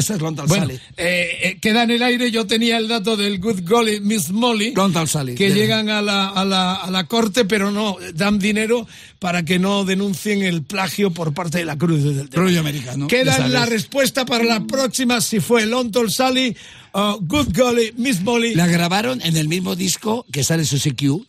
Ese 0.08 0.16
es 0.16 0.22
London 0.22 0.48
Bueno, 0.48 0.66
Sally. 0.68 0.80
eh, 0.96 1.30
eh, 1.44 1.58
queda 1.60 1.84
en 1.84 1.92
el 1.92 2.02
aire. 2.02 2.32
Yo 2.32 2.48
tenía 2.48 2.78
el 2.78 2.88
dato 2.88 3.18
del 3.18 3.40
Good 3.40 3.62
Golly 3.68 4.00
Miss 4.00 4.30
Molly. 4.32 4.72
London 4.74 5.06
Sally. 5.06 5.36
que 5.36 5.50
llegan 5.50 5.90
a 5.90 6.02
la, 6.02 6.30
a, 6.30 6.46
la, 6.46 6.76
a 6.76 6.90
la 6.90 7.04
corte, 7.08 7.44
pero 7.44 7.72
no, 7.72 7.98
dan 8.14 8.40
dinero 8.40 8.88
para 9.20 9.44
que 9.44 9.60
no 9.60 9.84
denuncien 9.84 10.44
el 10.44 10.64
plagio 10.64 11.12
por 11.12 11.34
parte 11.34 11.58
de 11.58 11.66
la 11.66 11.78
Cruz 11.78 12.04
del. 12.04 12.30
Rollo 12.32 12.62
americano. 12.62 13.08
Queda 13.08 13.48
la 13.50 13.66
respuesta 13.66 14.26
para 14.26 14.46
la 14.46 14.62
próxima, 14.66 15.20
si 15.20 15.40
fue 15.42 15.66
London 15.66 16.10
Sally, 16.10 16.56
uh, 16.94 17.18
Good 17.20 17.48
Golly 17.54 17.94
Miss 17.98 18.22
Molly. 18.22 18.56
La 18.56 18.68
grabaron 18.68 19.22
en 19.24 19.36
el 19.36 19.50
mismo 19.50 19.76
disco 19.76 20.26
que 20.32 20.44
sale 20.46 20.64
su 20.64 20.78
CQ, 20.78 21.26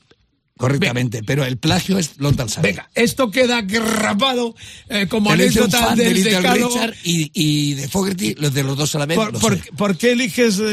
correctamente, 0.59 1.23
pero 1.23 1.45
el 1.47 1.57
plagio 1.57 1.97
es 1.97 2.19
London 2.19 2.49
Sally. 2.51 2.69
Venga, 2.69 2.91
esto 2.95 3.31
queda 3.31 3.63
grabado 3.63 4.55
eh, 4.91 5.07
como 5.09 5.31
anécdota 5.31 5.95
de 5.95 6.05
del 6.05 6.15
Little 6.15 6.33
decálogo. 6.37 6.75
Richard 6.75 6.95
y, 7.05 7.31
y 7.33 7.75
de 7.75 7.89
Fogerty, 7.89 8.35
los 8.35 8.53
de 8.53 8.63
los 8.65 8.77
dos 8.77 8.95
a 8.95 8.99
la 8.99 9.07
vez. 9.07 9.17
¿Por, 9.17 9.33
por- 9.39 9.77
por 9.77 9.97
qué 9.97 10.13
eliges 10.13 10.59
eh, 10.59 10.65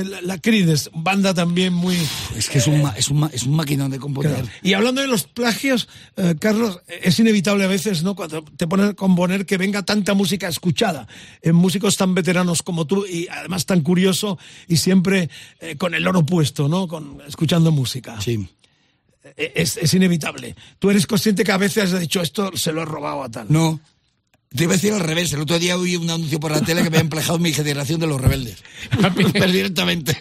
eh, 0.00 0.04
la, 0.04 0.20
la 0.22 0.38
Creedence? 0.38 0.90
Banda 0.92 1.32
también 1.34 1.72
muy... 1.72 1.96
Es 2.36 2.48
que 2.48 2.58
es 2.58 2.66
un, 2.66 2.82
ma- 2.82 2.94
es 2.96 3.08
un, 3.08 3.30
es 3.32 3.44
un 3.44 3.54
maquinón 3.54 3.90
de 3.90 3.98
componer. 4.00 4.32
Claro. 4.32 4.48
Y 4.62 4.72
hablando 4.72 5.00
de 5.02 5.06
los 5.06 5.24
plagios, 5.24 5.88
eh, 6.16 6.34
Carlos, 6.40 6.80
es 7.02 7.18
inevitable 7.18 7.64
a 7.64 7.68
veces, 7.68 8.02
¿no? 8.02 8.16
Cuando 8.16 8.42
te 8.42 8.66
pones 8.66 8.90
a 8.90 8.94
componer 8.94 9.46
que 9.46 9.58
venga 9.58 9.82
tanta 9.84 10.14
música 10.14 10.48
escuchada 10.48 11.06
en 11.42 11.54
músicos 11.54 11.96
tan 11.96 12.14
veteranos 12.14 12.62
como 12.62 12.86
tú 12.86 13.04
y 13.06 13.28
además 13.28 13.66
tan 13.66 13.82
curioso 13.82 14.38
y 14.66 14.78
siempre 14.78 15.28
eh, 15.60 15.76
con 15.76 15.94
el 15.94 16.06
oro 16.06 16.24
puesto, 16.24 16.68
¿no? 16.68 16.88
Con, 16.88 17.18
escuchando 17.28 17.70
música. 17.70 18.20
Sí. 18.20 18.48
Eh, 19.36 19.52
Es, 19.56 19.76
es 19.76 19.94
inevitable. 19.94 20.54
Tú 20.78 20.90
eres 20.90 21.06
consciente 21.06 21.44
que 21.44 21.52
a 21.52 21.56
veces 21.56 21.92
has 21.92 22.00
dicho 22.00 22.20
esto 22.20 22.50
se 22.56 22.72
lo 22.72 22.82
he 22.82 22.84
robado 22.84 23.22
a 23.22 23.30
tal. 23.30 23.46
No. 23.48 23.80
Te 24.54 24.64
iba 24.64 24.72
a 24.74 24.76
decir 24.76 24.92
al 24.92 25.00
revés. 25.00 25.32
El 25.32 25.40
otro 25.40 25.58
día 25.58 25.76
oí 25.76 25.96
un 25.96 26.08
anuncio 26.08 26.38
por 26.38 26.52
la 26.52 26.60
tele 26.60 26.84
que 26.84 26.90
me 26.90 26.98
habían 26.98 27.08
plagado 27.08 27.40
mi 27.40 27.52
generación 27.52 27.98
de 27.98 28.06
los 28.06 28.20
rebeldes. 28.20 28.62
Pero 29.34 29.46
directamente. 29.52 30.16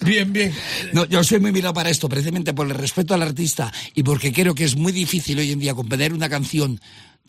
Bien, 0.00 0.32
bien. 0.32 0.54
No, 0.94 1.04
yo 1.04 1.22
soy 1.22 1.40
muy 1.40 1.52
mirado 1.52 1.74
para 1.74 1.90
esto, 1.90 2.08
precisamente 2.08 2.54
por 2.54 2.66
el 2.66 2.74
respeto 2.74 3.12
al 3.12 3.20
artista 3.20 3.70
y 3.94 4.02
porque 4.02 4.32
creo 4.32 4.54
que 4.54 4.64
es 4.64 4.76
muy 4.76 4.92
difícil 4.92 5.38
hoy 5.38 5.52
en 5.52 5.58
día 5.58 5.74
componer 5.74 6.14
una 6.14 6.30
canción 6.30 6.80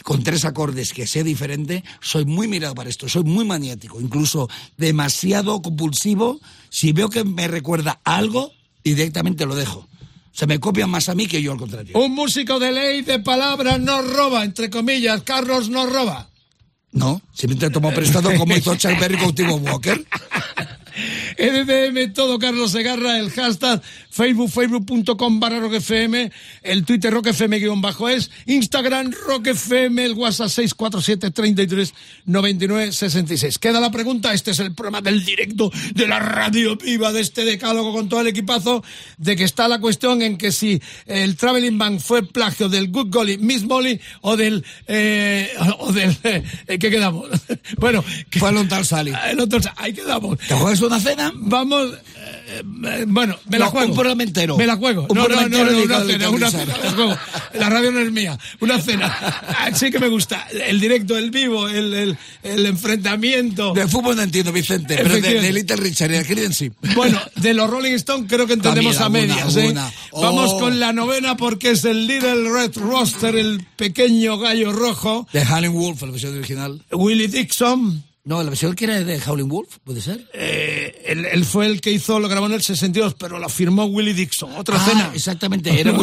con 0.03 0.24
tres 0.24 0.45
acordes 0.45 0.93
que 0.93 1.07
sea 1.07 1.24
diferente, 1.24 1.84
soy 2.01 2.24
muy 2.24 2.47
mirado 2.47 2.76
para 2.76 2.89
esto, 2.89 3.09
soy 3.09 3.24
muy 3.24 3.45
maniático, 3.45 3.99
incluso 3.99 4.47
demasiado 4.78 5.61
compulsivo. 5.61 6.39
Si 6.70 6.91
veo 6.93 7.09
que 7.09 7.24
me 7.24 7.47
recuerda 7.47 7.99
a 8.05 8.18
algo, 8.18 8.51
directamente 8.84 9.45
lo 9.45 9.55
dejo. 9.55 9.88
Se 10.32 10.45
me 10.45 10.59
copian 10.59 10.89
más 10.89 11.09
a 11.09 11.15
mí 11.15 11.28
que 11.28 11.41
yo 11.41 11.51
al 11.51 11.57
contrario. 11.57 11.97
Un 11.97 12.13
músico 12.13 12.59
de 12.59 12.71
ley 12.71 13.01
de 13.01 13.19
palabras 13.19 13.80
no 13.80 14.01
roba, 14.01 14.43
entre 14.43 14.69
comillas. 14.69 15.23
Carlos 15.23 15.69
no 15.69 15.86
roba. 15.88 16.30
No, 16.91 17.21
simplemente 17.34 17.71
tomo 17.71 17.91
prestado 17.93 18.34
como 18.36 18.55
hizo 18.55 18.75
Chuck 18.75 18.99
Berry 18.99 19.17
con 19.17 19.36
Timo 19.36 19.55
Walker. 19.55 20.03
EDM, 21.38 22.13
todo 22.13 22.39
Carlos 22.39 22.71
Segarra, 22.71 23.19
el 23.19 23.30
hashtag 23.30 23.82
Facebook, 24.18 24.49
facebook.com 24.49 25.39
barra 25.39 25.59
roquefm, 25.59 26.30
el 26.63 26.84
Twitter 26.86 27.13
roquefm 27.13 27.51
guion 27.59 27.82
bajo 27.82 28.09
es, 28.09 28.32
Instagram 28.47 29.11
roquefm, 29.28 29.99
el 29.99 30.13
WhatsApp 30.13 30.49
647 30.49 31.30
33 31.32 31.93
99 32.26 32.91
66. 32.91 33.59
Queda 33.59 33.80
la 33.80 33.91
pregunta, 33.91 34.34
este 34.34 34.51
es 34.51 34.59
el 34.59 34.74
programa 34.74 35.01
del 35.01 35.24
directo 35.24 35.72
de 35.93 36.07
la 36.07 36.20
radio 36.20 36.76
viva 36.78 37.11
de 37.13 37.22
este 37.22 37.45
decálogo 37.45 37.93
con 37.93 38.09
todo 38.09 38.22
el 38.22 38.28
equipazo, 38.28 38.84
de 39.18 39.36
que 39.36 39.43
está 39.43 39.68
la 39.68 39.80
cuestión 39.80 40.22
en 40.24 40.38
que 40.38 40.51
si 40.51 40.82
el 41.05 41.36
Traveling 41.36 41.78
Band 41.78 41.99
fue 41.99 42.24
plagio 42.28 42.70
del 42.70 42.89
Good 42.89 43.09
Golly, 43.13 43.38
Miss 43.38 43.63
Molly 43.65 43.99
o 44.22 44.36
del, 44.36 44.65
eh, 44.88 45.51
o 45.80 45.91
del, 45.93 46.18
eh, 46.24 46.43
¿qué 46.68 46.89
quedamos? 46.89 47.30
bueno, 47.78 48.03
que- 48.32 48.39
Fue 48.39 48.51
London 48.51 48.84
Sally. 48.84 49.13
el 49.30 49.39
otro, 49.39 49.59
ahí 49.76 49.93
quedamos. 49.93 50.39
¿Te 50.39 50.55
juegas 50.55 50.82
una 50.82 50.99
cena? 50.99 51.32
Vamos, 51.36 51.93
eh, 51.93 52.36
eh, 52.49 52.63
bueno, 53.07 53.37
me 53.49 53.59
la 53.59 53.65
No, 53.65 53.71
juego. 53.71 53.89
un 53.89 53.93
programa 53.95 54.23
entero. 54.23 54.57
Me 54.57 54.65
la 54.65 54.75
juego. 54.77 55.05
Un 55.09 55.17
no, 55.17 55.27
no, 55.27 55.47
no, 55.47 55.65
no, 55.65 55.83
una 55.83 56.03
cena, 56.05 56.29
una 56.29 56.49
cena, 56.51 56.77
la 56.83 56.91
juego. 56.91 57.17
La 57.55 57.69
radio 57.69 57.91
no 57.91 57.99
es 57.99 58.11
mía. 58.11 58.37
Una 58.61 58.79
cena. 58.81 59.07
Ah, 59.59 59.69
Sí 59.73 59.91
que 59.91 59.99
me 59.99 60.07
gusta. 60.07 60.47
El 60.51 60.79
directo, 60.79 61.17
el 61.17 61.29
vivo, 61.31 61.67
el, 61.67 61.93
el, 61.93 62.17
el 62.43 62.65
enfrentamiento. 62.65 63.73
De 63.73 63.87
fútbol 63.87 64.15
no 64.15 64.21
entiendo, 64.21 64.51
Vicente, 64.51 64.95
pero 64.97 65.15
de, 65.15 65.41
de 65.41 65.51
Little 65.53 65.75
Richard 65.77 66.11
y 66.11 66.13
de 66.17 66.25
Creedence 66.25 66.65
sí. 66.65 66.71
Bueno, 66.95 67.19
de 67.35 67.53
los 67.53 67.69
Rolling 67.69 67.93
Stones 67.93 68.27
creo 68.29 68.47
que 68.47 68.53
entendemos 68.53 68.97
a 68.99 69.05
alguna, 69.05 69.19
medias. 69.21 69.55
¿eh? 69.55 69.61
alguna. 69.61 69.91
Vamos 70.13 70.51
Oh. 70.53 70.59
con 70.59 70.79
la 70.79 70.93
novena 70.93 71.35
porque 71.37 71.71
es 71.71 71.83
el 71.85 72.07
Little 72.07 72.49
Red 72.49 72.77
Roster, 72.77 73.35
el 73.35 73.65
pequeño 73.75 74.37
gallo 74.37 74.71
rojo. 74.71 75.27
De 75.33 75.43
Howling 75.43 75.73
Wolf, 75.73 76.01
la 76.03 76.11
versión 76.11 76.37
original. 76.37 76.81
Willie 76.91 77.27
Dixon. 77.27 78.03
No, 78.28 78.43
la 78.43 78.49
versión 78.49 78.75
que 78.75 78.84
era 78.84 78.99
de 79.01 79.21
Howling 79.25 79.47
Wolf, 79.47 79.78
¿puede 79.86 80.01
ser? 80.01 80.28
eh, 80.34 81.01
él, 81.05 81.25
él 81.25 81.45
fue 81.45 81.65
el 81.65 81.80
que 81.80 81.91
hizo, 81.91 82.19
lo 82.19 82.28
grabó 82.28 82.47
en 82.47 82.51
el 82.51 82.61
62, 82.61 83.13
pero 83.17 83.39
lo 83.39 83.47
firmó 83.47 83.86
Willie 83.86 84.13
Dixon. 84.13 84.51
Otra 84.57 84.75
Ah, 84.75 84.86
cena. 84.86 85.11
Exactamente, 85.15 85.80
era, 85.80 85.93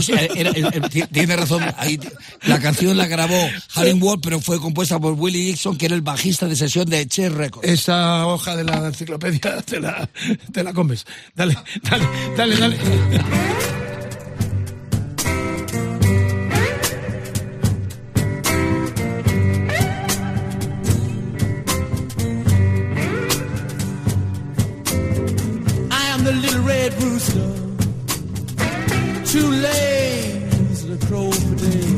tiene 1.12 1.37
razón. 1.37 1.62
Ahí, 1.77 2.01
la 2.47 2.59
canción 2.61 2.97
la 2.97 3.07
grabó 3.07 3.37
Howling 3.77 4.01
Wolf, 4.01 4.20
pero 4.22 4.41
fue 4.41 4.59
compuesta 4.59 4.99
por 4.99 5.12
Willie 5.12 5.45
Dixon, 5.49 5.77
que 5.77 5.85
era 5.85 5.95
el 5.95 6.01
bajista 6.01 6.47
de 6.49 6.57
sesión 6.57 6.89
de 6.89 7.07
Che 7.07 7.29
Records. 7.29 7.68
Esa 7.68 8.27
hoja 8.27 8.57
de 8.57 8.64
la 8.64 8.87
enciclopedia 8.87 9.61
te 9.62 9.79
la, 9.81 10.09
te 10.51 10.64
la 10.64 10.72
comes. 10.72 11.05
Dale, 11.35 11.59
dale, 11.83 12.09
dale, 12.37 12.57
dale. 12.57 13.84
Red 26.85 27.03
rooster, 27.03 27.51
too 29.24 29.49
lazy 29.66 30.89
to 30.89 31.07
crow 31.07 31.30
for 31.30 31.55
day. 31.55 31.93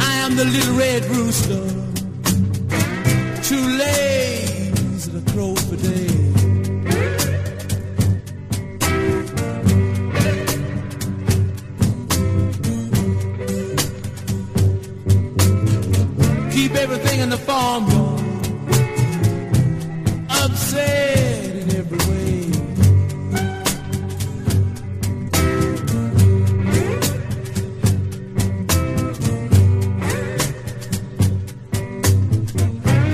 I 0.00 0.12
am 0.24 0.36
the 0.36 0.44
little 0.44 0.76
red 0.76 1.04
rooster, 1.06 1.64
too 3.42 3.64
lazy 3.78 4.37
Keep 16.68 16.76
everything 16.76 17.20
in 17.20 17.30
the 17.30 17.38
farmyard 17.38 18.20
upset 20.28 21.56
in 21.56 21.76
every 21.76 21.96
way. 22.10 22.40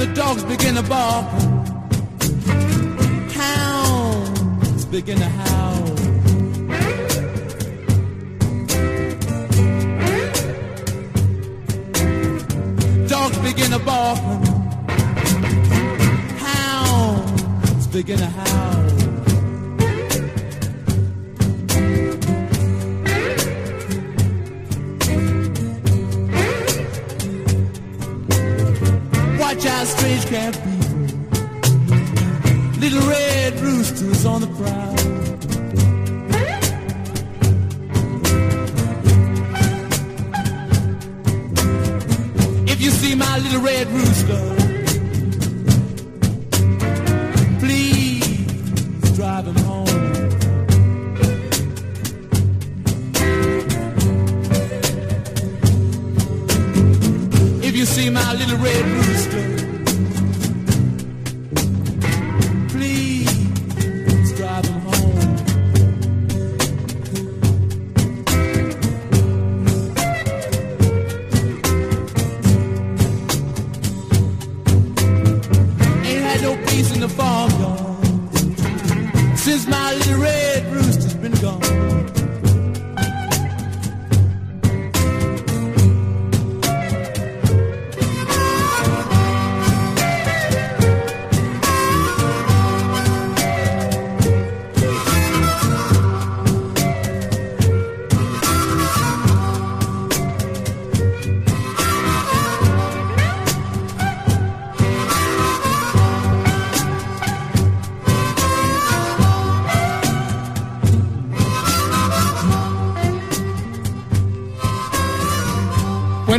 The 0.01 0.13
dogs 0.17 0.43
begin 0.43 0.75
to 0.75 0.83
bark, 0.83 1.27
hounds 3.35 4.85
begin 4.87 5.19
to 5.19 5.29
howl. 5.29 5.84
begin 13.45 13.71
to 13.71 13.79
bark. 13.79 14.19
Hounds 16.39 17.87
begin 17.89 18.19
to 18.19 18.27
howl. 18.27 18.85
Watch 29.39 29.67
out, 29.67 29.87
strange 29.87 30.27
cat. 30.27 30.74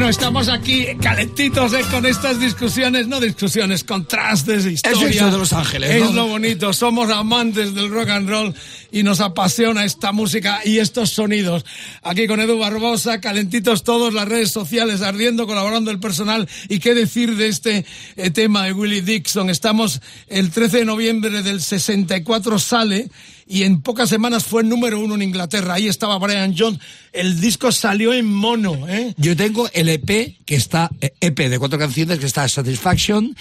Bueno, 0.06 0.20
estamos 0.20 0.50
aquí 0.50 0.86
calentitos 1.02 1.74
eh, 1.74 1.82
con 1.90 2.06
estas 2.06 2.40
discusiones, 2.40 3.08
no 3.08 3.20
discusiones, 3.20 3.84
contrastes, 3.84 4.64
historia. 4.68 5.10
eso 5.10 5.32
de 5.32 5.38
Los 5.40 5.52
Ángeles, 5.52 5.90
Es 5.90 6.04
¿no? 6.04 6.12
lo 6.12 6.28
bonito, 6.28 6.74
somos 6.74 7.10
amantes 7.10 7.74
del 7.74 7.90
rock 7.90 8.10
and 8.10 8.30
roll 8.30 8.54
y 8.92 9.02
nos 9.02 9.20
apasiona 9.20 9.84
esta 9.84 10.12
música 10.12 10.62
y 10.64 10.78
estos 10.78 11.10
sonidos. 11.10 11.66
Aquí 12.08 12.28
con 12.28 12.40
Edu 12.40 12.60
Barbosa, 12.60 13.20
calentitos 13.20 13.82
todos, 13.82 14.14
las 14.14 14.28
redes 14.28 14.52
sociales 14.52 15.02
ardiendo, 15.02 15.48
colaborando 15.48 15.90
el 15.90 16.00
personal. 16.00 16.48
¿Y 16.70 16.78
qué 16.78 16.94
decir 16.94 17.36
de 17.36 17.48
este 17.48 17.84
eh, 18.16 18.30
tema 18.30 18.66
de 18.66 18.74
Willie 18.74 19.02
Dixon? 19.02 19.50
Estamos 19.50 20.02
el 20.28 20.52
13 20.52 20.78
de 20.78 20.86
noviembre 20.86 21.42
del 21.42 21.60
64 21.60 22.60
sale 22.60 23.10
y 23.48 23.64
en 23.64 23.82
pocas 23.82 24.08
semanas 24.08 24.44
fue 24.44 24.64
número 24.64 25.00
uno 25.00 25.16
en 25.16 25.24
Inglaterra. 25.24 25.74
Ahí 25.74 25.88
estaba 25.88 26.20
Brian 26.20 26.54
Jones. 26.56 26.80
El 27.12 27.42
disco 27.42 27.72
salió 27.72 28.14
en 28.14 28.28
mono, 28.28 28.88
¿eh? 28.88 29.16
Yo 29.18 29.36
tengo 29.36 29.68
el 29.74 29.90
EP 29.90 30.38
que 30.46 30.56
está, 30.56 30.92
eh, 31.02 31.12
EP 31.22 31.50
de 31.50 31.58
cuatro 31.58 31.80
canciones 31.80 32.20
que 32.20 32.28
está 32.28 32.48
Satisfaction, 32.48 33.36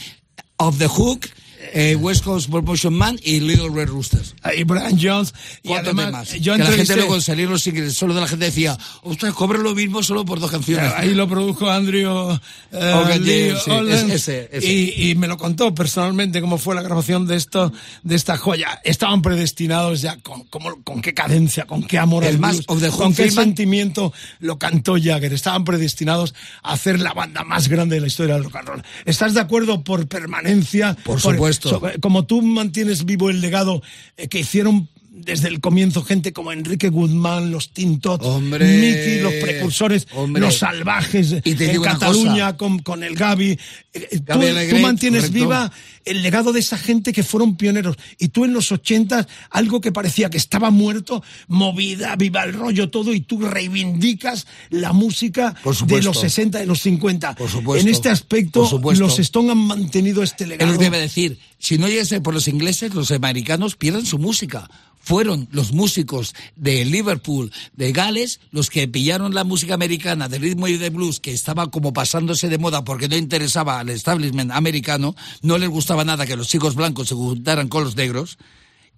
Of 0.57 0.79
the 0.79 0.89
Hook, 0.89 1.27
eh, 1.73 1.97
West 1.97 2.25
Coast 2.25 2.51
Promotion 2.51 2.95
Man 2.95 3.19
y 3.23 3.41
Little 3.41 3.71
Red 3.71 3.89
Roosters. 3.89 4.35
Ahí 4.43 4.65
Brian 4.65 4.99
Jones. 5.01 5.35
Y 5.63 5.73
además, 5.73 6.07
temas. 6.07 6.33
yo 6.41 6.55
que 6.55 6.59
la 6.59 6.71
gente 6.71 6.97
luego 6.97 7.15
los 7.15 7.63
solo 7.95 8.15
de 8.15 8.21
la 8.21 8.29
gente 8.29 8.45
decía, 8.45 8.79
ostras, 9.03 9.35
cobra 9.35 9.59
lo 9.59 9.75
mismo 9.75 10.03
solo 10.03 10.25
por 10.25 10.41
dos 10.41 10.51
canciones. 10.51 10.93
Ahí 10.97 11.15
lo 11.15 11.29
produjo 11.29 11.71
Andrew 11.71 12.39
eh, 12.73 13.19
Lee 13.21 13.55
sí, 13.65 13.71
ese, 14.13 14.49
ese. 14.53 14.73
Y, 14.73 15.11
y 15.11 15.15
me 15.15 15.27
lo 15.27 15.37
contó 15.37 15.75
personalmente 15.75 16.41
cómo 16.41 16.59
fue 16.59 16.75
la 16.75 16.83
grabación 16.83 17.27
de 17.27 17.37
esto, 17.37 17.73
de 18.03 18.15
esta 18.15 18.37
joya. 18.37 18.81
Estaban 18.85 19.23
predestinados 19.23 20.03
ya 20.03 20.19
con, 20.19 20.45
con 20.45 21.01
qué 21.01 21.15
cadencia, 21.15 21.67
con 21.67 21.83
qué 21.83 21.99
amor 21.99 22.25
El 22.25 22.39
más 22.39 22.67
blues, 22.67 22.95
con 22.97 23.15
qué 23.15 23.31
sentimiento 23.31 24.13
lo 24.41 24.59
cantó 24.59 24.97
Jagger. 25.01 25.33
Estaban 25.33 25.65
predestinados 25.65 26.35
a 26.63 26.73
hacer 26.73 27.01
la 27.01 27.13
banda 27.13 27.45
más 27.45 27.69
grande 27.69 27.97
de 27.97 28.01
la 28.03 28.07
historia 28.07 28.35
del 28.35 28.45
rock 28.45 28.57
and 28.57 28.69
roll. 28.69 28.83
¿Estás 29.05 29.35
de 29.35 29.41
acuerdo 29.41 29.83
por 29.83 30.07
permanencia? 30.07 30.97
Por 31.05 31.21
supuesto. 31.21 31.54
So- 31.71 31.81
como 32.01 32.25
tú 32.25 32.43
mantienes 32.43 33.05
vivo 33.05 33.31
el 33.31 33.41
legado 33.41 33.83
eh, 34.17 34.29
que 34.29 34.41
hicieron 34.41 34.89
desde 35.17 35.47
el 35.47 35.61
comienzo 35.61 36.03
gente 36.03 36.33
como 36.33 36.51
Enrique 36.51 36.89
Guzmán, 36.89 37.53
los 37.53 37.71
Tintot, 37.71 38.21
Hombre. 38.25 38.67
Mickey, 38.67 39.21
los 39.21 39.33
precursores, 39.35 40.09
Hombre. 40.13 40.43
los 40.43 40.59
salvajes 40.59 41.37
Y 41.45 41.51
en 41.63 41.81
Cataluña 41.83 42.57
con, 42.57 42.81
con 42.81 43.05
el 43.05 43.15
Gaby. 43.15 43.53
Eh, 43.53 43.59
eh, 43.95 44.21
Tú, 44.21 44.79
mantienes 44.81 45.27
correcto. 45.27 45.39
viva 45.45 45.73
el 46.05 46.21
legado 46.23 46.53
de 46.53 46.59
esa 46.59 46.77
gente 46.77 47.13
que 47.13 47.23
fueron 47.23 47.57
pioneros. 47.57 47.97
Y 48.19 48.29
tú 48.29 48.45
en 48.45 48.53
los 48.53 48.73
80, 48.73 49.27
algo 49.51 49.81
que 49.81 49.93
parecía 49.93 50.31
que 50.31 50.37
estaba 50.37 50.71
muerto, 50.71 51.23
movida, 51.47 52.17
viva 52.17 52.43
el 52.43 52.53
rollo 52.53 52.91
todo, 52.91 53.15
y 53.15 53.21
tú 53.21 53.41
reivindicas 53.41 54.47
la 54.71 54.93
música 54.93 55.55
de 55.87 56.03
los 56.03 56.19
60 56.19 56.63
y 56.63 56.67
los 56.67 56.81
50. 56.83 57.37
Por 57.37 57.49
supuesto. 57.49 57.87
En 57.87 57.95
este 57.95 58.09
aspecto, 58.11 58.81
Por 58.81 58.99
los 58.99 59.19
Stone 59.21 59.53
han 59.53 59.59
mantenido 59.59 60.25
este 60.25 60.43
Es 60.45 60.51
legado. 60.51 60.73
lo 60.73 60.79
que 60.79 60.87
iba 60.87 60.97
a 60.97 61.01
decir. 61.01 61.39
Si 61.59 61.79
no 61.79 61.89
llegase 61.89 62.21
por 62.21 62.35
los 62.35 62.49
ingleses, 62.49 62.93
los 62.95 63.11
americanos 63.13 63.77
pierden 63.77 64.05
su 64.05 64.19
música. 64.19 64.69
Fueron 65.05 65.49
los 65.53 65.73
músicos 65.73 66.35
de 66.57 66.85
Liverpool, 66.87 67.53
de 67.75 67.93
Gales, 67.93 68.41
los 68.51 68.71
que 68.71 68.89
pillaron 68.89 69.35
la 69.35 69.45
música 69.45 69.75
americana 69.75 70.31
de 70.31 70.39
ritmo 70.39 70.67
y 70.67 70.79
de 70.79 70.89
blues, 70.89 71.21
que 71.21 71.33
estaba 71.33 71.71
como 71.71 71.93
pasándose 71.93 72.49
de 72.49 72.57
moda 72.57 72.85
porque 72.85 73.09
no 73.09 73.17
interesaba 73.17 73.81
al 73.81 73.91
establishment 73.91 74.51
americano, 74.51 75.15
no 75.43 75.59
les 75.59 75.69
gustaba 75.69 76.05
nada 76.05 76.27
que 76.27 76.37
los 76.37 76.49
chicos 76.49 76.75
blancos 76.75 77.09
se 77.09 77.15
juntaran 77.15 77.69
con 77.69 77.85
los 77.85 77.97
negros, 77.97 78.39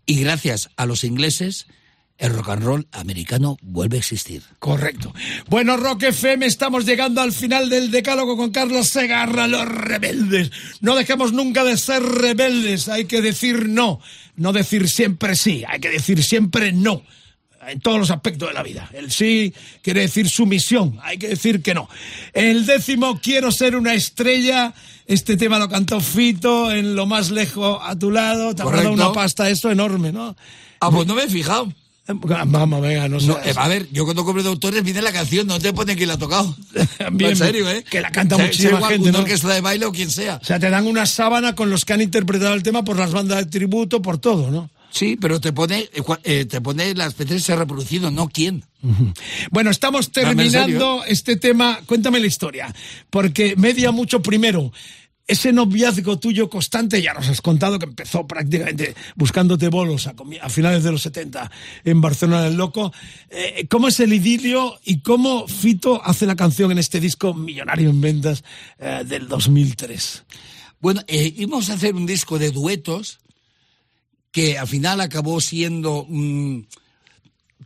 y 0.07 0.21
gracias 0.21 0.71
a 0.77 0.87
los 0.87 1.03
ingleses, 1.03 1.67
el 2.19 2.33
rock 2.33 2.51
and 2.51 2.63
roll 2.63 2.89
americano 2.93 3.59
vuelve 3.61 3.97
a 3.97 4.01
existir. 4.01 4.43
Correcto. 4.59 5.13
Bueno, 5.49 5.77
Rock 5.77 6.05
FM, 6.05 6.47
estamos 6.47 6.87
llegando 6.87 7.21
al 7.21 7.33
final 7.33 7.69
del 7.69 7.91
decálogo 7.91 8.37
con 8.37 8.53
Carlos 8.53 8.89
Segarra, 8.89 9.47
los 9.47 9.67
rebeldes. 9.67 10.51
No 10.81 10.95
dejemos 10.95 11.33
nunca 11.33 11.65
de 11.65 11.77
ser 11.77 12.03
rebeldes, 12.03 12.89
hay 12.89 13.05
que 13.05 13.21
decir 13.21 13.69
no, 13.69 14.01
no 14.37 14.53
decir 14.53 14.89
siempre 14.89 15.35
sí, 15.37 15.65
hay 15.67 15.81
que 15.81 15.91
decir 15.91 16.23
siempre 16.23 16.73
no. 16.73 17.03
En 17.69 17.81
todos 17.81 17.99
los 17.99 18.11
aspectos 18.13 18.49
de 18.49 18.55
la 18.55 18.63
vida. 18.63 18.89
El 18.93 19.11
sí 19.11 19.53
quiere 19.83 20.03
decir 20.03 20.29
sumisión, 20.29 21.01
hay 21.03 21.19
que 21.19 21.29
decir 21.29 21.63
que 21.63 21.75
no. 21.75 21.89
El 22.33 22.65
décimo, 22.65 23.19
quiero 23.21 23.51
ser 23.51 23.75
una 23.75 23.93
estrella. 23.93 24.73
Este 25.05 25.37
tema 25.37 25.59
lo 25.59 25.69
cantó 25.69 26.01
Fito 26.01 26.71
en 26.71 26.95
Lo 26.95 27.07
más 27.07 27.31
lejos 27.31 27.81
a 27.83 27.99
tu 27.99 28.13
lado. 28.13 28.55
Te 28.55 28.63
Correcto. 28.63 28.93
una 28.93 29.13
pasta 29.13 29.51
eso 29.51 29.69
enorme, 29.71 30.13
¿no? 30.13 30.37
Ah, 30.79 30.91
pues 30.93 31.09
no 31.09 31.17
me 31.17 31.25
he 31.25 31.29
fijado. 31.29 31.73
Vamos, 32.09 32.83
venga, 32.83 33.09
no 33.09 33.19
sé. 33.19 33.27
No, 33.27 33.39
eh, 33.39 33.53
a 33.57 33.69
ver, 33.69 33.89
yo 33.91 34.05
cuando 34.05 34.25
compro 34.25 34.43
de 34.43 34.49
autores 34.49 34.83
viene 34.85 35.03
la 35.03 35.13
canción, 35.13 35.47
no 35.47 35.59
te 35.59 35.73
pone 35.73 35.97
quién 35.97 36.09
la 36.09 36.15
ha 36.15 36.19
tocado. 36.19 36.55
Bien, 37.13 37.33
en 37.33 37.37
serio, 37.37 37.69
¿eh? 37.69 37.85
que 37.89 38.01
la 38.01 38.11
canta 38.11 38.39
muchísima 38.39 38.79
sea 38.79 38.89
gente, 38.89 39.11
¿no? 39.11 39.19
orquesta 39.21 39.53
de 39.53 39.61
baile 39.61 39.87
o 39.87 39.93
quien 39.93 40.11
sea. 40.11 40.39
O 40.41 40.45
sea, 40.45 40.61
te 40.61 40.71
dan 40.71 40.87
una 40.87 41.05
sábana 41.07 41.55
con 41.55 41.69
los 41.69 41.85
que 41.85 41.95
han 41.95 42.01
interpretado 42.01 42.55
el 42.55 42.63
tema 42.63 42.85
por 42.85 42.97
las 42.97 43.13
bandas 43.13 43.39
de 43.39 43.47
tributo, 43.47 44.03
por 44.03 44.19
todo, 44.19 44.51
¿no? 44.51 44.71
Sí, 44.91 45.19
pero 45.21 45.41
te 45.41 45.53
pone, 45.53 45.91
eh, 45.93 46.03
eh, 46.25 46.45
te 46.47 46.61
pone 46.61 46.95
las 46.95 47.17
veces 47.17 47.43
se 47.43 47.53
ha 47.53 47.57
reproducido, 47.57 48.11
no 48.11 48.29
quién. 48.29 48.65
Bueno, 49.51 49.71
estamos 49.71 50.13
terminando 50.13 51.03
este 51.07 51.37
tema. 51.37 51.81
Cuéntame 51.87 52.21
la 52.21 52.29
historia, 52.29 52.73
porque 53.11 53.57
media 53.57 53.91
mucho 53.91 54.23
primero. 54.23 54.73
Ese 55.29 55.53
noviazgo 55.53 56.21
tuyo 56.21 56.49
constante, 56.49 57.03
ya 57.03 57.13
nos 57.13 57.29
has 57.29 57.41
contado 57.41 57.81
que 57.81 57.87
empezó 57.87 58.29
prácticamente 58.29 58.95
buscándote 59.17 59.69
bolos 59.69 60.07
a, 60.07 60.49
finales 60.49 60.85
de 60.85 60.93
los 60.93 61.03
70 61.03 61.51
en 61.85 62.01
Barcelona 62.01 62.43
del 62.43 62.57
Loco. 62.57 62.93
Eh, 63.31 63.67
¿Cómo 63.69 63.89
es 63.89 63.99
el 63.99 64.13
idilio 64.13 64.79
y 64.85 65.01
cómo 65.01 65.49
Fito 65.49 66.01
hace 66.05 66.27
la 66.27 66.37
canción 66.37 66.71
en 66.71 66.79
este 66.79 67.01
disco 67.01 67.35
millonario 67.35 67.91
en 67.91 68.01
ventas 68.01 68.45
eh, 68.79 69.03
del 69.05 69.27
2003? 69.27 70.25
Bueno, 70.79 71.03
eh, 71.09 71.35
íbamos 71.37 71.71
a 71.71 71.75
hacer 71.75 71.97
un 71.97 72.07
disco 72.07 72.39
de 72.39 72.53
duetos 72.53 73.19
que 74.31 74.59
al 74.59 74.69
final 74.69 75.01
acabó 75.01 75.41
siendo... 75.41 76.07
mm, 76.09 76.61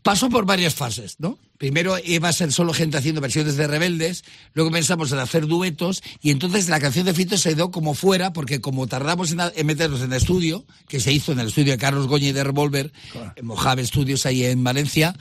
pasó 0.02 0.30
por 0.30 0.46
varias 0.46 0.74
fases, 0.74 1.16
¿no? 1.18 1.36
Primero 1.61 1.98
iba 2.02 2.30
a 2.30 2.32
ser 2.32 2.54
solo 2.54 2.72
gente 2.72 2.96
haciendo 2.96 3.20
versiones 3.20 3.58
de 3.58 3.66
rebeldes, 3.66 4.24
luego 4.54 4.70
pensamos 4.70 5.12
en 5.12 5.18
hacer 5.18 5.46
duetos 5.46 6.02
y 6.22 6.30
entonces 6.30 6.70
la 6.70 6.80
canción 6.80 7.04
de 7.04 7.12
Fito 7.12 7.36
se 7.36 7.54
dio 7.54 7.70
como 7.70 7.92
fuera 7.92 8.32
porque 8.32 8.62
como 8.62 8.86
tardamos 8.86 9.30
en, 9.32 9.66
meternos 9.66 10.00
en 10.00 10.11
el 10.11 10.16
estudio, 10.16 10.64
que 10.88 11.00
se 11.00 11.12
hizo 11.12 11.32
en 11.32 11.40
el 11.40 11.48
estudio 11.48 11.72
de 11.72 11.78
Carlos 11.78 12.06
Goñi 12.06 12.32
de 12.32 12.44
Revolver, 12.44 12.90
en 13.36 13.44
Mojave 13.44 13.84
Studios 13.84 14.24
ahí 14.24 14.42
en 14.46 14.64
Valencia, 14.64 15.14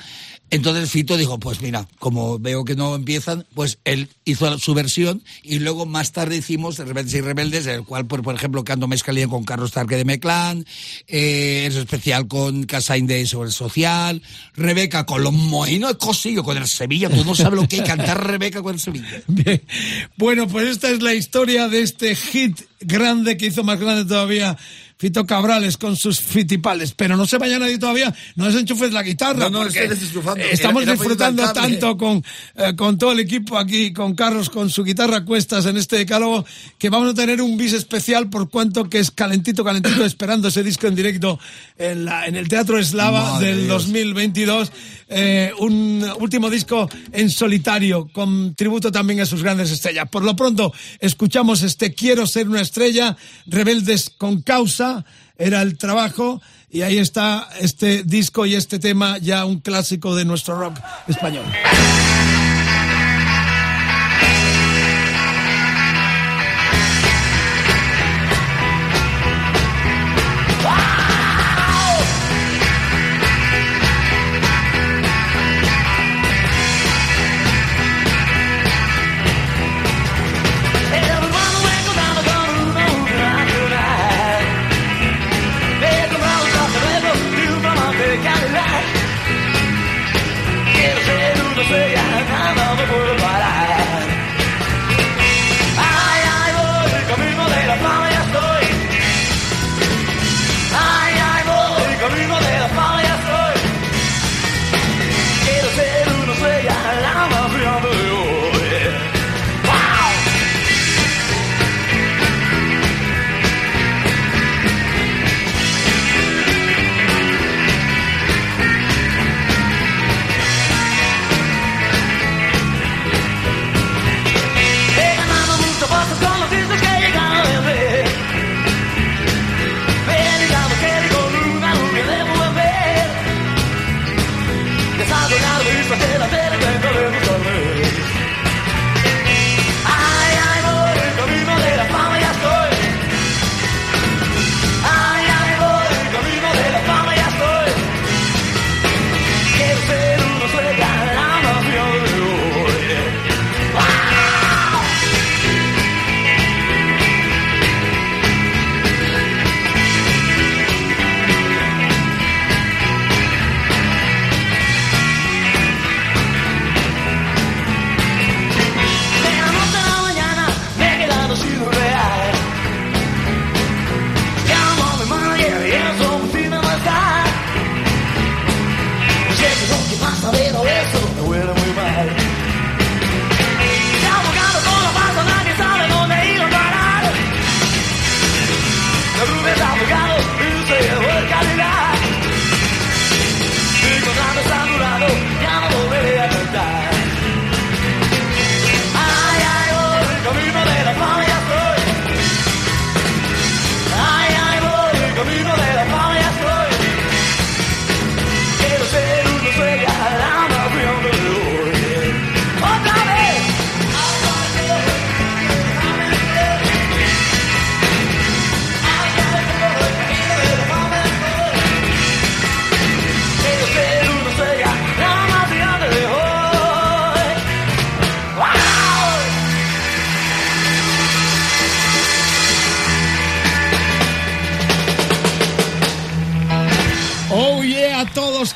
entonces 0.52 0.89
Fito 0.89 1.18
dijo, 1.18 1.39
pues 1.39 1.62
mira, 1.62 1.88
como 2.00 2.39
veo 2.39 2.66
que 2.66 2.76
no 2.76 2.95
empiezan, 2.95 3.45
pues 3.54 3.80
él 3.86 4.10
hizo 4.26 4.58
su 4.58 4.74
versión 4.74 5.24
y 5.43 5.60
luego 5.60 5.86
más 5.86 6.12
tarde 6.12 6.38
hicimos 6.38 6.78
Rebeldes 6.78 7.14
y 7.14 7.22
Rebeldes, 7.22 7.68
el 7.68 7.84
cual, 7.84 8.06
por, 8.06 8.24
por 8.24 8.36
ejemplo, 8.36 8.64
Canto 8.64 8.88
Mezcalía 8.88 9.28
con 9.28 9.43
Carlos 9.43 9.72
Tarque 9.72 9.95
de 9.95 10.06
Meclán, 10.06 10.66
eh, 11.08 11.66
es 11.68 11.76
especial 11.76 12.28
con 12.28 12.64
Casain 12.64 13.06
de 13.08 13.26
sobre 13.26 13.47
el 13.47 13.54
social, 13.54 14.22
Rebeca 14.56 15.06
con 15.06 15.24
los 15.24 15.34
moinos 15.34 15.95
cosillo 15.95 16.43
con 16.43 16.58
el 16.58 16.68
Sevilla, 16.68 17.10
tú 17.10 17.24
no 17.24 17.36
sabes 17.36 17.60
lo 17.60 17.68
que 17.68 17.78
es 17.78 17.84
cantar 17.84 18.26
Rebeca 18.26 18.62
con 18.62 18.76
el 18.76 18.80
Sevilla. 18.80 19.22
Bien. 19.28 19.62
Bueno, 20.18 20.47
pues 20.47 20.70
esta 20.70 20.89
es 20.89 21.02
la 21.02 21.14
historia 21.14 21.68
de 21.68 21.82
este 21.82 22.16
hit 22.16 22.60
grande 22.82 23.38
que 23.38 23.47
hizo 23.47 23.64
más 23.64 23.80
grande 23.80 24.06
todavía 24.06 24.58
Fito 25.02 25.26
Cabrales 25.26 25.78
con 25.78 25.95
sus 25.95 26.20
fitipales. 26.20 26.91
Pero 26.93 27.16
no 27.16 27.26
se 27.26 27.38
vaya 27.38 27.58
nadie 27.58 27.78
todavía, 27.78 28.14
no 28.36 28.47
desenchufes 28.47 28.91
la 28.91 29.02
guitarra. 29.02 29.45
No, 29.45 29.50
no, 29.50 29.60
porque. 29.60 29.80
Estamos 30.52 30.84
Era- 30.84 30.91
era 30.91 31.02
disfrutando 31.02 31.41
tanto 31.54 31.97
con, 31.97 32.24
eh, 32.58 32.76
con 32.76 32.97
todo 32.97 33.14
el 33.14 33.22
equipo 33.22 33.58
aquí, 33.58 33.93
con 33.93 34.14
Carlos, 34.14 34.50
con 34.50 34.70
su 34.70 34.84
guitarra 34.84 35.18
a 35.18 35.26
cuestas 35.26 35.66
en 35.68 35.78
este 35.78 35.95
decálogo, 36.00 36.45
que 36.78 36.89
vamos 36.89 37.12
a 37.12 37.14
tener 37.14 37.41
un 37.41 37.56
bis 37.56 37.72
especial 37.72 38.30
por 38.30 38.50
cuanto 38.50 38.89
que 38.89 39.00
es 39.00 39.10
calentito, 39.10 39.64
calentito, 39.64 40.04
esperando 40.06 40.50
ese 40.50 40.64
disco 40.64 40.88
en 40.88 40.95
directo 40.95 41.39
en, 41.78 42.04
la- 42.04 42.28
en 42.28 42.36
el 42.36 42.50
Teatro 42.50 42.78
Eslava 42.78 43.22
Madre 43.36 43.47
del 43.56 43.66
Dios. 43.68 43.84
2022. 43.86 44.72
eh, 45.12 45.52
un 45.60 46.06
último 46.20 46.50
disco 46.50 46.88
en 47.14 47.30
solitario, 47.30 48.10
con 48.12 48.54
tributo 48.54 48.91
también 48.91 49.22
a 49.22 49.26
sus 49.26 49.41
grandes 49.41 49.72
estrellas. 49.72 50.08
Por 50.10 50.24
lo 50.24 50.36
pronto, 50.36 50.74
escuchamos 51.00 51.64
este 51.64 51.93
Quiero 51.93 52.28
ser 52.28 52.47
una 52.50 52.62
estrella, 52.62 53.16
Rebeldes 53.47 54.12
con 54.18 54.41
causa, 54.41 54.88
era 55.37 55.61
el 55.61 55.77
trabajo, 55.77 56.41
y 56.69 56.81
ahí 56.81 56.97
está 56.97 57.49
este 57.59 58.03
disco 58.03 58.45
y 58.45 58.55
este 58.55 58.77
tema, 58.79 59.17
ya 59.17 59.45
un 59.45 59.59
clásico 59.59 60.15
de 60.15 60.25
nuestro 60.25 60.59
rock 60.59 60.79
español. 61.07 61.45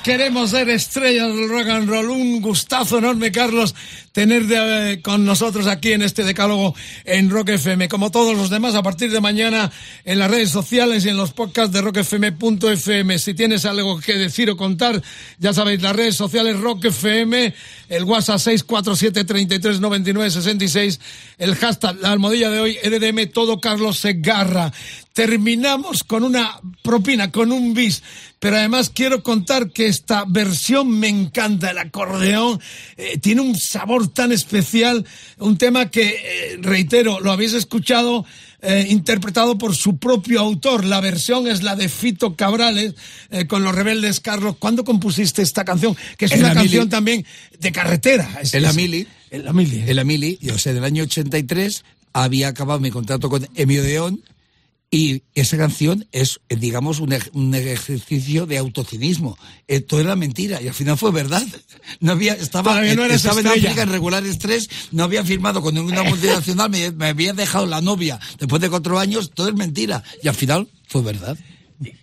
Queremos 0.04 0.52
ser 0.52 0.70
estrellas 0.70 1.34
del 1.34 1.50
rock 1.50 1.68
and 1.70 1.90
roll. 1.90 2.10
Un 2.10 2.42
gustazo 2.42 2.98
enorme, 2.98 3.32
Carlos, 3.32 3.74
tener 4.12 4.44
eh, 4.50 5.02
con 5.02 5.26
nosotros 5.26 5.66
aquí 5.68 5.94
en 5.94 6.02
este 6.02 6.24
decálogo 6.24 6.76
en 7.06 7.30
Rock 7.30 7.50
FM. 7.50 7.88
Como 7.88 8.12
todos 8.12 8.36
los 8.38 8.50
demás, 8.50 8.76
a 8.76 8.84
partir 8.84 9.10
de 9.12 9.22
mañana 9.22 9.72
en 10.04 10.20
las 10.20 10.30
redes 10.30 10.50
sociales 10.50 11.06
y 11.06 11.10
en 11.10 11.18
los 11.18 11.32
podcasts 11.32 11.74
de 11.74 11.82
rockfm.fm. 11.82 13.18
Si 13.18 13.34
tienes 13.34 13.66
algo 13.66 14.00
que 14.00 14.18
decir 14.18 14.50
o 14.52 14.58
contar, 14.58 15.02
ya 15.40 15.54
sabéis, 15.54 15.82
las 15.82 15.96
redes 15.96 16.16
sociales 16.16 16.60
Rock 16.60 16.86
FM, 16.86 17.54
el 17.90 18.04
WhatsApp 18.04 18.40
647 18.40 19.24
33 19.24 19.80
99 19.80 20.32
66, 20.32 21.00
el 21.38 21.56
hashtag, 21.56 21.96
la 22.02 22.12
almohadilla 22.12 22.50
de 22.50 22.60
hoy, 22.60 22.78
EDM, 22.84 23.32
todo 23.32 23.60
Carlos 23.60 23.98
Segarra. 24.00 24.72
Terminamos 25.14 26.04
con 26.04 26.24
una 26.24 26.60
propina, 26.82 27.32
con 27.32 27.52
un 27.52 27.76
bis. 27.76 28.02
Pero 28.40 28.58
además 28.58 28.90
quiero 28.90 29.22
contar 29.22 29.70
que 29.72 29.86
esta 29.88 30.26
versión 30.28 30.90
me 31.00 31.08
encanta. 31.08 31.70
El 31.70 31.78
acordeón 31.78 32.60
eh, 32.98 33.20
tiene 33.20 33.42
un 33.42 33.56
sabor 33.56 34.08
tan 34.08 34.32
especial. 34.32 35.06
Un 35.38 35.58
tema 35.60 35.92
que, 35.92 36.10
eh, 36.10 36.58
reitero, 36.62 37.20
lo 37.20 37.32
habéis 37.32 37.54
escuchado 37.54 38.26
eh, 38.64 38.88
interpretado 38.90 39.58
por 39.60 39.76
su 39.76 39.98
propio 39.98 40.40
autor. 40.40 40.84
La 40.84 41.00
versión 41.00 41.48
es 41.48 41.62
la 41.62 41.76
de 41.76 41.90
Fito 41.90 42.36
Cabrales 42.36 42.96
eh, 43.30 43.46
con 43.46 43.64
los 43.64 43.76
rebeldes 43.76 44.20
Carlos. 44.20 44.56
¿Cuándo 44.58 44.84
compusiste 44.84 45.44
esta 45.44 45.64
canción? 45.64 45.96
Que 46.18 46.26
es 46.26 46.32
En 46.32 46.40
una 46.40 46.56
canción 46.56 46.82
mili. 46.86 46.90
también 46.90 47.26
de 47.60 47.72
carretera. 47.72 48.40
Es- 48.42 48.56
En 48.56 48.64
la 48.64 48.74
mili. 48.74 49.08
En 49.30 49.46
la 49.46 49.54
mili. 49.54 49.84
En 49.88 49.96
la 49.96 50.04
mili, 50.04 50.40
yo 50.42 50.58
sé, 50.58 50.74
del 50.74 50.84
año 50.84 51.04
83 51.04 51.84
había 52.14 52.48
acabado 52.48 52.80
mi 52.80 52.90
contrato 52.90 53.30
con 53.30 53.48
Emilio 53.56 53.84
Deón 53.84 54.22
y 54.94 55.24
esa 55.34 55.58
canción 55.58 56.06
es, 56.12 56.40
eh, 56.50 56.56
digamos, 56.56 57.00
un, 57.00 57.14
ej- 57.14 57.32
un 57.34 57.56
ejercicio 57.56 58.46
de 58.46 58.60
autocinismo. 58.60 59.36
Eh, 59.68 59.80
todo 59.82 60.00
era 60.02 60.16
mentira 60.16 60.62
y 60.62 60.68
al 60.68 60.76
final 60.76 61.00
fue 61.00 61.12
verdad. 61.12 61.44
No 62.00 62.12
había, 62.12 62.34
estaba, 62.34 62.72
Todavía 62.74 62.96
no 62.96 63.06
estaba 63.06 63.40
en. 63.42 63.48
África 63.70 63.82
en 63.82 63.90
regular 63.90 64.24
estrés, 64.24 64.70
no 64.92 65.04
había 65.04 65.24
firmado 65.24 65.64
con 65.64 65.74
ninguna 65.74 66.04
multinacional, 66.10 66.70
me, 66.70 66.92
me 66.92 67.08
había 67.08 67.34
dejado 67.34 67.66
la 67.66 67.82
novia 67.82 68.20
después 68.38 68.62
de 68.62 68.70
cuatro 68.70 69.00
años, 69.00 69.32
todo 69.34 69.50
es 69.50 69.56
mentira. 69.56 70.04
Y 70.22 70.28
al 70.28 70.36
final 70.36 70.68
fue 70.88 71.02
verdad. 71.02 71.38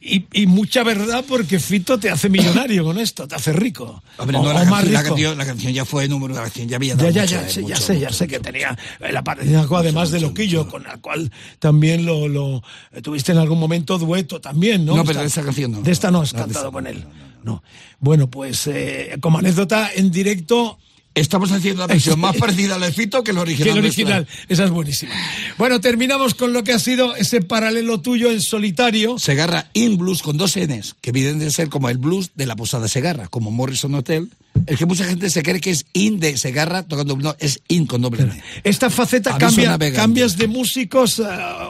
Y, 0.01 0.27
y 0.33 0.47
mucha 0.47 0.83
verdad 0.83 1.25
porque 1.29 1.59
Fito 1.61 1.99
te 1.99 2.11
hace 2.11 2.29
millonario 2.29 2.85
con 2.85 2.99
esto, 2.99 3.27
te 3.29 3.35
hace 3.35 3.53
rico. 3.53 4.03
Hombre, 4.19 4.37
O- 4.39 4.43
no, 4.43 4.53
la, 4.53 4.65
canción, 4.65 4.93
la, 4.93 5.03
canción, 5.03 5.39
la 5.39 5.47
canción 5.47 5.73
ya 5.73 5.85
fue 5.85 6.09
número, 6.09 6.35
la 6.35 6.43
canción 6.43 6.69
ya 6.69 6.77
había 6.77 6.95
Ya, 6.95 7.03
dado 7.05 7.11
ya, 7.11 7.23
mucho, 7.23 7.35
ya, 7.35 7.47
eh, 7.47 7.51
sé, 7.51 7.61
ya 7.63 7.69
mucho, 7.69 7.81
sé, 7.83 8.01
ya 8.01 8.13
sé 8.13 8.27
que 8.29 8.41
tenía 8.41 8.79
eh, 9.01 9.13
la 9.13 9.21
aparición, 9.21 9.67
además 9.75 10.11
de 10.11 10.21
Loquillo, 10.21 10.69
con 10.69 10.83
la 10.83 10.97
cual 10.99 11.31
también 11.59 12.05
lo, 12.07 12.29
lo 12.29 12.63
eh, 12.93 13.03
tuviste 13.03 13.33
en 13.33 13.39
algún 13.39 13.59
momento 13.59 13.99
dueto 13.99 14.41
también, 14.41 14.85
¿no? 14.85 14.97
No, 14.97 15.03
pero 15.05 15.13
Esta- 15.13 15.23
de 15.23 15.27
esa 15.29 15.43
canción 15.43 15.73
no. 15.73 15.83
De 15.83 15.93
esta 15.93 16.11
no 16.11 16.21
has 16.23 16.33
No, 16.33 16.41
cantado 16.41 16.67
esta 16.67 16.73
con 16.73 16.85
no, 16.85 16.91
él. 16.91 17.05
No. 17.43 17.63
Bueno, 18.01 18.29
pues 18.31 18.67
eh, 18.67 19.17
como 19.21 19.39
anécdota 19.39 19.91
en 19.95 20.11
directo. 20.11 20.79
Estamos 21.15 21.51
haciendo 21.51 21.81
la 21.81 21.87
versión 21.87 22.21
más 22.21 22.37
parecida 22.37 22.77
al 22.77 22.81
de 22.83 22.93
Fito 22.93 23.23
que 23.25 23.33
el 23.33 23.39
original. 23.39 23.73
Que 23.73 23.79
el 23.79 23.85
original, 23.85 24.29
esa 24.49 24.65
es 24.65 24.71
buenísima. 24.71 25.13
Bueno, 25.59 25.81
terminamos 25.81 26.35
con 26.35 26.53
lo 26.53 26.63
que 26.63 26.73
ha 26.73 26.79
sido 26.79 27.17
ese 27.17 27.41
paralelo 27.41 28.01
tuyo 28.01 28.31
en 28.31 28.41
solitario. 28.41 29.19
Segarra 29.19 29.69
In 29.73 29.99
Blues 29.99 30.23
con 30.23 30.37
dos 30.37 30.57
Ns, 30.57 30.95
que 31.01 31.13
vienen 31.13 31.39
de 31.39 31.51
ser 31.51 31.69
como 31.69 31.89
el 31.89 31.99
blues 31.99 32.31
de 32.35 32.47
la 32.47 32.57
Posada 32.57 32.89
Segarra, 32.89 33.29
como 33.29 33.51
Morrison 33.51 33.95
Hotel. 33.95 34.31
El 34.67 34.77
que 34.77 34.85
mucha 34.85 35.05
gente 35.05 35.31
se 35.31 35.43
cree 35.43 35.61
que 35.61 35.71
es 35.71 35.87
In 35.93 36.19
de 36.21 36.37
Segarra 36.37 36.83
tocando, 36.83 37.17
no, 37.17 37.35
es 37.39 37.61
In 37.69 37.87
con 37.87 38.03
doble 38.03 38.23
N. 38.25 38.43
Esta 38.65 38.91
faceta 38.91 39.39
cambia, 39.39 39.79
cambias 39.95 40.37
de 40.37 40.49
músicos 40.49 41.19
eh, 41.21 41.23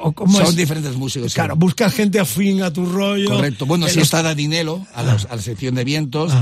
o 0.03 0.13
cómo 0.13 0.39
Son 0.39 0.49
es? 0.49 0.57
diferentes 0.57 0.97
músicos. 0.97 1.33
sí. 1.33 1.35
Claro, 1.37 1.57
buscas 1.57 1.95
gente 1.95 2.19
afín 2.19 2.63
a 2.63 2.73
tu 2.73 2.87
rollo. 2.87 3.29
Correcto. 3.31 3.67
Bueno, 3.67 3.87
En 3.87 3.93
sí 3.93 3.99
los- 3.99 4.07
está 4.07 4.23
Darinelo 4.23 4.87
a 4.95 5.03
la, 5.03 5.13
a 5.13 5.37
la 5.37 5.43
sección 5.43 5.75
de 5.75 5.85
vientos, 5.85 6.33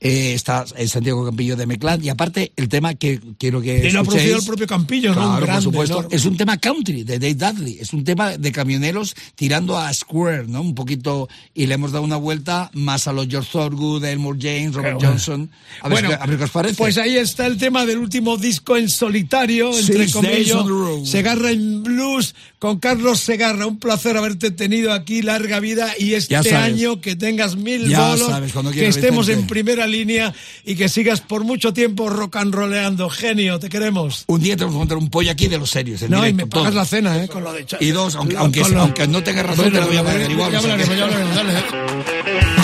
eh, 0.00 0.32
está 0.34 0.64
el 0.76 0.88
Santiago 0.88 1.24
Campillo 1.24 1.56
de 1.56 1.66
Meclán 1.66 2.02
y 2.02 2.08
aparte 2.08 2.52
el 2.56 2.68
tema 2.68 2.94
que 2.94 3.20
quiero 3.38 3.60
que 3.60 3.86
Y 3.86 3.90
lo 3.90 4.00
ha 4.00 4.18
el 4.18 4.44
propio 4.44 4.66
Campillo, 4.66 5.14
¿no? 5.14 5.20
Un 5.20 5.26
Claro, 5.26 5.46
grande, 5.46 5.64
por 5.64 5.72
supuesto. 5.72 5.98
enorme. 6.00 6.16
Es 6.16 6.24
un 6.24 6.36
tema 6.36 6.56
country 6.56 7.04
de 7.04 7.18
Dave 7.18 7.34
Dudley, 7.34 7.78
es 7.80 7.92
un 7.92 8.02
tema 8.04 8.36
de 8.36 8.52
camioneros 8.52 9.14
tirando 9.34 9.78
a 9.78 9.92
Square, 9.92 10.46
¿no? 10.48 10.62
Un 10.62 10.74
poquito 10.74 11.28
y 11.54 11.66
le 11.66 11.74
hemos 11.74 11.92
dado 11.92 12.04
una 12.04 12.16
vuelta 12.16 12.70
más 12.74 13.06
a 13.06 13.12
los 13.12 13.28
George 13.28 13.50
Thorogood, 13.52 14.04
Elmore 14.04 14.38
James, 14.40 14.74
Robert. 14.74 14.98
Johnson. 15.02 15.50
A 15.84 15.88
ver, 15.88 16.02
Bueno, 16.04 16.18
a 16.20 16.26
ver 16.26 16.38
qué 16.38 16.44
os 16.44 16.50
parece. 16.50 16.74
Pues 16.76 16.96
ahí 16.96 17.16
está 17.16 17.46
el 17.46 17.56
tema 17.58 17.84
del 17.84 17.98
último 17.98 18.36
disco 18.36 18.76
en 18.76 18.88
solitario, 18.88 19.72
Six 19.72 19.88
entre 19.88 19.98
Days 19.98 20.12
comillas. 20.12 21.08
Segarra 21.08 21.50
en 21.50 21.82
Blues 21.82 22.34
con 22.60 22.78
Carlos 22.78 23.18
Segarra. 23.18 23.66
Un 23.66 23.78
placer 23.80 24.16
haberte 24.16 24.52
tenido 24.52 24.92
aquí, 24.92 25.22
larga 25.22 25.58
vida 25.58 25.92
y 25.98 26.14
este 26.14 26.36
año 26.54 27.00
que 27.00 27.16
tengas 27.16 27.56
mil 27.56 27.88
Ya 27.88 28.10
bolos, 28.10 28.28
sabes, 28.28 28.52
que 28.72 28.86
estemos 28.86 29.26
Vicente. 29.26 29.42
en 29.42 29.46
primera 29.48 29.86
línea 29.88 30.32
y 30.64 30.76
que 30.76 30.88
sigas 30.88 31.20
por 31.20 31.42
mucho 31.42 31.72
tiempo 31.72 32.08
rock 32.08 32.36
and 32.36 32.54
rollando. 32.54 33.10
Genio, 33.10 33.58
te 33.58 33.68
queremos. 33.68 34.24
Un 34.28 34.40
día 34.40 34.54
tenemos 34.54 34.74
que 34.74 34.78
montar 34.78 34.98
un 34.98 35.10
pollo 35.10 35.32
aquí 35.32 35.48
de 35.48 35.58
los 35.58 35.70
serios. 35.70 36.00
en 36.02 36.10
No, 36.12 36.18
y 36.26 36.32
directo, 36.32 36.44
me 36.46 36.50
pagas 36.50 36.68
todo. 36.70 36.78
la 36.80 36.84
cena, 36.84 37.24
¿eh? 37.24 37.28
Con 37.28 37.42
lo 37.42 37.52
de 37.52 37.66
Y 37.80 37.88
dos, 37.90 38.14
aunque, 38.14 38.36
aunque, 38.36 38.60
lo- 38.68 38.80
aunque 38.82 39.08
no 39.08 39.22
tengas 39.24 39.46
razón, 39.46 39.72
te 39.72 39.80
la 39.80 39.86
voy 39.86 39.96
a 39.96 40.04
pagar 40.04 40.30
igual. 40.30 40.52
Ya 40.52 40.58
hablaremos, 40.58 40.96
ya 40.96 41.04
hablaremos, 41.04 41.34
dale. 41.34 42.61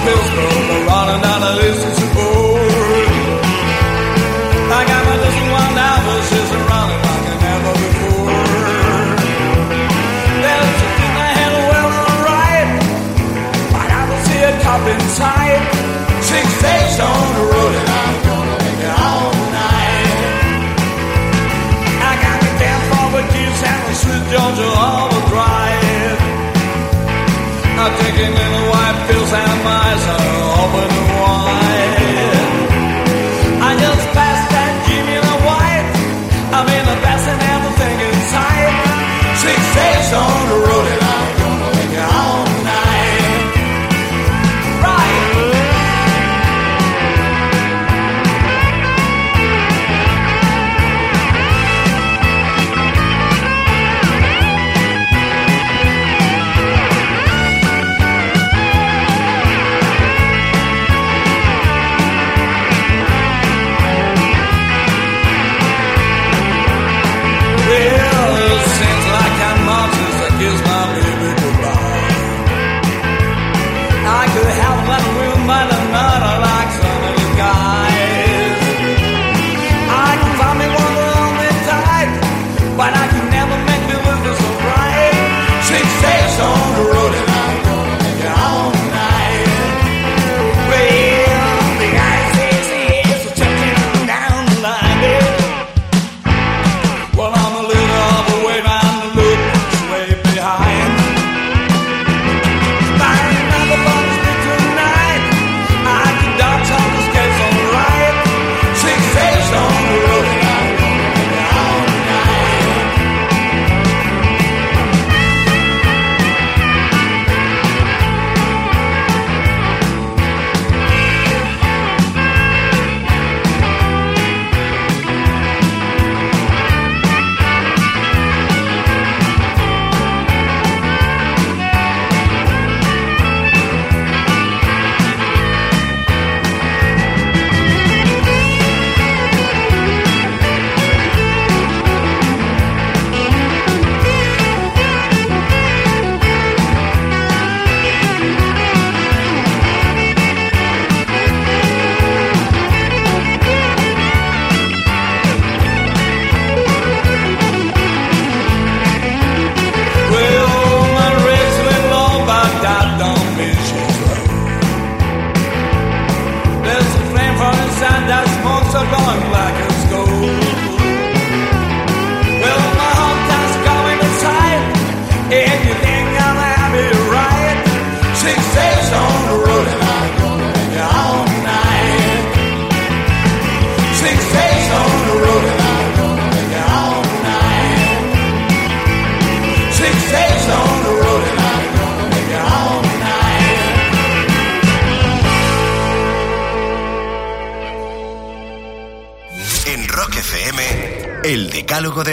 Pulled 0.00 0.16
out 0.16 0.16
a 0.16 0.16
pistol, 0.16 0.80
running 0.88 1.20
down 1.20 1.40
distance 1.60 2.00
board. 2.14 3.40
I 4.70 4.82
got 4.88 5.02
my 5.04 5.16
dozen 5.20 5.46
wild 5.52 5.76
hours 5.76 6.26
just 6.30 6.52
running 6.56 7.02
like 7.04 7.26
I 7.28 7.36
never 7.44 7.74
before. 7.84 8.32
There's 10.40 10.78
a 10.80 10.88
thing 10.96 11.14
I 11.20 11.30
had 11.36 11.52
well 11.68 11.90
alright, 12.00 12.68
but 13.76 13.88
I 13.92 14.02
don't 14.08 14.24
see 14.24 14.40
a 14.40 14.52
cop 14.64 14.84
inside. 14.88 15.60
Six 16.24 16.46
days 16.64 16.96
on 17.00 17.26
the 17.36 17.44
road 17.50 17.74
and 17.76 17.88
I'm 18.00 18.16
gonna 18.24 18.56
make 18.56 18.80
it 18.80 18.94
all 19.04 19.32
night. 19.52 20.16
I 22.08 22.12
got 22.24 22.36
me 22.40 22.50
damn 22.56 22.80
forward 22.88 23.26
keys 23.36 23.60
and 23.68 23.82
the 23.84 23.94
sweet 24.00 24.24
Georgia 24.32 24.64
I'm 27.82 27.96
taking 27.96 28.32
in 28.44 28.50
the 28.56 28.64
white 28.72 28.98
pills 29.08 29.32
and 29.32 29.64
my 29.64 29.76
eyes 29.88 30.04
are 30.12 30.24
open 30.64 31.09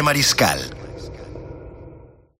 Mariscal 0.08 0.67